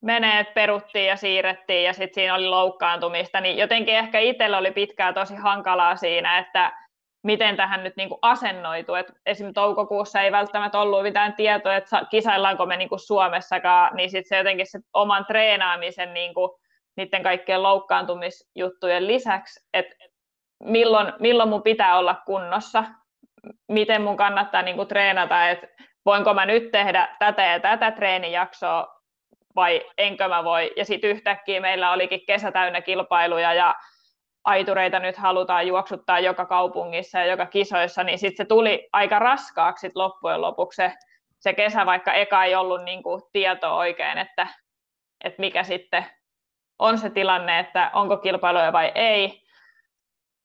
menee, 0.00 0.44
peruttiin 0.44 1.06
ja 1.06 1.16
siirrettiin 1.16 1.84
ja 1.84 1.92
sitten 1.92 2.14
siinä 2.14 2.34
oli 2.34 2.48
loukkaantumista, 2.48 3.40
niin 3.40 3.56
jotenkin 3.58 3.94
ehkä 3.94 4.18
itsellä 4.18 4.58
oli 4.58 4.70
pitkään 4.70 5.14
tosi 5.14 5.34
hankalaa 5.34 5.96
siinä, 5.96 6.38
että 6.38 6.85
miten 7.22 7.56
tähän 7.56 7.84
nyt 7.84 7.96
niin 7.96 8.08
kuin 8.08 8.18
asennoitu. 8.22 8.94
Et 8.94 9.12
esimerkiksi 9.26 9.54
toukokuussa 9.54 10.20
ei 10.20 10.32
välttämättä 10.32 10.80
ollut 10.80 11.02
mitään 11.02 11.34
tietoa, 11.34 11.76
että 11.76 12.06
kisaillaanko 12.10 12.66
me 12.66 12.76
niin 12.76 12.88
kuin 12.88 12.98
Suomessakaan, 12.98 13.96
niin 13.96 14.10
sitten 14.10 14.28
se 14.28 14.36
jotenkin 14.36 14.66
se 14.66 14.78
oman 14.94 15.26
treenaamisen 15.26 16.14
niin 16.14 16.34
kuin 16.34 16.50
niiden 16.96 17.22
kaikkien 17.22 17.62
loukkaantumisjuttujen 17.62 19.06
lisäksi, 19.06 19.68
että 19.74 19.96
milloin, 20.64 21.12
milloin 21.20 21.48
mun 21.48 21.62
pitää 21.62 21.98
olla 21.98 22.14
kunnossa, 22.26 22.84
miten 23.68 24.02
mun 24.02 24.16
kannattaa 24.16 24.62
niin 24.62 24.76
kuin 24.76 24.88
treenata, 24.88 25.48
että 25.48 25.66
voinko 26.06 26.34
mä 26.34 26.46
nyt 26.46 26.70
tehdä 26.70 27.16
tätä 27.18 27.42
ja 27.42 27.60
tätä 27.60 27.90
treenijaksoa 27.90 28.96
vai 29.56 29.82
enkö 29.98 30.28
mä 30.28 30.44
voi. 30.44 30.72
Ja 30.76 30.84
sitten 30.84 31.10
yhtäkkiä 31.10 31.60
meillä 31.60 31.92
olikin 31.92 32.26
kesä 32.26 32.52
täynnä 32.52 32.80
kilpailuja 32.80 33.54
ja 33.54 33.74
aitureita 34.46 34.98
nyt 34.98 35.16
halutaan 35.16 35.66
juoksuttaa 35.66 36.20
joka 36.20 36.46
kaupungissa 36.46 37.18
ja 37.18 37.26
joka 37.26 37.46
kisoissa, 37.46 38.04
niin 38.04 38.18
sitten 38.18 38.36
se 38.36 38.48
tuli 38.48 38.88
aika 38.92 39.18
raskaaksi 39.18 39.80
sit 39.80 39.96
loppujen 39.96 40.40
lopuksi 40.40 40.76
se, 40.76 40.92
se 41.38 41.52
kesä, 41.52 41.86
vaikka 41.86 42.12
eka 42.12 42.44
ei 42.44 42.54
ollut 42.54 42.84
niin 42.84 43.02
kuin 43.02 43.22
tietoa 43.32 43.74
oikein, 43.74 44.18
että, 44.18 44.46
että 45.24 45.40
mikä 45.40 45.62
sitten 45.62 46.06
on 46.78 46.98
se 46.98 47.10
tilanne, 47.10 47.58
että 47.58 47.90
onko 47.94 48.16
kilpailuja 48.16 48.72
vai 48.72 48.92
ei. 48.94 49.42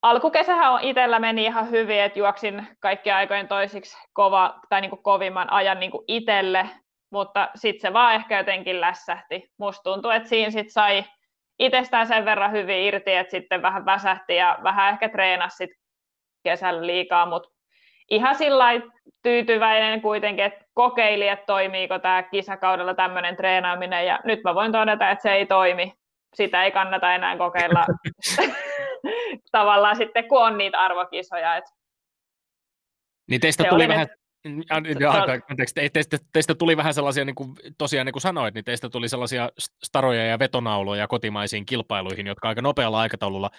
Alkukesähän 0.02 0.72
on 0.72 0.82
itsellä 0.82 1.20
meni 1.20 1.44
ihan 1.46 1.70
hyvin, 1.70 2.02
että 2.02 2.20
juoksin 2.20 2.68
kaikki 2.80 3.12
aikojen 3.12 3.48
toisiksi 3.48 3.98
kova, 4.14 4.60
tai 4.70 4.82
niin 4.82 4.90
kuin 4.90 5.04
kovimman 5.04 5.52
ajan 5.52 5.80
niin 5.80 5.92
kuin 5.92 6.04
itselle, 6.08 6.70
mutta 7.12 7.50
sitten 7.56 7.82
se 7.82 7.94
vaan 7.94 8.16
ehkä 8.16 8.38
jotenkin 8.38 8.82
lässähti. 8.82 9.52
Musta 9.58 9.84
tuntuu, 9.84 10.12
että 10.12 10.30
siinä 10.30 10.52
sitten 10.52 10.72
sai 10.72 11.04
itsestään 11.62 12.08
sen 12.08 12.26
verran 12.26 12.52
hyvin 12.52 12.84
irti, 12.84 13.14
että 13.14 13.32
sitten 13.32 13.62
vähän 13.62 13.86
väsähti 13.86 14.36
ja 14.36 14.60
vähän 14.64 14.94
ehkä 14.94 15.10
treenasi 15.10 15.58
sit 15.58 15.70
kesällä 16.44 16.88
liikaa, 16.88 17.26
mutta 17.26 17.50
ihan 18.10 18.36
sillä 18.36 18.66
tyytyväinen 19.24 20.02
kuitenkin, 20.02 20.46
että 20.46 20.66
kokeili, 20.74 21.28
että 21.28 21.46
toimiiko 21.46 22.00
tämä 22.00 22.24
kisakaudella 22.24 22.94
tämmöinen 22.94 23.36
treenaaminen, 23.36 24.06
ja 24.06 24.20
nyt 24.24 24.40
mä 24.44 24.56
voin 24.56 24.72
todeta, 24.72 25.10
että 25.10 25.22
se 25.22 25.32
ei 25.32 25.46
toimi. 25.46 25.94
Sitä 26.36 26.64
ei 26.64 26.72
kannata 26.72 27.14
enää 27.14 27.38
kokeilla 27.38 27.86
tavallaan 29.52 29.96
sitten, 29.96 30.28
kun 30.28 30.44
on 30.44 30.58
niitä 30.58 30.80
arvokisoja. 30.80 31.56
Et 31.56 31.64
niin 33.30 33.42
teistä 33.42 33.64
tuli 33.64 33.88
vähän, 33.88 34.08
Anteeksi, 35.50 35.76
teistä, 35.94 36.18
teistä 36.34 36.56
tuli 36.56 36.78
vähän 36.78 36.94
sellaisia, 36.94 37.26
niin 37.26 37.36
kuin, 37.36 37.54
tosiaan 37.78 38.06
niin 38.06 38.14
kuin 38.14 38.22
sanoit, 38.22 38.54
niin 38.54 38.66
teistä 38.66 38.90
tuli 38.90 39.10
sellaisia 39.10 39.50
staroja 39.84 40.26
ja 40.26 40.40
vetonauloja 40.40 41.08
kotimaisiin 41.08 41.66
kilpailuihin, 41.66 42.28
jotka 42.28 42.48
aika 42.48 42.62
nopealla 42.62 43.00
aikataululla 43.00 43.52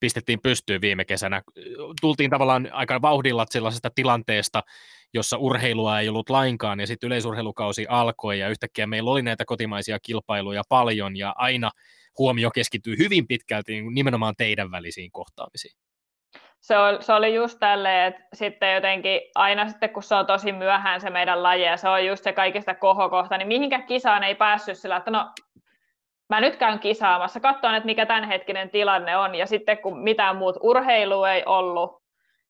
pistettiin 0.00 0.40
pystyyn 0.42 0.80
viime 0.80 1.04
kesänä. 1.04 1.42
Tultiin 2.00 2.30
tavallaan 2.30 2.68
aika 2.72 3.02
vauhdilla 3.02 3.46
sellaisesta 3.50 3.90
tilanteesta, 3.94 4.62
jossa 5.14 5.36
urheilua 5.36 6.00
ei 6.00 6.08
ollut 6.08 6.30
lainkaan, 6.30 6.80
ja 6.80 6.86
sitten 6.86 7.06
yleisurheilukausi 7.06 7.86
alkoi, 7.88 8.38
ja 8.38 8.48
yhtäkkiä 8.48 8.86
meillä 8.86 9.10
oli 9.10 9.22
näitä 9.22 9.44
kotimaisia 9.44 9.98
kilpailuja 9.98 10.62
paljon, 10.68 11.16
ja 11.16 11.34
aina 11.36 11.70
huomio 12.18 12.50
keskittyi 12.50 12.98
hyvin 12.98 13.26
pitkälti 13.26 13.72
niin 13.72 13.94
nimenomaan 13.94 14.34
teidän 14.36 14.70
välisiin 14.70 15.10
kohtaamisiin 15.12 15.85
se 16.66 16.78
oli, 16.78 17.02
se 17.02 17.12
oli 17.12 17.34
just 17.34 17.58
tälleen, 17.60 18.06
että 18.06 18.22
sitten 18.32 18.74
jotenkin 18.74 19.20
aina 19.34 19.68
sitten, 19.68 19.90
kun 19.90 20.02
se 20.02 20.14
on 20.14 20.26
tosi 20.26 20.52
myöhään 20.52 21.00
se 21.00 21.10
meidän 21.10 21.42
laji 21.42 21.64
ja 21.64 21.76
se 21.76 21.88
on 21.88 22.06
just 22.06 22.24
se 22.24 22.32
kaikista 22.32 22.74
kohokohta, 22.74 23.38
niin 23.38 23.48
mihinkä 23.48 23.82
kisaan 23.82 24.24
ei 24.24 24.34
päässyt 24.34 24.78
sillä, 24.78 24.96
että 24.96 25.10
no 25.10 25.30
mä 26.28 26.40
nyt 26.40 26.56
käyn 26.56 26.78
kisaamassa, 26.78 27.40
katsoin, 27.40 27.74
että 27.74 27.86
mikä 27.86 28.06
tämänhetkinen 28.06 28.70
tilanne 28.70 29.16
on, 29.16 29.34
ja 29.34 29.46
sitten 29.46 29.78
kun 29.78 29.98
mitään 29.98 30.36
muut 30.36 30.56
urheilu 30.60 31.24
ei 31.24 31.42
ollut, 31.46 32.02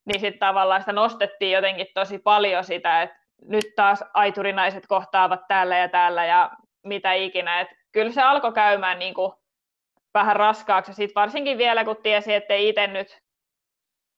niin 0.04 0.20
sitten 0.20 0.40
tavallaan 0.40 0.80
sitä 0.80 0.92
nostettiin 0.92 1.52
jotenkin 1.52 1.86
tosi 1.94 2.18
paljon 2.18 2.64
sitä, 2.64 3.02
että 3.02 3.16
nyt 3.42 3.66
taas 3.76 4.04
aiturinaiset 4.14 4.86
kohtaavat 4.86 5.40
täällä 5.48 5.76
ja 5.76 5.88
täällä 5.88 6.26
ja 6.26 6.50
mitä 6.84 7.12
ikinä, 7.12 7.60
että 7.60 7.76
kyllä 7.92 8.12
se 8.12 8.22
alkoi 8.22 8.52
käymään 8.52 8.98
niin 8.98 9.14
kuin 9.14 9.32
vähän 10.14 10.36
raskaaksi, 10.36 10.94
sitten 10.94 11.20
varsinkin 11.20 11.58
vielä 11.58 11.84
kun 11.84 11.96
tiesi, 12.02 12.34
että 12.34 12.54
itse 12.54 12.86
nyt 12.86 13.25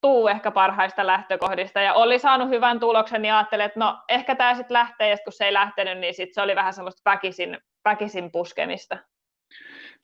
tuu 0.01 0.27
ehkä 0.27 0.51
parhaista 0.51 1.07
lähtökohdista. 1.07 1.81
Ja 1.81 1.93
oli 1.93 2.19
saanut 2.19 2.49
hyvän 2.49 2.79
tuloksen, 2.79 3.21
niin 3.21 3.33
ajattelin, 3.33 3.65
että 3.65 3.79
no 3.79 3.97
ehkä 4.09 4.35
tämä 4.35 4.55
sitten 4.55 4.73
lähtee, 4.73 5.09
ja 5.09 5.17
kun 5.23 5.33
se 5.33 5.45
ei 5.45 5.53
lähtenyt, 5.53 5.97
niin 5.97 6.13
sitten 6.13 6.33
se 6.33 6.41
oli 6.41 6.55
vähän 6.55 6.73
semmoista 6.73 7.09
väkisin, 7.09 7.57
väkisin 7.85 8.31
puskemista. 8.31 8.97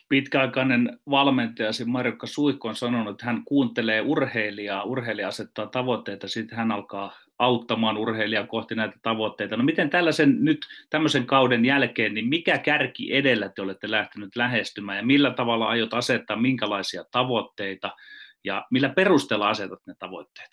Pitkäaikainen 0.09 0.99
valmentajasi 1.09 1.85
Marjukka 1.85 2.27
Suikko 2.27 2.67
on 2.67 2.75
sanonut, 2.75 3.11
että 3.11 3.25
hän 3.25 3.43
kuuntelee 3.45 4.01
urheilijaa, 4.01 4.83
urheilija 4.83 5.27
asettaa 5.27 5.67
tavoitteita, 5.67 6.27
sitten 6.27 6.57
hän 6.57 6.71
alkaa 6.71 7.13
auttamaan 7.39 7.97
urheilijaa 7.97 8.47
kohti 8.47 8.75
näitä 8.75 8.95
tavoitteita. 9.01 9.57
No 9.57 9.63
miten 9.63 9.89
tällaisen 9.89 10.37
nyt 10.39 10.57
tämmöisen 10.89 11.25
kauden 11.25 11.65
jälkeen, 11.65 12.13
niin 12.13 12.27
mikä 12.27 12.57
kärki 12.57 13.15
edellä 13.15 13.49
te 13.49 13.61
olette 13.61 13.91
lähtenyt 13.91 14.35
lähestymään? 14.35 14.97
Ja 14.97 15.05
millä 15.05 15.31
tavalla 15.31 15.67
aiot 15.67 15.93
asettaa 15.93 16.37
minkälaisia 16.37 17.03
tavoitteita– 17.11 17.91
ja 18.45 18.65
millä 18.71 18.89
perusteella 18.89 19.49
asetat 19.49 19.79
ne 19.87 19.93
tavoitteet? 19.99 20.49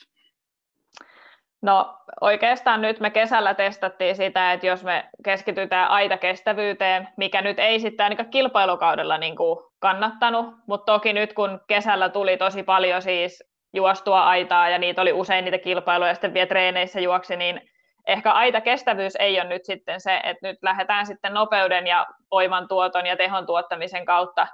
No 1.63 1.99
oikeastaan 2.21 2.83
nyt 2.83 3.01
me 3.01 3.11
kesällä 3.11 3.55
testattiin 3.55 4.17
sitä, 4.17 4.53
että 4.53 4.67
jos 4.67 4.85
me 4.85 5.11
keskitytään 5.25 5.89
aita 5.89 6.19
kestävyyteen, 6.19 7.09
mikä 7.17 7.43
nyt 7.43 7.59
ei 7.59 7.81
sitten 7.81 8.05
ainakaan 8.05 8.31
kilpailukaudella 8.31 9.19
niin 9.19 9.37
kuin 9.37 9.59
kannattanut, 9.79 10.55
mutta 10.67 10.93
toki 10.93 11.13
nyt 11.13 11.33
kun 11.33 11.61
kesällä 11.69 12.09
tuli 12.09 12.37
tosi 12.37 12.63
paljon 12.63 13.03
siis 13.03 13.45
juostua 13.75 14.25
aitaa 14.25 14.69
ja 14.69 14.79
niitä 14.79 15.03
oli 15.03 15.13
usein 15.13 15.45
niitä 15.45 15.59
kilpailuja 15.59 16.11
ja 16.11 16.15
sitten 16.15 16.35
vielä 16.35 16.47
treeneissä 16.47 17.01
juoksi, 17.01 17.37
niin 17.37 17.61
ehkä 18.07 18.33
aita 18.33 18.61
kestävyys 18.61 19.17
ei 19.17 19.41
ole 19.41 19.49
nyt 19.49 19.65
sitten 19.65 20.01
se, 20.01 20.21
että 20.25 20.49
nyt 20.49 20.59
lähdetään 20.63 21.07
sitten 21.07 21.35
nopeuden 21.35 21.87
ja 21.87 22.07
voiman 22.31 22.69
tuoton 22.69 23.07
ja 23.07 23.17
tehon 23.17 23.47
tuottamisen 23.47 24.05
kautta, 24.05 24.47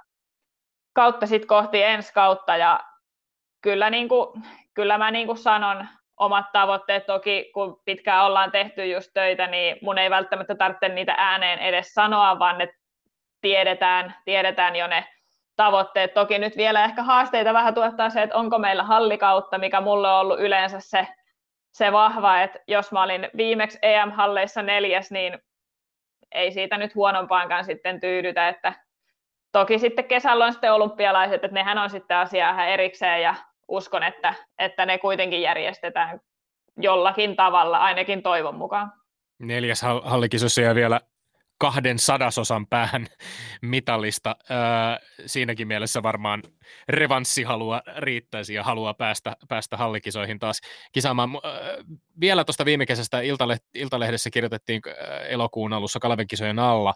kautta 0.93 1.25
sit 1.25 1.45
kohti 1.45 1.83
ensi 1.83 2.13
kautta 2.13 2.57
ja 2.57 2.79
kyllä, 3.61 3.89
niin 3.89 4.09
kuin, 4.09 4.43
kyllä 4.73 4.97
mä 4.97 5.11
niin 5.11 5.27
kuin 5.27 5.37
sanon 5.37 5.87
omat 6.17 6.45
tavoitteet 6.53 7.05
toki, 7.05 7.51
kun 7.53 7.81
pitkään 7.85 8.25
ollaan 8.25 8.51
tehty 8.51 8.85
just 8.85 9.11
töitä, 9.13 9.47
niin 9.47 9.77
mun 9.81 9.97
ei 9.97 10.09
välttämättä 10.09 10.55
tarvitse 10.55 10.89
niitä 10.89 11.15
ääneen 11.17 11.59
edes 11.59 11.93
sanoa, 11.93 12.39
vaan 12.39 12.57
ne 12.57 12.73
tiedetään, 13.41 14.15
tiedetään 14.25 14.75
jo 14.75 14.87
ne 14.87 15.07
tavoitteet. 15.55 16.13
Toki 16.13 16.39
nyt 16.39 16.57
vielä 16.57 16.83
ehkä 16.83 17.03
haasteita 17.03 17.53
vähän 17.53 17.73
tuottaa 17.73 18.09
se, 18.09 18.21
että 18.21 18.37
onko 18.37 18.59
meillä 18.59 18.83
hallikautta, 18.83 19.57
mikä 19.57 19.81
mulle 19.81 20.11
on 20.11 20.19
ollut 20.19 20.39
yleensä 20.39 20.79
se, 20.79 21.07
se 21.71 21.91
vahva, 21.91 22.41
että 22.41 22.59
jos 22.67 22.91
mä 22.91 23.03
olin 23.03 23.29
viimeksi 23.37 23.79
EM-halleissa 23.81 24.61
neljäs, 24.61 25.11
niin 25.11 25.39
ei 26.31 26.51
siitä 26.51 26.77
nyt 26.77 26.95
huonompaankaan 26.95 27.65
sitten 27.65 27.99
tyydytä, 27.99 28.47
että 28.49 28.73
toki 29.51 29.79
sitten 29.79 30.05
kesällä 30.05 30.45
on 30.45 30.51
sitten 30.51 30.73
olympialaiset, 30.73 31.43
että 31.43 31.55
nehän 31.55 31.77
on 31.77 31.89
sitten 31.89 32.17
asiaa 32.17 32.51
ihan 32.51 32.67
erikseen 32.67 33.21
ja 33.21 33.35
uskon, 33.69 34.03
että, 34.03 34.33
että 34.59 34.85
ne 34.85 34.97
kuitenkin 34.97 35.41
järjestetään 35.41 36.19
jollakin 36.77 37.35
tavalla, 37.35 37.77
ainakin 37.77 38.23
toivon 38.23 38.55
mukaan. 38.55 38.93
Neljäs 39.39 39.81
hallikisossa 40.03 40.61
ja 40.61 40.75
vielä 40.75 41.01
kahden 41.57 41.99
sadasosan 41.99 42.67
päähän 42.67 43.07
mitallista. 43.61 44.35
Öö, 44.51 44.57
siinäkin 45.25 45.67
mielessä 45.67 46.03
varmaan 46.03 46.43
revanssihalua 46.89 47.81
riittäisi 47.97 48.53
ja 48.53 48.63
haluaa 48.63 48.93
päästä, 48.93 49.35
päästä 49.47 49.77
hallikisoihin 49.77 50.39
taas 50.39 50.61
kisaamaan. 50.91 51.29
Öö, 51.45 51.83
vielä 52.19 52.43
tuosta 52.43 52.65
viime 52.65 52.85
kesästä 52.85 53.19
Iltalehdessä 53.73 54.29
kirjoitettiin 54.29 54.81
elokuun 55.29 55.73
alussa 55.73 55.99
Kaleven 55.99 56.27
kisojen 56.27 56.59
alla 56.59 56.93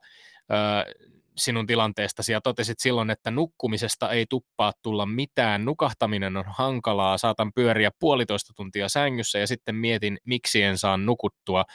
öö, 0.51 0.93
sinun 1.37 1.67
tilanteestasi 1.67 2.31
ja 2.31 2.41
totesit 2.41 2.79
silloin, 2.79 3.09
että 3.09 3.31
nukkumisesta 3.31 4.11
ei 4.11 4.25
tuppaa 4.29 4.71
tulla 4.81 5.05
mitään, 5.05 5.65
nukahtaminen 5.65 6.37
on 6.37 6.45
hankalaa, 6.47 7.17
saatan 7.17 7.51
pyöriä 7.55 7.91
puolitoista 7.99 8.53
tuntia 8.55 8.89
sängyssä 8.89 9.39
ja 9.39 9.47
sitten 9.47 9.75
mietin, 9.75 10.17
miksi 10.25 10.61
en 10.61 10.77
saa 10.77 10.97
nukuttua, 10.97 11.65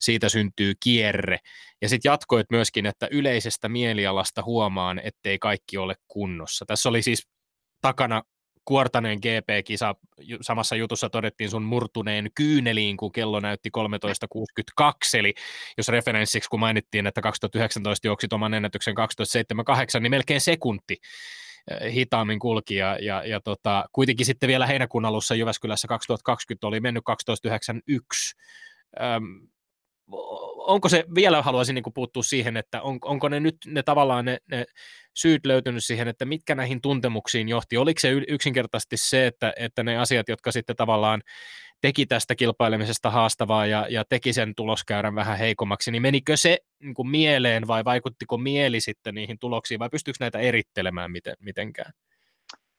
siitä 0.00 0.28
syntyy 0.28 0.72
kierre. 0.82 1.38
Ja 1.82 1.88
sitten 1.88 2.08
jatkoit 2.10 2.46
myöskin, 2.50 2.86
että 2.86 3.08
yleisestä 3.10 3.68
mielialasta 3.68 4.42
huomaan, 4.42 5.00
ettei 5.04 5.38
kaikki 5.38 5.78
ole 5.78 5.94
kunnossa. 6.08 6.64
Tässä 6.66 6.88
oli 6.88 7.02
siis 7.02 7.28
takana 7.80 8.22
Kuortaneen 8.66 9.18
GP-kisa, 9.18 9.94
samassa 10.40 10.76
jutussa 10.76 11.10
todettiin 11.10 11.50
sun 11.50 11.62
murtuneen 11.62 12.30
kyyneliin, 12.34 12.96
kun 12.96 13.12
kello 13.12 13.40
näytti 13.40 13.70
13.62, 13.78 15.18
eli 15.18 15.34
jos 15.76 15.88
referenssiksi, 15.88 16.50
kun 16.50 16.60
mainittiin, 16.60 17.06
että 17.06 17.20
2019 17.20 18.06
juoksit 18.06 18.32
oman 18.32 18.54
ennätyksen 18.54 18.94
12.78, 19.96 20.00
niin 20.00 20.10
melkein 20.10 20.40
sekunti 20.40 20.96
eh, 21.70 21.94
hitaammin 21.94 22.38
kulki 22.38 22.74
ja, 22.74 22.98
ja, 23.00 23.26
ja 23.26 23.40
tota, 23.40 23.84
kuitenkin 23.92 24.26
sitten 24.26 24.48
vielä 24.48 24.66
heinäkuun 24.66 25.04
alussa 25.04 25.34
Jyväskylässä 25.34 25.88
2020 25.88 26.66
oli 26.66 26.80
mennyt 26.80 27.04
12.91. 27.10 28.40
Öm, 29.02 29.48
onko 30.66 30.88
se, 30.88 31.04
vielä 31.14 31.42
haluaisin 31.42 31.74
niin 31.74 31.84
puuttua 31.94 32.22
siihen, 32.22 32.56
että 32.56 32.82
on, 32.82 32.98
onko 33.04 33.28
ne 33.28 33.40
nyt 33.40 33.56
ne 33.66 33.82
tavallaan 33.82 34.24
ne, 34.24 34.38
ne 34.50 34.64
syyt 35.14 35.46
löytynyt 35.46 35.84
siihen, 35.84 36.08
että 36.08 36.24
mitkä 36.24 36.54
näihin 36.54 36.80
tuntemuksiin 36.80 37.48
johti? 37.48 37.76
Oliko 37.76 38.00
se 38.00 38.10
yksinkertaisesti 38.10 38.96
se, 38.96 39.26
että, 39.26 39.52
että 39.56 39.82
ne 39.82 39.98
asiat, 39.98 40.28
jotka 40.28 40.52
sitten 40.52 40.76
tavallaan 40.76 41.22
teki 41.80 42.06
tästä 42.06 42.34
kilpailemisesta 42.34 43.10
haastavaa 43.10 43.66
ja, 43.66 43.86
ja 43.90 44.04
teki 44.08 44.32
sen 44.32 44.54
tuloskäyrän 44.54 45.14
vähän 45.14 45.38
heikommaksi, 45.38 45.90
niin 45.90 46.02
menikö 46.02 46.36
se 46.36 46.58
niin 46.82 46.94
kuin 46.94 47.08
mieleen 47.08 47.66
vai 47.66 47.84
vaikuttiko 47.84 48.38
mieli 48.38 48.80
sitten 48.80 49.14
niihin 49.14 49.38
tuloksiin 49.38 49.78
vai 49.78 49.88
pystyykö 49.88 50.16
näitä 50.20 50.38
erittelemään 50.38 51.10
miten, 51.10 51.34
mitenkään? 51.40 51.92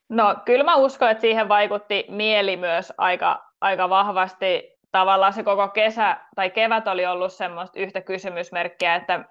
No 0.10 0.36
kyllä 0.46 0.64
mä 0.64 0.76
uskon, 0.76 1.12
että 1.12 1.22
siihen 1.22 1.50
vaikutti 1.50 2.06
mieli 2.10 2.58
myös 2.58 2.94
aika, 2.98 3.46
aika 3.62 3.90
vahvasti 3.90 4.77
tavallaan 4.92 5.34
se 5.34 5.44
koko 5.44 5.68
kesä 5.68 6.18
tai 6.36 6.50
kevät 6.50 6.88
oli 6.88 7.06
ollut 7.06 7.34
semmoista 7.34 7.80
yhtä 7.80 8.02
kysymysmerkkiä, 8.02 8.96
että 8.96 9.26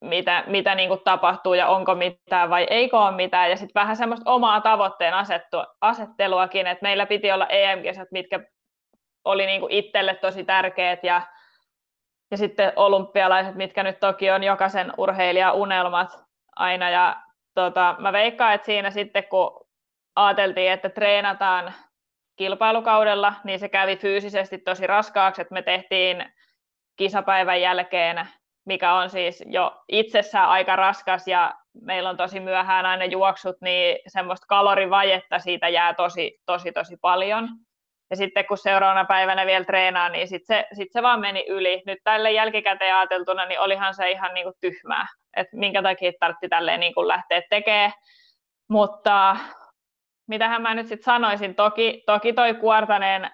mitä, 0.00 0.44
mitä 0.46 0.74
niin 0.74 0.88
kuin 0.88 1.00
tapahtuu 1.04 1.54
ja 1.54 1.66
onko 1.68 1.94
mitään 1.94 2.50
vai 2.50 2.66
eikö 2.70 2.98
ole 2.98 3.16
mitään. 3.16 3.50
Ja 3.50 3.56
sitten 3.56 3.80
vähän 3.80 3.96
semmoista 3.96 4.30
omaa 4.30 4.60
tavoitteen 4.60 5.14
asettu, 5.14 5.56
asetteluakin, 5.80 6.66
että 6.66 6.82
meillä 6.82 7.06
piti 7.06 7.32
olla 7.32 7.46
EM-kesät, 7.46 8.08
mitkä 8.10 8.40
oli 9.24 9.46
niin 9.46 9.60
kuin 9.60 9.72
itselle 9.72 10.14
tosi 10.14 10.44
tärkeät 10.44 11.04
ja, 11.04 11.22
ja 12.30 12.36
sitten 12.36 12.72
olympialaiset, 12.76 13.54
mitkä 13.54 13.82
nyt 13.82 14.00
toki 14.00 14.30
on 14.30 14.42
jokaisen 14.42 14.92
urheilijan 14.98 15.54
unelmat 15.54 16.24
aina. 16.56 16.90
Ja 16.90 17.16
tota, 17.54 17.96
mä 17.98 18.12
veikkaan, 18.12 18.54
että 18.54 18.66
siinä 18.66 18.90
sitten 18.90 19.24
kun 19.24 19.66
ajateltiin, 20.16 20.72
että 20.72 20.88
treenataan 20.88 21.74
kilpailukaudella, 22.40 23.34
niin 23.44 23.58
se 23.58 23.68
kävi 23.68 23.96
fyysisesti 23.96 24.58
tosi 24.58 24.86
raskaaksi, 24.86 25.42
että 25.42 25.54
me 25.54 25.62
tehtiin 25.62 26.32
kisapäivän 26.96 27.60
jälkeen, 27.60 28.28
mikä 28.64 28.94
on 28.94 29.10
siis 29.10 29.44
jo 29.46 29.82
itsessään 29.88 30.48
aika 30.48 30.76
raskas 30.76 31.28
ja 31.28 31.54
meillä 31.82 32.10
on 32.10 32.16
tosi 32.16 32.40
myöhään 32.40 32.86
aina 32.86 33.04
juoksut, 33.04 33.56
niin 33.60 33.98
semmoista 34.06 34.46
kalorivajetta 34.48 35.38
siitä 35.38 35.68
jää 35.68 35.94
tosi, 35.94 36.40
tosi, 36.46 36.72
tosi 36.72 36.96
paljon. 37.00 37.48
Ja 38.10 38.16
sitten 38.16 38.46
kun 38.46 38.58
seuraavana 38.58 39.04
päivänä 39.04 39.46
vielä 39.46 39.64
treenaa, 39.64 40.08
niin 40.08 40.28
sitten 40.28 40.56
se, 40.56 40.76
sit 40.76 40.92
se 40.92 41.02
vaan 41.02 41.20
meni 41.20 41.44
yli. 41.48 41.82
Nyt 41.86 41.98
tälle 42.04 42.32
jälkikäteen 42.32 42.94
ajateltuna, 42.94 43.46
niin 43.46 43.60
olihan 43.60 43.94
se 43.94 44.10
ihan 44.10 44.34
niin 44.34 44.44
kuin 44.44 44.56
tyhmää, 44.60 45.06
että 45.36 45.56
minkä 45.56 45.82
takia 45.82 46.12
tarvitsi 46.20 46.48
tälleen 46.48 46.80
niin 46.80 46.94
kuin 46.94 47.08
lähteä 47.08 47.42
tekemään. 47.50 47.92
Mutta 48.68 49.36
mitähän 50.30 50.62
mä 50.62 50.74
nyt 50.74 50.86
sitten 50.86 51.04
sanoisin, 51.04 51.54
toki, 51.54 52.02
toki 52.06 52.32
toi 52.32 52.54
Kuortaneen 52.54 53.30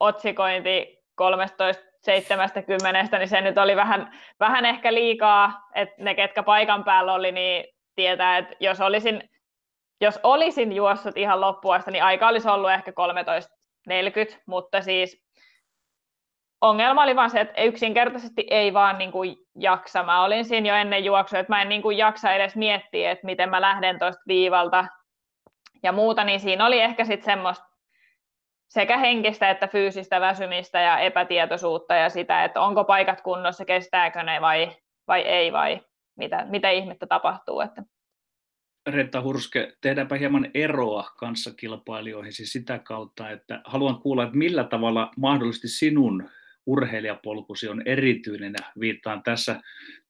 otsikointi 0.00 0.98
13.70, 1.22 3.18
niin 3.18 3.28
se 3.28 3.40
nyt 3.40 3.58
oli 3.58 3.76
vähän, 3.76 4.18
vähän 4.40 4.66
ehkä 4.66 4.94
liikaa, 4.94 5.68
että 5.74 5.94
ne, 5.98 6.14
ketkä 6.14 6.42
paikan 6.42 6.84
päällä 6.84 7.12
oli, 7.12 7.32
niin 7.32 7.64
tietää, 7.94 8.38
että 8.38 8.54
jos 8.60 8.80
olisin, 8.80 9.30
jos 10.00 10.20
olisin 10.22 10.72
juossut 10.72 11.16
ihan 11.16 11.40
loppuasta, 11.40 11.90
niin 11.90 12.04
aika 12.04 12.28
olisi 12.28 12.48
ollut 12.48 12.70
ehkä 12.70 12.90
13.40, 12.90 14.42
mutta 14.46 14.82
siis 14.82 15.22
ongelma 16.60 17.02
oli 17.02 17.16
vaan 17.16 17.30
se, 17.30 17.40
että 17.40 17.62
yksinkertaisesti 17.62 18.46
ei 18.50 18.74
vaan 18.74 18.98
niin 18.98 19.12
kuin 19.12 19.36
jaksa. 19.58 20.02
Mä 20.02 20.24
olin 20.24 20.44
siinä 20.44 20.68
jo 20.68 20.74
ennen 20.74 21.04
juoksua, 21.04 21.38
että 21.38 21.52
mä 21.52 21.62
en 21.62 21.68
niin 21.68 21.82
kuin 21.82 21.98
jaksa 21.98 22.32
edes 22.32 22.56
miettiä, 22.56 23.10
että 23.10 23.26
miten 23.26 23.50
mä 23.50 23.60
lähden 23.60 23.98
tuosta 23.98 24.22
viivalta 24.28 24.86
ja 25.82 25.92
muuta, 25.92 26.24
niin 26.24 26.40
siinä 26.40 26.66
oli 26.66 26.80
ehkä 26.80 27.04
sitten 27.04 27.24
semmoista 27.24 27.70
sekä 28.68 28.98
henkistä 28.98 29.50
että 29.50 29.68
fyysistä 29.68 30.20
väsymistä 30.20 30.80
ja 30.80 30.98
epätietoisuutta 30.98 31.94
ja 31.94 32.08
sitä, 32.08 32.44
että 32.44 32.60
onko 32.60 32.84
paikat 32.84 33.20
kunnossa, 33.20 33.64
kestääkö 33.64 34.22
ne 34.22 34.40
vai, 34.40 34.76
vai 35.08 35.20
ei 35.20 35.52
vai 35.52 35.80
mitä, 36.16 36.46
mitä 36.50 36.70
ihmettä 36.70 37.06
tapahtuu. 37.06 37.60
Että. 37.60 37.82
Retta 38.86 39.22
Hurske, 39.22 39.72
tehdäänpä 39.80 40.16
hieman 40.16 40.50
eroa 40.54 41.10
kanssakilpailijoihin 41.18 42.32
siis 42.32 42.52
sitä 42.52 42.78
kautta, 42.78 43.30
että 43.30 43.60
haluan 43.64 43.98
kuulla, 43.98 44.22
että 44.22 44.36
millä 44.36 44.64
tavalla 44.64 45.10
mahdollisesti 45.16 45.68
sinun 45.68 46.28
urheilijapolkusi 46.66 47.68
on 47.68 47.82
erityinen 47.86 48.54
viittaan 48.80 49.22
tässä 49.22 49.60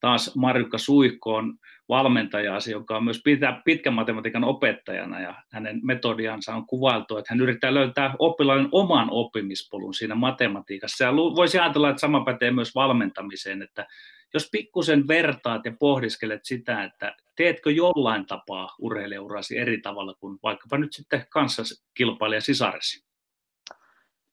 taas 0.01 0.37
Marjukka 0.37 0.79
Suihkoon 0.79 1.59
valmentajaasi, 1.91 2.73
joka 2.73 2.97
on 2.97 3.05
myös 3.05 3.21
pitkä, 3.25 3.61
pitkän 3.65 3.95
matematiikan 3.95 4.45
opettajana 4.45 5.21
ja 5.21 5.35
hänen 5.53 5.81
metodiansa 5.83 6.55
on 6.55 6.67
kuvailtu, 6.67 7.17
että 7.17 7.35
hän 7.35 7.41
yrittää 7.41 7.75
löytää 7.75 8.15
oppilaiden 8.19 8.69
oman 8.73 9.09
oppimispolun 9.11 9.95
siinä 9.95 10.15
matematiikassa. 10.15 11.05
Ja 11.05 11.17
voisi 11.17 11.59
ajatella, 11.59 11.91
että 11.91 12.01
sama 12.01 12.25
pätee 12.25 12.51
myös 12.51 12.75
valmentamiseen, 12.75 13.63
että 13.63 13.87
jos 14.35 14.49
pikkusen 14.53 15.09
vertaat 15.09 15.65
ja 15.65 15.73
pohdiskelet 15.79 16.41
sitä, 16.45 16.85
että 16.85 17.17
teetkö 17.37 17.71
jollain 17.71 18.27
tapaa 18.27 18.75
urheilijaurasi 18.79 19.59
eri 19.59 19.81
tavalla 19.81 20.15
kuin 20.15 20.39
vaikkapa 20.43 20.79
nyt 20.79 20.93
sitten 20.93 21.27
kanssakilpailija 21.31 22.41
sisaresi? 22.41 23.05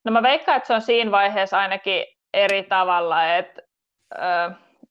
No 0.06 0.12
mä 0.12 0.24
veikkaan, 0.24 0.58
että 0.58 0.68
se 0.68 0.74
on 0.74 0.82
siinä 0.82 1.12
vaiheessa 1.12 1.60
ainakin 1.60 2.06
eri 2.34 2.64
tavalla, 2.64 3.36
että 3.36 3.62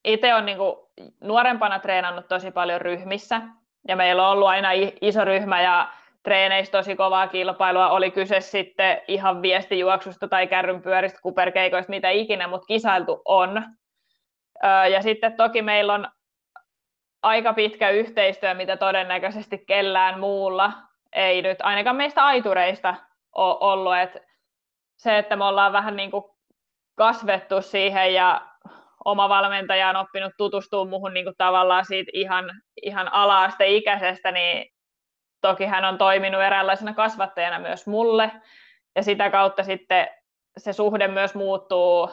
itse 0.06 0.34
on 0.34 0.46
niinku 0.46 0.90
nuorempana 1.20 1.78
treenannut 1.78 2.28
tosi 2.28 2.50
paljon 2.50 2.80
ryhmissä, 2.80 3.40
ja 3.88 3.96
meillä 3.96 4.26
on 4.26 4.32
ollut 4.32 4.48
aina 4.48 4.68
iso 5.00 5.24
ryhmä, 5.24 5.62
ja 5.62 5.88
treeneissä 6.22 6.72
tosi 6.72 6.96
kovaa 6.96 7.28
kilpailua, 7.28 7.90
oli 7.90 8.10
kyse 8.10 8.40
sitten 8.40 9.00
ihan 9.08 9.42
viestijuoksusta 9.42 10.28
tai 10.28 10.46
kärrynpyöristä, 10.46 11.18
kuperkeikoista, 11.22 11.90
mitä 11.90 12.10
ikinä, 12.10 12.48
mutta 12.48 12.66
kisailtu 12.66 13.22
on. 13.24 13.62
Ja 14.92 15.02
sitten 15.02 15.36
toki 15.36 15.62
meillä 15.62 15.94
on 15.94 16.08
aika 17.22 17.52
pitkä 17.52 17.90
yhteistyö, 17.90 18.54
mitä 18.54 18.76
todennäköisesti 18.76 19.58
kellään 19.58 20.20
muulla 20.20 20.72
ei 21.12 21.42
nyt, 21.42 21.58
ainakaan 21.62 21.96
meistä 21.96 22.24
aitureista 22.24 22.94
ole 23.32 23.56
ollut. 23.60 23.96
Et 23.96 24.26
se, 24.96 25.18
että 25.18 25.36
me 25.36 25.44
ollaan 25.44 25.72
vähän 25.72 25.96
niin 25.96 26.10
kuin 26.10 26.24
kasvettu 26.94 27.62
siihen 27.62 28.14
ja 28.14 28.40
oma 29.06 29.28
valmentaja 29.28 29.88
on 29.88 29.96
oppinut 29.96 30.32
tutustua 30.38 30.84
muuhun 30.84 31.14
niin 31.14 31.24
kuin 31.24 31.34
tavallaan 31.38 31.84
siitä 31.84 32.10
ihan, 32.14 32.50
ihan 32.82 33.12
ala-asteikäisestä, 33.12 34.32
niin 34.32 34.72
toki 35.40 35.66
hän 35.66 35.84
on 35.84 35.98
toiminut 35.98 36.42
eräänlaisena 36.42 36.94
kasvattajana 36.94 37.58
myös 37.58 37.86
mulle, 37.86 38.30
ja 38.96 39.02
sitä 39.02 39.30
kautta 39.30 39.62
sitten 39.62 40.08
se 40.56 40.72
suhde 40.72 41.08
myös 41.08 41.34
muuttuu, 41.34 42.10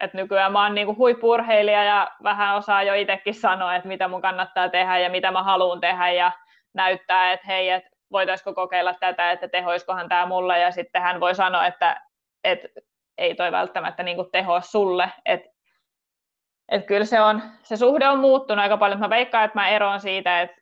että 0.00 0.16
nykyään 0.16 0.52
mä 0.52 0.62
oon 0.62 0.74
niin 0.74 0.96
huippurheilija 0.96 1.84
ja 1.84 2.10
vähän 2.22 2.56
osaa 2.56 2.82
jo 2.82 2.94
itsekin 2.94 3.34
sanoa, 3.34 3.76
että 3.76 3.88
mitä 3.88 4.08
mun 4.08 4.22
kannattaa 4.22 4.68
tehdä 4.68 4.98
ja 4.98 5.10
mitä 5.10 5.30
mä 5.30 5.42
haluan 5.42 5.80
tehdä 5.80 6.12
ja 6.12 6.32
näyttää, 6.74 7.32
että 7.32 7.46
hei, 7.46 7.70
että 7.70 7.90
voitaisiko 8.12 8.54
kokeilla 8.54 8.94
tätä, 8.94 9.30
että 9.30 9.48
tehoiskohan 9.48 10.08
tämä 10.08 10.26
mulle. 10.26 10.58
Ja 10.58 10.70
sitten 10.70 11.02
hän 11.02 11.20
voi 11.20 11.34
sanoa, 11.34 11.66
että, 11.66 12.00
että 12.44 12.68
ei 13.18 13.34
toi 13.34 13.52
välttämättä 13.52 14.02
niin 14.02 14.30
tehoa 14.32 14.60
sulle, 14.60 15.10
että 15.24 15.53
et 16.68 16.86
kyllä 16.86 17.04
se, 17.04 17.20
on, 17.20 17.42
se 17.62 17.76
suhde 17.76 18.08
on 18.08 18.18
muuttunut 18.18 18.62
aika 18.62 18.76
paljon. 18.76 19.00
Mä 19.00 19.10
veikkaan, 19.10 19.44
että 19.44 19.58
mä 19.58 19.68
eroan 19.68 20.00
siitä, 20.00 20.40
että, 20.40 20.56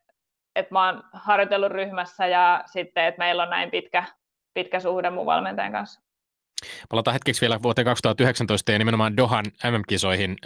että 0.56 0.74
mä 0.74 0.86
oon 0.86 1.02
harjoitellut 1.12 1.72
ryhmässä 1.72 2.26
ja 2.26 2.62
sitten, 2.66 3.04
että 3.04 3.18
meillä 3.18 3.42
on 3.42 3.50
näin 3.50 3.70
pitkä, 3.70 4.04
pitkä 4.54 4.80
suhde 4.80 5.10
mun 5.10 5.26
valmentajan 5.26 5.72
kanssa. 5.72 6.11
Palataan 6.88 7.12
hetkeksi 7.12 7.40
vielä 7.40 7.62
vuoteen 7.62 7.84
2019 7.84 8.72
ja 8.72 8.78
nimenomaan 8.78 9.16
Dohan 9.16 9.44
MM-kisoihin. 9.64 10.36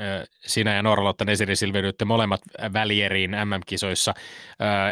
Sinä 0.46 0.74
ja 0.74 0.82
Norlotta 0.82 1.24
Nesiri 1.24 1.56
Silveryytte 1.56 2.04
molemmat 2.04 2.40
välieriin 2.72 3.30
MM-kisoissa. 3.30 4.14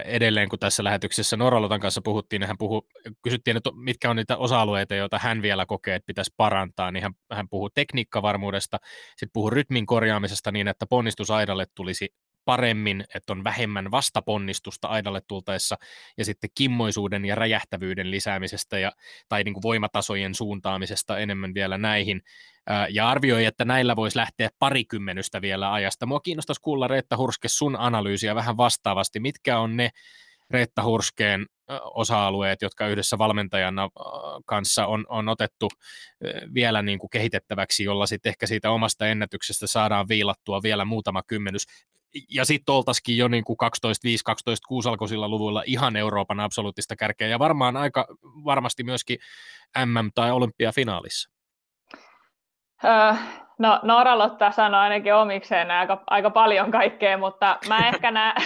Edelleen 0.05 0.49
kun 0.49 0.59
tässä 0.59 0.85
lähetyksessä 0.85 1.37
Norlotan 1.37 1.81
kanssa 1.81 2.03
puhuttiin, 2.03 2.41
niin 2.41 2.49
hän 2.49 2.59
puhu, 2.59 2.89
kysyttiin, 3.23 3.57
että 3.57 3.71
mitkä 3.77 4.11
on 4.11 4.17
niitä 4.17 4.37
osa-alueita, 4.37 4.95
joita 4.95 5.19
hän 5.19 5.43
vielä 5.43 5.67
kokee, 5.67 5.95
että 5.95 6.07
pitäisi 6.07 6.35
parantaa, 6.37 6.91
niin 6.91 7.03
hän, 7.03 7.13
hän 7.33 7.49
puhuu 7.49 7.71
tekniikkavarmuudesta, 7.71 8.79
sitten 9.11 9.31
puhuu 9.33 9.51
rytmin 9.51 9.87
korjaamisesta 9.87 10.53
niin, 10.53 10.69
että 10.69 10.87
ponnistusaidalle 10.87 11.67
tulisi 11.75 12.09
paremmin, 12.45 13.05
että 13.15 13.33
on 13.33 13.45
vähemmän 13.45 13.91
vastaponnistusta 13.91 14.89
aidalle 14.89 15.21
tultaessa 15.29 15.77
ja 16.19 16.25
sitten 16.25 16.51
kimmoisuuden 16.55 17.25
ja 17.25 17.35
räjähtävyyden 17.35 18.11
lisäämisestä 18.11 18.79
ja, 18.79 18.93
tai 19.29 19.45
niin 19.45 19.55
kuin 19.55 19.63
voimatasojen 19.63 20.35
suuntaamisesta 20.35 21.19
enemmän 21.19 21.55
vielä 21.55 21.79
näihin 21.79 22.23
ja 22.91 23.09
arvioi, 23.09 23.45
että 23.45 23.65
näillä 23.65 23.97
voisi 23.97 24.19
lähteä 24.19 24.49
parikymmenystä 24.59 25.43
vielä 25.43 25.73
ajasta. 25.73 26.07
Mua 26.07 26.21
kiinnostaisi 26.21 26.61
kuulla 26.63 26.89
Reetta 26.89 27.17
Hurske 27.17 27.49
sun 27.49 27.77
analyysiä 27.77 28.35
vähän 28.35 28.57
vastaavasti. 28.57 29.21
Mitkä 29.21 29.59
on 29.59 29.77
ne 29.77 29.91
Reetta 30.51 30.83
Hurskeen 30.83 31.47
osa-alueet, 31.95 32.63
jotka 32.63 32.89
yhdessä 32.89 33.19
valmentajana 33.19 33.89
kanssa 34.47 34.87
on, 34.87 35.05
on 35.09 35.29
otettu 35.29 35.69
vielä 36.55 36.83
niin 36.83 36.99
kuin 36.99 37.11
kehitettäväksi, 37.11 37.85
jolla 37.85 38.07
sitten 38.07 38.31
ehkä 38.31 38.47
siitä 38.47 38.71
omasta 38.71 39.07
ennätyksestä 39.07 39.67
saadaan 39.67 40.09
viilattua 40.09 40.63
vielä 40.63 40.85
muutama 40.85 41.23
kymmenys 41.23 41.67
ja 42.31 42.45
sitten 42.45 42.75
oltaisikin 42.75 43.19
jo 43.19 43.29
niin 43.29 43.45
kuin 43.45 43.57
12-5, 43.65 43.69
12-6 45.25 45.29
luvuilla 45.29 45.63
ihan 45.67 45.97
Euroopan 45.97 46.41
absoluuttista 46.41 46.97
kärkeä 46.97 47.29
ja 47.29 47.39
varmaan 47.39 47.77
aika 47.77 48.07
varmasti 48.45 48.85
myöskin 48.85 49.19
MM- 49.79 50.11
tai 50.15 50.31
olympiafinaalissa. 50.31 51.31
Öö, 52.85 53.15
no 53.59 53.81
Noora 53.83 54.19
Lotta 54.19 54.51
sanoi 54.51 54.81
ainakin 54.81 55.15
omikseen 55.15 55.71
aika, 55.71 56.03
aika 56.07 56.31
paljon 56.31 56.71
kaikkea, 56.71 57.19
mutta 57.19 57.59
mä 57.69 57.79
ehkä 57.89 58.11
näen, 58.11 58.37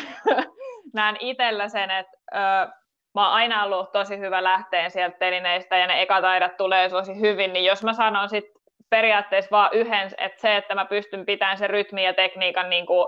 näen 0.94 1.16
itsellä 1.20 1.68
sen, 1.68 1.90
että 1.90 2.18
öö, 2.34 2.66
mä 3.14 3.26
oon 3.26 3.34
aina 3.34 3.64
ollut 3.64 3.92
tosi 3.92 4.18
hyvä 4.18 4.44
lähteen 4.44 4.90
sieltä 4.90 5.18
telineistä 5.18 5.76
ja 5.76 5.86
ne 5.86 6.02
ekataidat 6.02 6.56
tulee 6.56 6.88
tosi 6.88 7.20
hyvin, 7.20 7.52
niin 7.52 7.64
jos 7.64 7.82
mä 7.82 7.92
sanon 7.92 8.28
sitten 8.28 8.62
periaatteessa 8.90 9.50
vaan 9.50 9.70
yhden, 9.72 10.10
että 10.18 10.40
se, 10.40 10.56
että 10.56 10.74
mä 10.74 10.84
pystyn 10.84 11.26
pitämään 11.26 11.58
sen 11.58 11.70
rytmin 11.70 12.04
ja 12.04 12.14
tekniikan 12.14 12.70
niin 12.70 12.86
kuin 12.86 13.06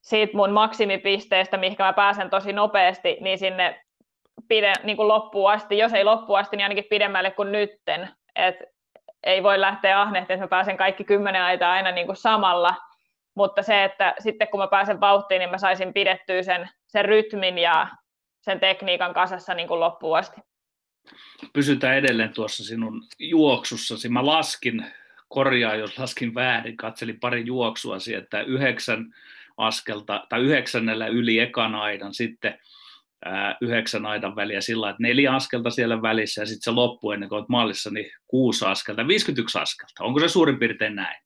siitä 0.00 0.36
mun 0.36 0.50
maksimipisteestä, 0.50 1.56
mihinkä 1.56 1.84
mä 1.84 1.92
pääsen 1.92 2.30
tosi 2.30 2.52
nopeasti, 2.52 3.16
niin 3.20 3.38
sinne 3.38 3.84
pide, 4.48 4.72
niin 4.82 4.96
kuin 4.96 5.08
loppuun 5.08 5.50
asti, 5.50 5.78
jos 5.78 5.92
ei 5.92 6.04
loppuun 6.04 6.38
asti, 6.38 6.56
niin 6.56 6.64
ainakin 6.64 6.84
pidemmälle 6.90 7.30
kuin 7.30 7.52
nytten. 7.52 8.08
Et 8.36 8.56
ei 9.24 9.42
voi 9.42 9.60
lähteä 9.60 10.00
ahnehtiin, 10.00 10.34
että 10.34 10.44
mä 10.44 10.48
pääsen 10.48 10.76
kaikki 10.76 11.04
kymmenen 11.04 11.42
aitaa 11.42 11.72
aina 11.72 11.90
niin 11.90 12.06
kuin 12.06 12.16
samalla, 12.16 12.74
mutta 13.34 13.62
se, 13.62 13.84
että 13.84 14.14
sitten 14.18 14.48
kun 14.48 14.60
mä 14.60 14.66
pääsen 14.66 15.00
vauhtiin, 15.00 15.38
niin 15.38 15.50
mä 15.50 15.58
saisin 15.58 15.92
pidettyä 15.92 16.42
sen, 16.42 16.68
sen 16.86 17.04
rytmin 17.04 17.58
ja 17.58 17.88
sen 18.40 18.60
tekniikan 18.60 19.14
kasassa 19.14 19.54
niin 19.54 19.68
kuin 19.68 19.80
loppuun 19.80 20.18
asti. 20.18 20.40
Pysytään 21.52 21.96
edelleen 21.96 22.34
tuossa 22.34 22.64
sinun 22.64 23.02
juoksussasi. 23.18 24.08
Mä 24.08 24.26
laskin, 24.26 24.86
korjaa 25.28 25.74
jos 25.74 25.98
laskin 25.98 26.34
väärin, 26.34 26.76
katselin 26.76 27.20
pari 27.20 27.46
juoksua 27.46 27.96
että 28.18 28.40
yhdeksän 28.40 29.14
askelta, 29.58 30.26
tai 30.28 30.40
yhdeksännellä 30.40 31.06
yli 31.06 31.38
ekan 31.38 31.74
aidan, 31.74 32.14
sitten 32.14 32.58
ää, 33.24 33.56
yhdeksän 33.60 34.06
aidan 34.06 34.36
väliä 34.36 34.60
sillä 34.60 34.90
että 34.90 35.02
neljä 35.02 35.34
askelta 35.34 35.70
siellä 35.70 36.02
välissä, 36.02 36.42
ja 36.42 36.46
sitten 36.46 36.62
se 36.62 36.70
loppu 36.70 37.10
ennen 37.10 37.28
kuin 37.28 37.36
olet 37.36 37.48
maalissa, 37.48 37.90
niin 37.90 38.10
kuusi 38.26 38.64
askelta, 38.66 39.06
51 39.06 39.58
askelta. 39.58 40.04
Onko 40.04 40.20
se 40.20 40.28
suurin 40.28 40.58
piirtein 40.58 40.96
näin? 40.96 41.16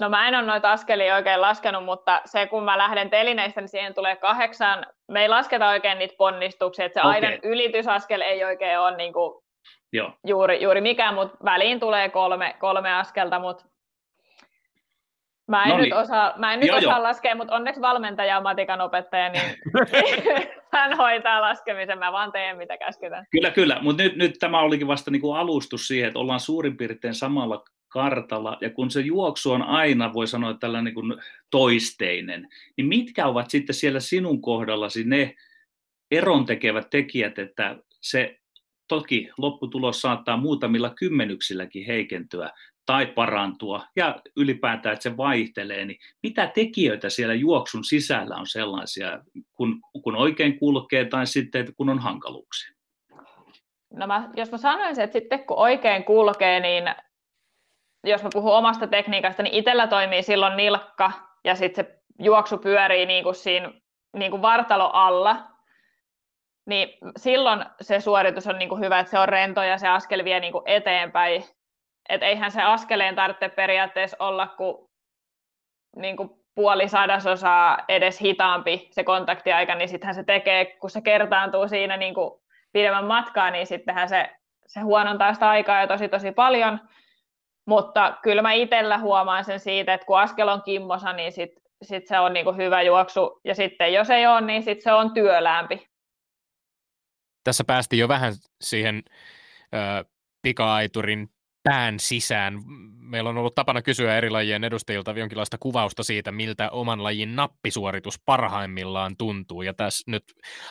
No 0.00 0.08
mä 0.08 0.28
en 0.28 0.34
ole 0.34 0.46
noita 0.46 0.72
askelia 0.72 1.16
oikein 1.16 1.40
laskenut, 1.40 1.84
mutta 1.84 2.22
se 2.24 2.46
kun 2.46 2.64
mä 2.64 2.78
lähden 2.78 3.10
telineistä, 3.10 3.60
niin 3.60 3.68
siihen 3.68 3.94
tulee 3.94 4.16
kahdeksan. 4.16 4.86
Me 5.10 5.22
ei 5.22 5.28
lasketa 5.28 5.68
oikein 5.68 5.98
niitä 5.98 6.14
ponnistuksia, 6.18 6.84
että 6.84 7.00
se 7.00 7.06
okay. 7.06 7.12
aidan 7.12 7.38
ylitysaskel 7.42 8.20
ei 8.20 8.44
oikein 8.44 8.78
ole 8.78 8.96
niin 8.96 9.12
kuin 9.12 9.42
Joo. 9.92 10.12
Juuri, 10.26 10.62
juuri 10.62 10.80
mikään, 10.80 11.14
mutta 11.14 11.36
väliin 11.44 11.80
tulee 11.80 12.08
kolme, 12.08 12.56
kolme 12.58 12.94
askelta, 12.94 13.38
mutta 13.38 13.64
Mä 15.52 15.64
en 15.64 15.70
no 15.70 15.76
nyt 15.76 15.84
niin. 15.84 15.94
osaa, 15.94 16.34
mä 16.36 16.52
en 16.52 16.60
nyt 16.60 16.68
joo, 16.68 16.78
osaa 16.78 16.96
joo. 16.96 17.02
laskea, 17.02 17.34
mutta 17.34 17.54
onneksi 17.54 17.80
valmentaja 17.80 18.36
on 18.36 18.42
matikan 18.42 18.80
opettaja, 18.80 19.28
niin 19.28 19.42
hän 20.72 20.96
hoitaa 20.96 21.40
laskemisen, 21.40 21.98
mä 21.98 22.12
vaan 22.12 22.32
teen 22.32 22.56
mitä 22.56 22.78
käsketään. 22.78 23.26
Kyllä, 23.30 23.50
kyllä, 23.50 23.78
mutta 23.82 24.02
nyt, 24.02 24.16
nyt 24.16 24.34
tämä 24.40 24.60
olikin 24.60 24.86
vasta 24.86 25.10
niin 25.10 25.20
kuin 25.20 25.36
alustus 25.36 25.88
siihen, 25.88 26.06
että 26.06 26.18
ollaan 26.18 26.40
suurin 26.40 26.76
piirtein 26.76 27.14
samalla 27.14 27.64
kartalla, 27.88 28.58
ja 28.60 28.70
kun 28.70 28.90
se 28.90 29.00
juoksu 29.00 29.52
on 29.52 29.62
aina, 29.62 30.12
voi 30.12 30.26
sanoa, 30.26 30.54
tällainen 30.54 30.84
niin 30.84 30.94
kuin 30.94 31.22
toisteinen, 31.50 32.48
niin 32.76 32.86
mitkä 32.86 33.26
ovat 33.26 33.50
sitten 33.50 33.74
siellä 33.74 34.00
sinun 34.00 34.42
kohdallasi 34.42 35.04
ne 35.04 35.34
erontekevät 36.10 36.90
tekijät, 36.90 37.38
että 37.38 37.76
se 38.00 38.38
toki 38.88 39.30
lopputulos 39.38 40.00
saattaa 40.00 40.36
muutamilla 40.36 40.90
kymmenyksilläkin 40.90 41.86
heikentyä, 41.86 42.50
tai 42.86 43.06
parantua 43.06 43.86
ja 43.96 44.20
ylipäätään, 44.36 44.92
että 44.92 45.02
se 45.02 45.16
vaihtelee, 45.16 45.84
niin 45.84 45.98
mitä 46.22 46.46
tekijöitä 46.46 47.10
siellä 47.10 47.34
juoksun 47.34 47.84
sisällä 47.84 48.36
on 48.36 48.46
sellaisia, 48.46 49.20
kun, 49.52 49.80
kun 50.02 50.16
oikein 50.16 50.58
kulkee 50.58 51.04
tai 51.04 51.26
sitten 51.26 51.74
kun 51.74 51.88
on 51.88 51.98
hankaluuksia? 51.98 52.76
No 53.94 54.06
mä, 54.06 54.30
jos 54.36 54.52
mä 54.52 54.58
sanoisin, 54.58 55.04
että 55.04 55.18
sitten 55.18 55.46
kun 55.46 55.58
oikein 55.58 56.04
kulkee, 56.04 56.60
niin 56.60 56.84
jos 58.04 58.22
mä 58.22 58.28
puhun 58.32 58.56
omasta 58.56 58.86
tekniikasta, 58.86 59.42
niin 59.42 59.54
itsellä 59.54 59.86
toimii 59.86 60.22
silloin 60.22 60.56
nilkka 60.56 61.12
ja 61.44 61.54
sitten 61.54 61.84
se 61.84 62.02
juoksu 62.18 62.58
pyörii 62.58 63.06
niin 63.06 63.24
kuin 63.24 63.34
siinä 63.34 63.72
niin 64.16 64.30
kuin 64.30 64.42
vartalo 64.42 64.90
alla, 64.92 65.52
niin 66.66 66.88
silloin 67.16 67.64
se 67.80 68.00
suoritus 68.00 68.46
on 68.46 68.58
niin 68.58 68.68
kuin 68.68 68.80
hyvä, 68.80 68.98
että 68.98 69.10
se 69.10 69.18
on 69.18 69.28
rento 69.28 69.62
ja 69.62 69.78
se 69.78 69.88
askel 69.88 70.24
vie 70.24 70.40
niin 70.40 70.52
kuin 70.52 70.62
eteenpäin 70.66 71.44
että 72.08 72.26
eihän 72.26 72.50
se 72.50 72.62
askeleen 72.62 73.14
tarvitse 73.14 73.48
periaatteessa 73.48 74.16
olla 74.20 74.46
kuin, 74.46 74.90
niin 75.96 76.16
kuin 76.16 76.30
puoli 76.54 76.88
sadasosaa 76.88 77.78
edes 77.88 78.20
hitaampi 78.20 78.88
se 78.90 79.04
kontaktiaika, 79.04 79.74
niin 79.74 79.88
sittenhän 79.88 80.14
se 80.14 80.24
tekee, 80.24 80.64
kun 80.64 80.90
se 80.90 81.00
kertaantuu 81.00 81.68
siinä 81.68 81.96
niin 81.96 82.14
kuin 82.14 82.40
pidemmän 82.72 83.04
matkaa, 83.04 83.50
niin 83.50 83.66
sittenhän 83.66 84.08
se, 84.08 84.30
se 84.66 84.80
huonontaa 84.80 85.34
sitä 85.34 85.48
aikaa 85.48 85.80
jo 85.80 85.86
tosi 85.86 86.08
tosi 86.08 86.32
paljon, 86.32 86.80
mutta 87.66 88.18
kyllä 88.22 88.42
mä 88.42 88.52
itsellä 88.52 88.98
huomaan 88.98 89.44
sen 89.44 89.60
siitä, 89.60 89.94
että 89.94 90.06
kun 90.06 90.18
askel 90.18 90.48
on 90.48 90.62
kimmosa, 90.62 91.12
niin 91.12 91.32
sit, 91.32 91.50
sit 91.82 92.06
se 92.06 92.18
on 92.18 92.32
niin 92.32 92.44
kuin 92.44 92.56
hyvä 92.56 92.82
juoksu, 92.82 93.40
ja 93.44 93.54
sitten 93.54 93.92
jos 93.92 94.10
ei 94.10 94.26
ole, 94.26 94.40
niin 94.40 94.62
sit 94.62 94.80
se 94.80 94.92
on 94.92 95.14
työläämpi. 95.14 95.88
Tässä 97.44 97.64
päästiin 97.66 98.00
jo 98.00 98.08
vähän 98.08 98.32
siihen 98.60 99.02
ö, 99.74 100.04
pika-aiturin 100.42 101.31
pään 101.62 102.00
sisään. 102.00 102.54
Meillä 102.98 103.30
on 103.30 103.38
ollut 103.38 103.54
tapana 103.54 103.82
kysyä 103.82 104.16
eri 104.16 104.30
lajien 104.30 104.64
edustajilta 104.64 105.10
jonkinlaista 105.10 105.56
kuvausta 105.60 106.02
siitä, 106.02 106.32
miltä 106.32 106.70
oman 106.70 107.02
lajin 107.02 107.36
nappisuoritus 107.36 108.20
parhaimmillaan 108.24 109.16
tuntuu. 109.16 109.62
Ja 109.62 109.74
tässä 109.74 110.10
nyt 110.10 110.24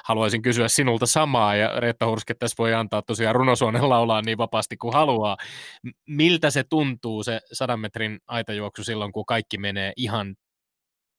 haluaisin 0.03 0.41
kysyä 0.41 0.67
sinulta 0.67 1.05
samaa, 1.05 1.55
ja 1.55 1.79
Reetta 1.79 2.05
Hurske 2.05 2.33
tässä 2.33 2.55
voi 2.57 2.73
antaa 2.73 3.01
tosiaan 3.01 3.35
runosuonen 3.35 3.89
laulaa 3.89 4.21
niin 4.21 4.37
vapaasti 4.37 4.77
kuin 4.77 4.93
haluaa. 4.93 5.37
Miltä 6.07 6.49
se 6.49 6.63
tuntuu, 6.63 7.23
se 7.23 7.39
sadan 7.53 7.79
metrin 7.79 8.19
aitajuoksu 8.27 8.83
silloin, 8.83 9.11
kun 9.11 9.25
kaikki 9.25 9.57
menee 9.57 9.93
ihan 9.97 10.35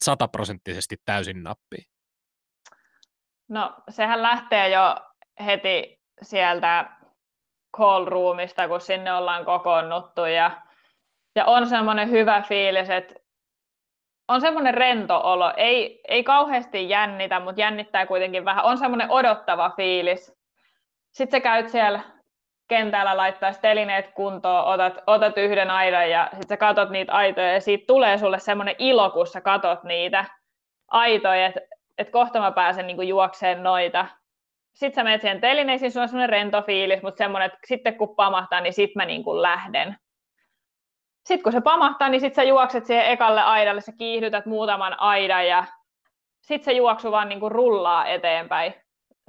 sataprosenttisesti 0.04 0.96
täysin 1.04 1.42
nappiin? 1.42 1.84
No, 3.48 3.74
sehän 3.90 4.22
lähtee 4.22 4.68
jo 4.68 4.96
heti 5.46 6.00
sieltä 6.22 7.01
call 7.76 8.04
roomista, 8.04 8.68
kun 8.68 8.80
sinne 8.80 9.14
ollaan 9.14 9.44
kokoonnuttu 9.44 10.24
ja, 10.24 10.50
ja 11.36 11.44
on 11.44 11.66
semmoinen 11.66 12.10
hyvä 12.10 12.42
fiilis, 12.48 12.90
että 12.90 13.14
on 14.28 14.40
semmoinen 14.40 14.74
rento 14.74 15.20
olo, 15.24 15.52
ei, 15.56 16.00
ei 16.08 16.24
kauheasti 16.24 16.88
jännitä, 16.88 17.40
mutta 17.40 17.60
jännittää 17.60 18.06
kuitenkin 18.06 18.44
vähän, 18.44 18.64
on 18.64 18.78
semmoinen 18.78 19.10
odottava 19.10 19.70
fiilis. 19.76 20.34
Sitten 21.12 21.38
sä 21.38 21.42
käyt 21.42 21.68
siellä 21.68 22.00
kentällä 22.68 23.16
laittaa 23.16 23.52
telineet 23.52 24.10
kuntoon, 24.14 24.64
otat, 24.64 24.98
otat 25.06 25.38
yhden 25.38 25.70
aidan 25.70 26.10
ja 26.10 26.28
sitten 26.30 26.48
sä 26.48 26.56
katot 26.56 26.90
niitä 26.90 27.12
aitoja 27.12 27.52
ja 27.52 27.60
siitä 27.60 27.84
tulee 27.86 28.18
sulle 28.18 28.38
semmoinen 28.38 28.74
ilo, 28.78 29.10
kun 29.10 29.26
sä 29.26 29.40
katot 29.40 29.84
niitä 29.84 30.24
aitoja, 30.88 31.46
että 31.46 31.60
et 31.98 32.10
kohta 32.10 32.40
mä 32.40 32.52
pääsen 32.52 32.86
niinku 32.86 33.02
juokseen 33.02 33.62
noita 33.62 34.06
sitten 34.74 34.94
sä 34.94 35.04
menet 35.04 35.20
siihen 35.20 35.40
telineisiin, 35.40 35.92
sulla 35.92 36.04
on 36.04 36.08
semmoinen 36.08 36.28
rento 36.28 36.62
fiilis, 36.62 37.02
mutta 37.02 37.18
semmoinen, 37.18 37.46
että 37.46 37.58
sitten 37.66 37.98
kun 37.98 38.16
pamahtaa, 38.16 38.60
niin 38.60 38.72
sitten 38.72 39.00
mä 39.00 39.04
niin 39.04 39.24
kuin 39.24 39.42
lähden. 39.42 39.96
Sitten 41.26 41.42
kun 41.42 41.52
se 41.52 41.60
pamahtaa, 41.60 42.08
niin 42.08 42.20
sitten 42.20 42.44
sä 42.44 42.48
juokset 42.48 42.86
siihen 42.86 43.06
ekalle 43.06 43.42
aidalle, 43.42 43.80
sä 43.80 43.92
kiihdytät 43.98 44.46
muutaman 44.46 45.00
aidan 45.00 45.46
ja 45.46 45.64
sitten 46.40 46.64
se 46.64 46.72
juoksu 46.72 47.10
vaan 47.10 47.28
niin 47.28 47.40
kuin 47.40 47.52
rullaa 47.52 48.06
eteenpäin. 48.06 48.74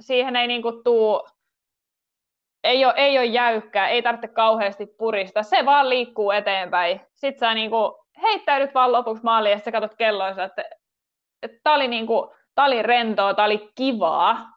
Siihen 0.00 0.36
ei 0.36 0.46
niin 0.46 0.62
kuin 0.62 0.84
tuu, 0.84 1.28
ei 2.64 2.84
ole, 2.84 2.94
ei 2.96 3.18
ole 3.18 3.26
jäykkää, 3.26 3.88
ei 3.88 4.02
tarvitse 4.02 4.28
kauheasti 4.28 4.86
purista, 4.86 5.42
se 5.42 5.66
vaan 5.66 5.88
liikkuu 5.88 6.30
eteenpäin. 6.30 7.00
Sitten 7.14 7.40
sä 7.40 7.54
niin 7.54 7.70
kuin 7.70 7.92
heittäydyt 8.22 8.74
vaan 8.74 8.92
lopuksi 8.92 9.24
maaliin 9.24 9.52
ja 9.52 9.58
sä 9.58 9.72
katsot 9.72 9.94
kelloissa, 9.94 10.44
että, 10.44 10.64
että 11.42 11.60
tämä 11.62 11.76
oli, 11.76 11.88
niin 11.88 12.06
kuin, 12.06 12.30
tää 12.54 12.64
oli 12.64 12.82
rentoa, 12.82 13.34
tämä 13.34 13.46
oli 13.46 13.70
kivaa, 13.74 14.53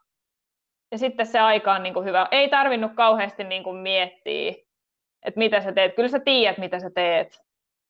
ja 0.92 0.98
sitten 0.98 1.26
se 1.26 1.40
aika 1.40 1.74
on 1.74 1.84
niin 1.84 1.94
kuin 1.94 2.06
hyvä. 2.06 2.28
Ei 2.32 2.50
tarvinnut 2.50 2.92
kauheasti 2.96 3.44
niin 3.44 3.64
kuin 3.64 3.78
miettiä, 3.78 4.54
että 5.26 5.38
mitä 5.38 5.62
sä 5.62 5.72
teet. 5.72 5.96
Kyllä 5.96 6.10
sä 6.10 6.20
tiedät, 6.20 6.58
mitä 6.58 6.80
sä 6.80 6.90
teet. 6.90 7.34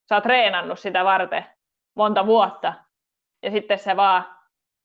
Sä 0.10 0.16
oot 0.16 0.24
treenannut 0.24 0.80
sitä 0.80 1.06
varten 1.06 1.46
monta 1.96 2.26
vuotta. 2.26 2.74
Ja 3.44 3.52
sitten 3.52 3.80
se 3.80 3.96
vaan, 3.96 4.24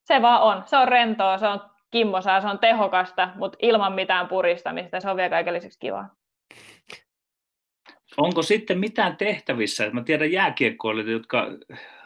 se 0.05 0.23
vaan 0.23 0.43
on. 0.43 0.63
Se 0.67 0.77
on 0.77 0.89
rentoa, 0.89 1.39
se 1.39 1.49
on 1.49 1.61
kimmosaa, 1.91 2.41
se 2.41 2.49
on 2.49 2.59
tehokasta, 2.59 3.29
mutta 3.35 3.59
ilman 3.63 3.93
mitään 3.93 4.29
puristamista. 4.29 5.01
Se 5.01 5.11
on 5.11 5.17
vielä 5.17 5.31
kaiken 5.31 5.55
lisäksi 5.55 5.79
kivaa 5.79 6.22
onko 8.17 8.43
sitten 8.43 8.79
mitään 8.79 9.17
tehtävissä, 9.17 9.91
mä 9.91 10.03
tiedän 10.03 10.33
jääkiekkoilijat, 10.33 11.09
jotka 11.09 11.47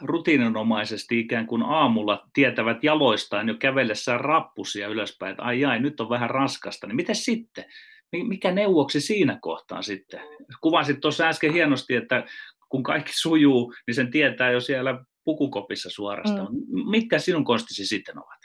rutiininomaisesti 0.00 1.18
ikään 1.18 1.46
kuin 1.46 1.62
aamulla 1.62 2.28
tietävät 2.32 2.84
jaloistaan 2.84 3.48
jo 3.48 3.54
kävellessään 3.54 4.20
rappusia 4.20 4.88
ylöspäin, 4.88 5.30
että 5.30 5.42
ai 5.42 5.64
ai, 5.64 5.80
nyt 5.80 6.00
on 6.00 6.08
vähän 6.08 6.30
raskasta, 6.30 6.86
niin 6.86 6.96
miten 6.96 7.16
sitten? 7.16 7.64
Mikä 8.12 8.52
neuvoksi 8.52 9.00
siinä 9.00 9.38
kohtaan 9.42 9.82
sitten? 9.82 10.20
Kuvasit 10.60 11.00
tuossa 11.00 11.28
äsken 11.28 11.52
hienosti, 11.52 11.94
että 11.94 12.24
kun 12.68 12.82
kaikki 12.82 13.12
sujuu, 13.14 13.74
niin 13.86 13.94
sen 13.94 14.10
tietää 14.10 14.50
jo 14.50 14.60
siellä 14.60 15.04
pukukopissa 15.24 15.90
suorastaan. 15.90 16.48
Mm. 16.52 16.90
Mitkä 16.90 17.18
sinun 17.18 17.44
konstisi 17.44 17.86
sitten 17.86 18.18
ovat? 18.18 18.40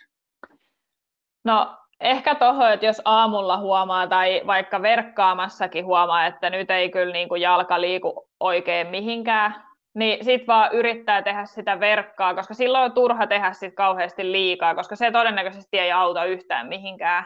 No 1.46 1.78
ehkä 2.02 2.36
tuohon, 2.36 2.72
että 2.72 2.86
jos 2.86 3.02
aamulla 3.06 3.58
huomaa 3.58 4.08
tai 4.08 4.42
vaikka 4.48 4.82
verkkaamassakin 4.82 5.86
huomaa, 5.86 6.26
että 6.26 6.50
nyt 6.50 6.72
ei 6.72 6.90
kyllä 6.90 7.14
niin 7.14 7.30
kuin 7.30 7.42
jalka 7.42 7.82
liiku 7.82 8.30
oikein 8.40 8.88
mihinkään, 8.88 9.64
niin 9.94 10.26
sitten 10.26 10.48
vaan 10.48 10.72
yrittää 10.72 11.22
tehdä 11.22 11.46
sitä 11.46 11.80
verkkaa, 11.80 12.34
koska 12.34 12.54
silloin 12.54 12.84
on 12.84 12.92
turha 12.92 13.28
tehdä 13.28 13.54
sit 13.54 13.76
kauheasti 13.76 14.32
liikaa, 14.32 14.76
koska 14.76 14.96
se 14.96 15.12
todennäköisesti 15.12 15.80
ei 15.80 15.92
auta 15.92 16.26
yhtään 16.26 16.68
mihinkään. 16.68 17.26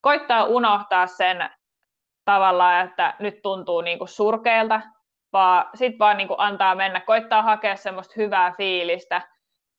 Koittaa 0.00 0.44
unohtaa 0.44 1.06
sen 1.06 1.50
tavallaan, 2.24 2.86
että 2.86 3.14
nyt 3.18 3.42
tuntuu 3.42 3.80
niin 3.80 3.98
kuin 3.98 4.08
surkeelta, 4.08 4.80
vaan 5.32 5.64
sitten 5.74 5.98
vaan 5.98 6.16
niin 6.16 6.28
kuin 6.28 6.40
antaa 6.40 6.74
mennä, 6.74 7.00
koittaa 7.00 7.42
hakea 7.42 7.76
semmoista 7.76 8.14
hyvää 8.16 8.52
fiilistä, 8.56 9.22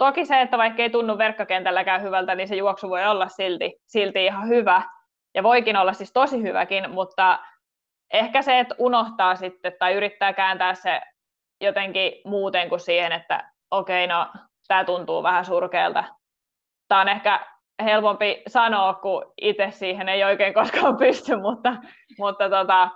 Toki 0.02 0.26
se, 0.26 0.41
että 0.41 0.58
vaikka 0.58 0.82
ei 0.82 0.89
tunnu 0.89 1.18
verkkokentälläkään 1.18 2.02
hyvältä, 2.02 2.36
niin 2.36 2.47
se 2.47 2.56
juoksu 2.56 2.89
voi 2.89 3.06
olla 3.06 3.28
silti, 3.28 3.74
silti 3.88 4.26
ihan 4.26 4.47
hyvä. 4.47 4.82
Ja 5.36 5.43
voikin 5.43 5.78
olla 5.78 5.93
siis 5.93 6.14
tosi 6.14 6.41
hyväkin, 6.41 6.91
mutta 6.91 7.39
ehkä 8.14 8.41
se, 8.41 8.60
että 8.60 8.76
unohtaa 8.78 9.36
sitten 9.36 9.74
tai 9.80 9.93
yrittää 9.93 10.34
kääntää 10.34 10.74
se 10.74 11.02
jotenkin 11.62 12.14
muuten 12.26 12.70
kuin 12.70 12.80
siihen, 12.80 13.12
että 13.12 13.52
okei, 13.72 14.06
okay, 14.06 14.18
no 14.18 14.28
tämä 14.68 14.84
tuntuu 14.84 15.24
vähän 15.24 15.45
surkealta. 15.45 16.04
Tämä 16.88 17.02
on 17.02 17.10
ehkä 17.10 17.39
helpompi 17.84 18.43
sanoa, 18.47 18.93
kun 18.93 19.34
itse 19.41 19.72
siihen 19.72 20.10
ei 20.10 20.24
oikein 20.24 20.54
koskaan 20.54 20.97
pysty, 20.97 21.36
mutta, 21.47 21.76
mutta 22.20 22.49
tota, 22.49 22.89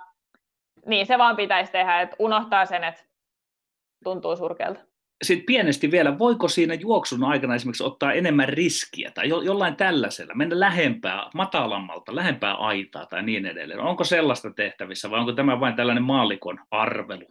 niin 0.86 1.06
se 1.06 1.18
vaan 1.18 1.36
pitäisi 1.36 1.72
tehdä, 1.72 2.00
että 2.00 2.16
unohtaa 2.18 2.66
sen, 2.66 2.84
että 2.84 3.02
tuntuu 4.04 4.36
surkealta 4.36 4.95
sitten 5.24 5.46
pienesti 5.46 5.90
vielä, 5.90 6.18
voiko 6.18 6.48
siinä 6.48 6.74
juoksun 6.74 7.24
aikana 7.24 7.54
esimerkiksi 7.54 7.84
ottaa 7.84 8.12
enemmän 8.12 8.48
riskiä 8.48 9.10
tai 9.14 9.28
jo, 9.28 9.40
jollain 9.40 9.76
tällaisella, 9.76 10.34
mennä 10.34 10.60
lähempää, 10.60 11.22
matalammalta, 11.34 12.14
lähempää 12.14 12.54
aitaa 12.54 13.06
tai 13.06 13.22
niin 13.22 13.46
edelleen. 13.46 13.80
Onko 13.80 14.04
sellaista 14.04 14.50
tehtävissä 14.50 15.10
vai 15.10 15.20
onko 15.20 15.32
tämä 15.32 15.60
vain 15.60 15.76
tällainen 15.76 16.04
maallikon 16.04 16.58
arvelu? 16.70 17.26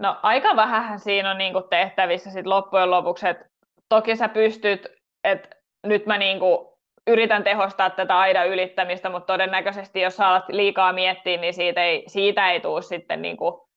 No 0.00 0.16
aika 0.22 0.56
vähän 0.56 0.98
siinä 0.98 1.30
on 1.30 1.38
niinku 1.38 1.62
tehtävissä 1.70 2.30
sit 2.30 2.46
loppujen 2.46 2.90
lopuksi, 2.90 3.28
että 3.28 3.44
toki 3.88 4.16
sä 4.16 4.28
pystyt, 4.28 4.86
että 5.24 5.48
nyt 5.86 6.06
mä 6.06 6.18
niinku 6.18 6.78
yritän 7.06 7.44
tehostaa 7.44 7.90
tätä 7.90 8.18
aidan 8.18 8.48
ylittämistä, 8.48 9.10
mutta 9.10 9.32
todennäköisesti 9.32 10.00
jos 10.00 10.16
sä 10.16 10.28
alat 10.28 10.48
liikaa 10.48 10.92
miettiä, 10.92 11.36
niin 11.36 11.54
siitä 11.54 11.84
ei, 11.84 12.04
siitä 12.06 12.50
ei 12.50 12.60
tule 12.60 12.82
sitten 12.82 13.22
niinku 13.22 13.67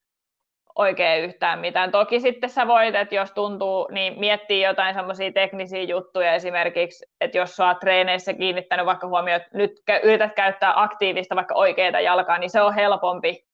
oikein 0.76 1.24
yhtään 1.24 1.60
mitään. 1.60 1.92
Toki 1.92 2.20
sitten 2.20 2.50
sä 2.50 2.68
voit, 2.68 2.96
että 2.96 3.16
jos 3.16 3.32
tuntuu, 3.32 3.88
niin 3.92 4.20
miettii 4.20 4.62
jotain 4.62 4.94
semmoisia 4.94 5.32
teknisiä 5.32 5.84
juttuja 5.84 6.34
esimerkiksi, 6.34 7.06
että 7.22 7.38
jos 7.38 7.56
sä 7.56 7.68
oot 7.68 7.80
treeneissä 7.80 8.34
kiinnittänyt 8.34 8.86
vaikka 8.86 9.08
huomioon, 9.08 9.42
että 9.42 9.58
nyt 9.58 9.72
yrität 10.04 10.36
käyttää 10.36 10.82
aktiivista 10.82 11.36
vaikka 11.36 11.56
oikeita 11.56 12.00
jalkaa, 12.00 12.38
niin 12.38 12.50
se 12.50 12.62
on 12.62 12.76
helpompi 12.76 13.46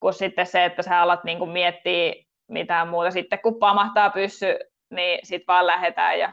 kuin 0.00 0.14
sitten 0.14 0.46
se, 0.46 0.64
että 0.64 0.82
sä 0.82 1.00
alat 1.00 1.24
niin 1.24 1.48
miettiä 1.48 2.14
mitään 2.48 2.88
muuta. 2.88 3.10
Sitten 3.10 3.38
kun 3.38 3.58
pamahtaa 3.58 4.10
pyssy, 4.10 4.58
niin 4.90 5.18
sitten 5.22 5.46
vaan 5.46 5.66
lähdetään 5.66 6.18
ja 6.18 6.32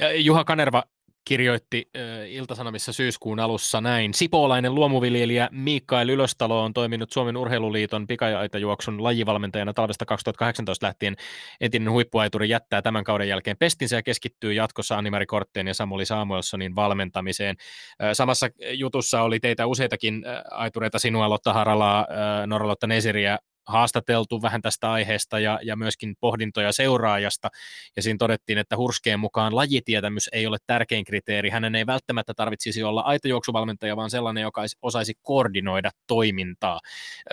ja 0.00 0.20
Juha 0.20 0.44
Kanerva 0.44 0.82
kirjoitti 1.28 1.90
äh, 1.96 2.02
Iltasanomissa 2.30 2.92
syyskuun 2.92 3.40
alussa 3.40 3.80
näin. 3.80 4.14
Sipoolainen 4.14 4.74
luomuviljelijä 4.74 5.48
Mikael 5.52 6.08
Ylöstalo 6.08 6.64
on 6.64 6.72
toiminut 6.72 7.12
Suomen 7.12 7.36
Urheiluliiton 7.36 8.06
pikajaitajuoksun 8.06 9.02
lajivalmentajana 9.02 9.72
talvesta 9.72 10.04
2018 10.04 10.86
lähtien. 10.86 11.16
Entinen 11.60 11.92
huippuaituri 11.92 12.48
jättää 12.48 12.82
tämän 12.82 13.04
kauden 13.04 13.28
jälkeen 13.28 13.56
pestinsä 13.56 13.96
ja 13.96 14.02
keskittyy 14.02 14.52
jatkossa 14.52 14.98
Animari 14.98 15.26
Kortteen 15.26 15.66
ja 15.66 15.74
Samuli 15.74 16.06
Samuelsonin 16.06 16.74
valmentamiseen. 16.74 17.56
Äh, 18.02 18.10
samassa 18.12 18.48
jutussa 18.72 19.22
oli 19.22 19.40
teitä 19.40 19.66
useitakin 19.66 20.24
äh, 20.26 20.42
aitureita, 20.50 20.98
sinua 20.98 21.28
Lotta 21.28 21.52
Haralaa, 21.52 22.00
äh, 22.00 22.46
Norralotta 22.46 22.86
Nesiriä, 22.86 23.38
haastateltu 23.66 24.42
vähän 24.42 24.62
tästä 24.62 24.92
aiheesta 24.92 25.38
ja, 25.38 25.58
ja 25.62 25.76
myöskin 25.76 26.14
pohdintoja 26.20 26.72
seuraajasta, 26.72 27.48
ja 27.96 28.02
siinä 28.02 28.16
todettiin, 28.18 28.58
että 28.58 28.76
Hurskeen 28.76 29.20
mukaan 29.20 29.56
lajitietämys 29.56 30.28
ei 30.32 30.46
ole 30.46 30.56
tärkein 30.66 31.04
kriteeri. 31.04 31.50
Hänen 31.50 31.74
ei 31.74 31.86
välttämättä 31.86 32.34
tarvitsisi 32.34 32.82
olla 32.82 33.00
aitojuoksuvalmentaja, 33.00 33.96
vaan 33.96 34.10
sellainen, 34.10 34.42
joka 34.42 34.62
osaisi 34.82 35.14
koordinoida 35.22 35.90
toimintaa. 36.06 36.80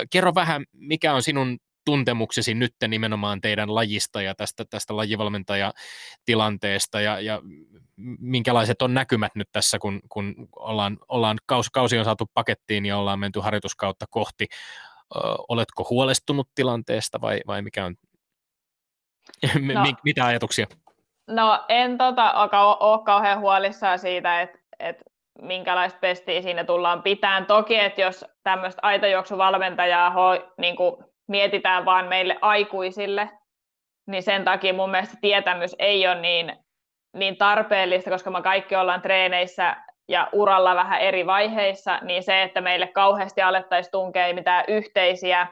Kerro 0.09 0.35
vähän, 0.35 0.65
mikä 0.73 1.13
on 1.13 1.23
sinun 1.23 1.59
tuntemuksesi 1.85 2.53
nyt 2.53 2.73
nimenomaan 2.87 3.41
teidän 3.41 3.75
lajista 3.75 4.21
ja 4.21 4.35
tästä, 4.35 4.65
tästä 4.69 4.97
lajivalmentajatilanteesta 4.97 7.01
ja, 7.01 7.19
ja 7.19 7.41
minkälaiset 8.19 8.81
on 8.81 8.93
näkymät 8.93 9.35
nyt 9.35 9.47
tässä, 9.51 9.79
kun, 9.79 10.01
kun 10.09 10.35
ollaan, 10.55 10.97
ollaan 11.07 11.37
kausi, 11.45 11.69
kausi 11.73 11.97
on 11.97 12.05
saatu 12.05 12.25
pakettiin 12.33 12.85
ja 12.85 12.97
ollaan 12.97 13.19
menty 13.19 13.39
harjoituskautta 13.39 14.05
kohti 14.09 14.47
oletko 15.49 15.87
huolestunut 15.89 16.47
tilanteesta 16.55 17.21
vai, 17.21 17.41
vai 17.47 17.61
mikä 17.61 17.85
on, 17.85 17.95
no, 19.73 19.83
mitä 20.03 20.25
ajatuksia? 20.25 20.67
No 21.27 21.65
en 21.69 21.97
tota, 21.97 22.31
ole 22.79 23.03
kauhean 23.05 23.39
huolissaan 23.39 23.99
siitä, 23.99 24.41
että 24.41 24.59
et 24.79 24.97
minkälaista 25.41 25.99
pestiä 25.99 26.41
siinä 26.41 26.63
tullaan 26.63 27.03
pitämään. 27.03 27.45
Toki, 27.45 27.79
että 27.79 28.01
jos 28.01 28.25
tämmöistä 28.43 28.79
aitajuoksuvalmentajaa 28.83 30.09
ho, 30.09 30.53
niin 30.57 30.75
kuin 30.75 30.95
mietitään 31.27 31.85
vaan 31.85 32.07
meille 32.07 32.37
aikuisille, 32.41 33.29
niin 34.07 34.23
sen 34.23 34.45
takia 34.45 34.73
mun 34.73 34.91
mielestä 34.91 35.17
tietämys 35.21 35.75
ei 35.79 36.07
ole 36.07 36.21
niin, 36.21 36.53
niin 37.15 37.37
tarpeellista, 37.37 38.09
koska 38.09 38.31
me 38.31 38.41
kaikki 38.41 38.75
ollaan 38.75 39.01
treeneissä 39.01 39.75
ja 40.07 40.29
uralla 40.31 40.75
vähän 40.75 41.01
eri 41.01 41.25
vaiheissa, 41.25 41.99
niin 42.01 42.23
se, 42.23 42.43
että 42.43 42.61
meille 42.61 42.87
kauheasti 42.87 43.41
alettaisiin 43.41 43.91
tunkea 43.91 44.33
mitään 44.33 44.65
yhteisiä 44.67 45.47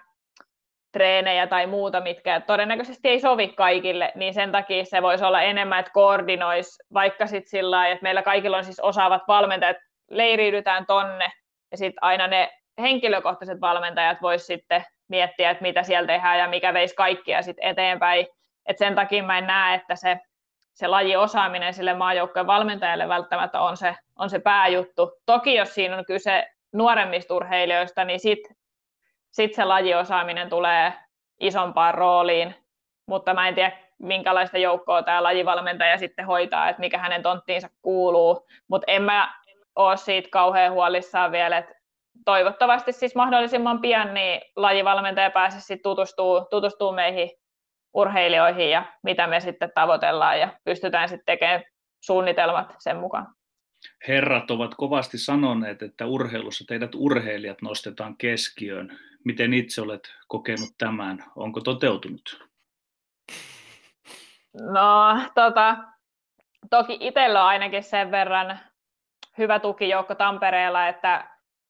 treenejä 0.91 1.47
tai 1.47 1.67
muuta, 1.67 2.01
mitkä 2.01 2.39
todennäköisesti 2.39 3.09
ei 3.09 3.19
sovi 3.19 3.47
kaikille, 3.47 4.11
niin 4.15 4.33
sen 4.33 4.51
takia 4.51 4.85
se 4.85 5.01
voisi 5.01 5.25
olla 5.25 5.41
enemmän, 5.41 5.79
että 5.79 5.91
koordinoisi 5.91 6.83
vaikka 6.93 7.27
sitten 7.27 7.49
sillä 7.49 7.75
lailla, 7.75 7.93
että 7.93 8.03
meillä 8.03 8.21
kaikilla 8.21 8.57
on 8.57 8.63
siis 8.63 8.79
osaavat 8.79 9.21
valmentajat, 9.27 9.77
leiriydytään 10.09 10.85
tonne, 10.85 11.31
ja 11.71 11.77
sitten 11.77 12.03
aina 12.03 12.27
ne 12.27 12.51
henkilökohtaiset 12.81 13.61
valmentajat 13.61 14.21
voisi 14.21 14.45
sitten 14.45 14.85
miettiä, 15.07 15.49
että 15.49 15.61
mitä 15.61 15.83
siellä 15.83 16.07
tehdään 16.07 16.39
ja 16.39 16.47
mikä 16.47 16.73
veisi 16.73 16.95
kaikkia 16.95 17.41
sitten 17.41 17.67
eteenpäin. 17.67 18.27
Et 18.65 18.77
sen 18.77 18.95
takia 18.95 19.23
mä 19.23 19.37
en 19.37 19.47
näe, 19.47 19.75
että 19.75 19.95
se, 19.95 20.17
se 20.73 20.87
lajiosaaminen 20.87 21.73
sille 21.73 21.93
maajoukkojen 21.93 22.47
valmentajalle 22.47 23.07
välttämättä 23.07 23.61
on 23.61 23.77
se, 23.77 23.95
on 24.15 24.29
se 24.29 24.39
pääjuttu. 24.39 25.11
Toki 25.25 25.55
jos 25.55 25.75
siinä 25.75 25.97
on 25.97 26.05
kyse 26.05 26.47
nuoremmista 26.73 27.35
urheilijoista, 27.35 28.05
niin 28.05 28.19
sitten 28.19 28.55
sitten 29.31 29.55
se 29.55 29.65
lajiosaaminen 29.65 30.49
tulee 30.49 30.93
isompaan 31.39 31.93
rooliin, 31.93 32.55
mutta 33.05 33.33
mä 33.33 33.47
en 33.47 33.55
tiedä, 33.55 33.77
minkälaista 33.99 34.57
joukkoa 34.57 35.03
tämä 35.03 35.23
lajivalmentaja 35.23 35.97
sitten 35.97 36.25
hoitaa, 36.25 36.69
että 36.69 36.79
mikä 36.79 36.97
hänen 36.97 37.23
tonttiinsa 37.23 37.69
kuuluu, 37.81 38.47
mutta 38.67 38.91
en 38.91 39.01
mä 39.01 39.33
ole 39.75 39.97
siitä 39.97 40.29
kauhean 40.31 40.71
huolissaan 40.71 41.31
vielä, 41.31 41.57
että 41.57 41.75
toivottavasti 42.25 42.91
siis 42.91 43.15
mahdollisimman 43.15 43.81
pian 43.81 44.13
niin 44.13 44.41
lajivalmentaja 44.55 45.31
pääsisi 45.31 45.77
tutustuu, 45.77 46.45
tutustuu 46.49 46.91
meihin 46.91 47.29
urheilijoihin 47.93 48.69
ja 48.69 48.85
mitä 49.03 49.27
me 49.27 49.39
sitten 49.39 49.71
tavoitellaan 49.75 50.39
ja 50.39 50.53
pystytään 50.63 51.09
sitten 51.09 51.25
tekemään 51.25 51.63
suunnitelmat 52.01 52.75
sen 52.79 52.97
mukaan 52.97 53.27
herrat 54.07 54.51
ovat 54.51 54.75
kovasti 54.75 55.17
sanoneet, 55.17 55.81
että 55.81 56.05
urheilussa 56.05 56.65
teidät 56.67 56.95
urheilijat 56.95 57.61
nostetaan 57.61 58.17
keskiöön. 58.17 58.99
Miten 59.25 59.53
itse 59.53 59.81
olet 59.81 60.15
kokenut 60.27 60.69
tämän? 60.77 61.23
Onko 61.35 61.61
toteutunut? 61.61 62.47
No, 64.53 65.19
tota, 65.35 65.77
toki 66.69 66.97
itsellä 66.99 67.41
on 67.41 67.47
ainakin 67.47 67.83
sen 67.83 68.11
verran 68.11 68.59
hyvä 69.37 69.59
tukijoukko 69.59 70.15
Tampereella, 70.15 70.87
että 70.87 71.29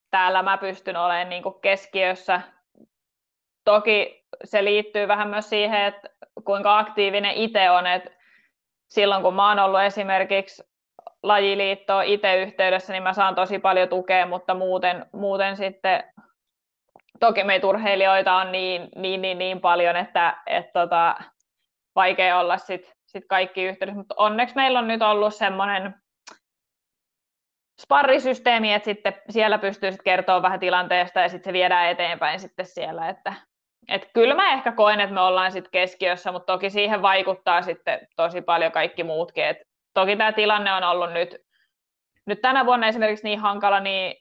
täällä 0.10 0.44
mä 0.44 0.58
pystyn 0.58 0.98
olemaan 0.98 1.30
niin 1.30 1.44
keskiössä. 1.62 2.42
Toki 3.64 4.26
se 4.44 4.64
liittyy 4.64 5.08
vähän 5.08 5.28
myös 5.28 5.50
siihen, 5.50 5.82
että 5.82 6.10
kuinka 6.46 6.80
aktiivinen 6.80 7.34
itse 7.34 7.70
on, 7.70 7.88
että 7.88 8.10
silloin 8.90 9.24
kun 9.24 9.34
mä 9.34 9.50
oon 9.50 9.60
ollut 9.60 9.82
esimerkiksi 9.82 10.64
lajiliittoon 11.24 12.06
itse 12.06 12.42
yhteydessä, 12.42 12.94
niin 12.94 13.04
mä 13.04 13.14
saan 13.14 13.36
tosi 13.36 13.60
paljon 13.60 13.90
tukea, 13.90 14.26
mutta 14.26 14.54
muuten, 14.54 15.06
muuten 15.14 15.58
sitten 15.58 16.04
toki 17.20 17.44
meitä 17.44 17.68
urheilijoita 17.68 18.36
on 18.36 18.52
niin, 18.52 18.90
niin, 18.96 19.22
niin, 19.22 19.38
niin 19.38 19.62
paljon, 19.62 19.96
että 19.96 20.38
et 20.48 20.74
tota, 20.74 21.16
vaikea 21.96 22.40
olla 22.40 22.58
sitten 22.58 22.94
sit 23.06 23.24
kaikki 23.30 23.64
yhteydessä, 23.64 23.98
mutta 23.98 24.16
onneksi 24.18 24.56
meillä 24.56 24.80
on 24.80 24.88
nyt 24.88 25.02
ollut 25.02 25.36
semmoinen 25.36 25.96
sparrisysteemi, 27.82 28.74
että 28.74 28.86
sitten 28.86 29.14
siellä 29.30 29.58
pystyy 29.58 29.92
sitten 29.92 30.04
kertoa 30.04 30.42
vähän 30.42 30.60
tilanteesta 30.60 31.20
ja 31.20 31.30
sitten 31.30 31.50
se 31.50 31.54
viedään 31.54 31.90
eteenpäin 31.90 32.40
sitten 32.40 32.66
siellä, 32.66 33.10
että 33.10 33.34
et 33.88 34.10
kyllä 34.14 34.36
mä 34.36 34.54
ehkä 34.54 34.72
koen, 34.72 35.00
että 35.00 35.14
me 35.14 35.22
ollaan 35.22 35.52
sitten 35.52 35.72
keskiössä, 35.72 36.32
mutta 36.32 36.54
toki 36.54 36.70
siihen 36.70 37.02
vaikuttaa 37.02 37.62
sitten 37.62 38.08
tosi 38.16 38.42
paljon 38.42 38.72
kaikki 38.72 39.04
muutkin, 39.04 39.46
että 39.46 39.64
toki 39.94 40.16
tämä 40.16 40.32
tilanne 40.32 40.74
on 40.74 40.84
ollut 40.84 41.14
nyt, 41.14 41.38
nyt 42.26 42.42
tänä 42.42 42.66
vuonna 42.66 42.88
esimerkiksi 42.88 43.24
niin 43.24 43.40
hankala, 43.40 43.80
niin 43.80 44.16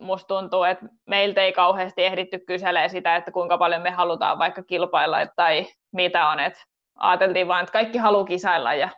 musta 0.00 0.26
tuntuu, 0.26 0.64
että 0.64 0.86
meiltä 1.06 1.42
ei 1.42 1.52
kauheasti 1.52 2.04
ehditty 2.04 2.38
kyselee 2.38 2.88
sitä, 2.88 3.16
että 3.16 3.30
kuinka 3.30 3.58
paljon 3.58 3.82
me 3.82 3.90
halutaan 3.90 4.38
vaikka 4.38 4.62
kilpailla 4.62 5.26
tai 5.26 5.66
mitä 5.92 6.28
on. 6.28 6.40
että 6.40 6.60
ajateltiin 6.98 7.48
vaan, 7.48 7.62
että 7.62 7.72
kaikki 7.72 7.98
haluaa 7.98 8.24
kisailla 8.24 8.74
ja 8.74 8.88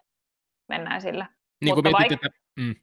mennään 0.69 1.01
sillä. 1.01 1.27
Niin 1.65 1.75
mutta, 1.75 1.91
vaik- 1.91 2.13
että... 2.13 2.29
mm. 2.57 2.75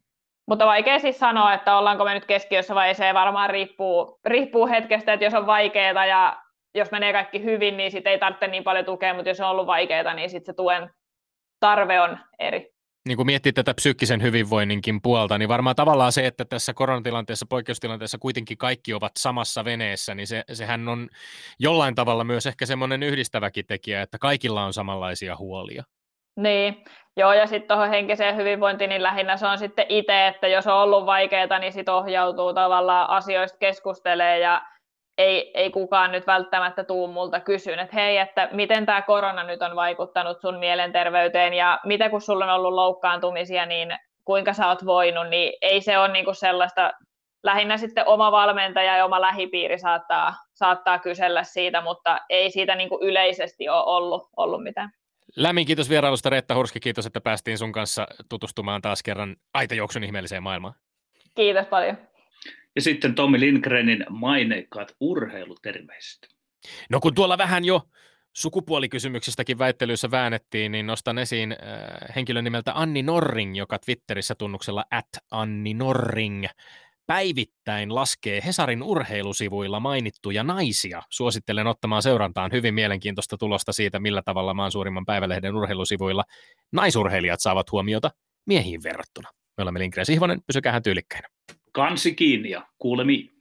mutta 0.48 0.66
vaikea 0.66 1.00
siis 1.00 1.20
sanoa, 1.20 1.54
että 1.54 1.78
ollaanko 1.78 2.06
me 2.06 2.14
nyt 2.14 2.26
keskiössä 2.26 2.76
vai 2.76 2.88
ei, 2.88 2.96
se 2.96 3.14
varmaan 3.14 3.50
riippuu, 3.50 4.20
riippuu 4.26 4.68
hetkestä, 4.68 5.14
että 5.14 5.26
jos 5.26 5.34
on 5.34 5.46
vaikeaa 5.46 6.06
ja 6.06 6.45
jos 6.76 6.92
menee 6.92 7.14
kaikki 7.14 7.44
hyvin, 7.44 7.78
niin 7.78 7.92
sitten 7.92 8.12
ei 8.12 8.20
tarvitse 8.20 8.48
niin 8.48 8.64
paljon 8.64 8.86
tukea, 8.86 9.14
mutta 9.14 9.30
jos 9.30 9.40
on 9.40 9.50
ollut 9.50 9.68
vaikeaa, 9.68 10.14
niin 10.14 10.30
sitten 10.30 10.54
se 10.54 10.56
tuen 10.56 10.90
tarve 11.60 12.02
on 12.02 12.18
eri 12.40 12.76
niin 13.08 13.16
kuin 13.16 13.26
miettii 13.26 13.54
tätä 13.54 13.74
psyykkisen 13.74 14.22
hyvinvoinninkin 14.22 15.02
puolta, 15.02 15.38
niin 15.38 15.50
varmaan 15.50 15.76
tavallaan 15.76 16.12
se, 16.12 16.26
että 16.26 16.46
tässä 16.46 16.74
koronatilanteessa, 16.74 17.46
poikkeustilanteessa 17.50 18.18
kuitenkin 18.18 18.58
kaikki 18.58 18.94
ovat 18.94 19.12
samassa 19.18 19.66
veneessä, 19.66 20.16
niin 20.16 20.28
se, 20.28 20.44
sehän 20.54 20.88
on 20.88 21.10
jollain 21.60 21.96
tavalla 21.96 22.24
myös 22.24 22.46
ehkä 22.46 22.66
semmoinen 22.66 23.04
yhdistäväkin 23.04 23.66
tekijä, 23.68 24.02
että 24.02 24.18
kaikilla 24.18 24.66
on 24.66 24.74
samanlaisia 24.74 25.36
huolia. 25.38 25.84
Niin, 26.36 26.84
joo, 27.18 27.34
ja 27.34 27.48
sitten 27.48 27.68
tuohon 27.68 27.90
henkiseen 27.90 28.36
hyvinvointiin, 28.36 28.90
niin 28.90 29.04
lähinnä 29.04 29.38
se 29.38 29.48
on 29.48 29.58
sitten 29.58 29.86
itse, 29.90 30.28
että 30.28 30.48
jos 30.48 30.68
on 30.68 30.74
ollut 30.74 31.06
vaikeaa, 31.06 31.60
niin 31.60 31.74
sitten 31.74 31.94
ohjautuu 31.94 32.54
tavallaan 32.54 33.10
asioista 33.10 33.58
keskustelee 33.58 34.40
ja 34.40 34.62
ei, 35.18 35.52
ei 35.54 35.72
kukaan 35.72 36.12
nyt 36.12 36.28
välttämättä 36.28 36.84
tuu 36.84 37.08
multa 37.08 37.40
kysyyn, 37.40 37.80
että 37.80 37.96
hei, 37.96 38.18
että 38.18 38.50
miten 38.52 38.86
tämä 38.86 39.02
korona 39.02 39.44
nyt 39.44 39.62
on 39.62 39.76
vaikuttanut 39.76 40.42
sun 40.42 40.60
mielenterveyteen 40.60 41.54
ja 41.54 41.80
mitä 41.86 42.10
kun 42.10 42.22
sulla 42.22 42.46
on 42.46 42.52
ollut 42.52 42.74
loukkaantumisia, 42.74 43.66
niin 43.66 43.96
kuinka 44.26 44.54
sä 44.54 44.68
oot 44.68 44.86
voinut, 44.86 45.30
niin 45.30 45.54
ei 45.62 45.82
se 45.82 45.98
ole 45.98 46.08
niinku 46.08 46.34
sellaista, 46.34 46.94
lähinnä 47.44 47.78
sitten 47.78 48.08
oma 48.08 48.32
valmentaja 48.32 48.98
ja 48.98 49.06
oma 49.06 49.22
lähipiiri 49.22 49.80
saattaa, 49.80 50.34
saattaa 50.54 51.00
kysellä 51.00 51.44
siitä, 51.44 51.82
mutta 51.82 52.18
ei 52.30 52.52
siitä 52.52 52.76
niinku 52.76 53.00
yleisesti 53.02 53.70
ole 53.70 53.84
ollut, 53.86 54.30
ollut 54.38 54.64
mitään. 54.64 54.90
Lämmin 55.36 55.66
kiitos 55.66 55.90
vierailusta 55.90 56.30
Reetta 56.30 56.56
Hurski, 56.56 56.80
kiitos, 56.80 57.06
että 57.06 57.22
päästiin 57.22 57.58
sun 57.58 57.72
kanssa 57.72 58.08
tutustumaan 58.30 58.82
taas 58.82 59.04
kerran 59.04 59.36
aitajuoksun 59.54 60.04
ihmeelliseen 60.04 60.44
maailmaan. 60.44 60.74
Kiitos 61.36 61.66
paljon. 61.66 61.98
Ja 62.76 62.82
sitten 62.82 63.16
Tommi 63.16 63.40
Lindgrenin 63.40 64.06
maineikkaat 64.10 64.96
urheiluterveiset. 65.00 66.28
No 66.90 67.00
kun 67.00 67.16
tuolla 67.16 67.38
vähän 67.38 67.66
jo 67.66 67.82
sukupuolikysymyksistäkin 68.36 69.58
väittelyissä 69.58 70.12
väännettiin, 70.12 70.72
niin 70.72 70.88
nostan 70.88 71.18
esiin 71.18 71.52
äh, 71.52 72.16
henkilön 72.16 72.44
nimeltä 72.44 72.72
Anni 72.76 73.04
Norring, 73.04 73.58
joka 73.58 73.80
Twitterissä 73.80 74.36
tunnuksella 74.36 74.86
at 74.92 75.08
Anni 75.32 75.74
Norring 75.74 76.46
päivittäin 77.08 77.96
laskee 77.96 78.42
Hesarin 78.46 78.84
urheilusivuilla 78.84 79.80
mainittuja 79.80 80.44
naisia. 80.44 81.02
Suosittelen 81.10 81.68
ottamaan 81.68 82.02
seurantaan 82.02 82.52
hyvin 82.52 82.74
mielenkiintoista 82.74 83.38
tulosta 83.38 83.74
siitä, 83.74 84.00
millä 84.00 84.22
tavalla 84.22 84.54
maan 84.54 84.72
suurimman 84.72 85.06
päivälehden 85.06 85.56
urheilusivuilla 85.56 86.24
naisurheilijat 86.72 87.40
saavat 87.40 87.72
huomiota 87.72 88.12
miehiin 88.46 88.84
verrattuna. 88.84 89.30
Me 89.58 89.62
olemme 89.62 89.80
Lindgren 89.80 90.06
Sihvonen, 90.06 90.42
pysykää 90.48 90.82
tyylikkäinä 90.82 91.35
kansi 91.76 92.16
kiinni 92.16 92.50
ja 92.50 92.62
kuulemiin. 92.80 93.32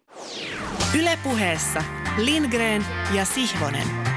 Ylepuheessa 0.99 1.83
Lindgren 2.19 2.85
ja 3.15 3.25
Sihvonen. 3.25 4.14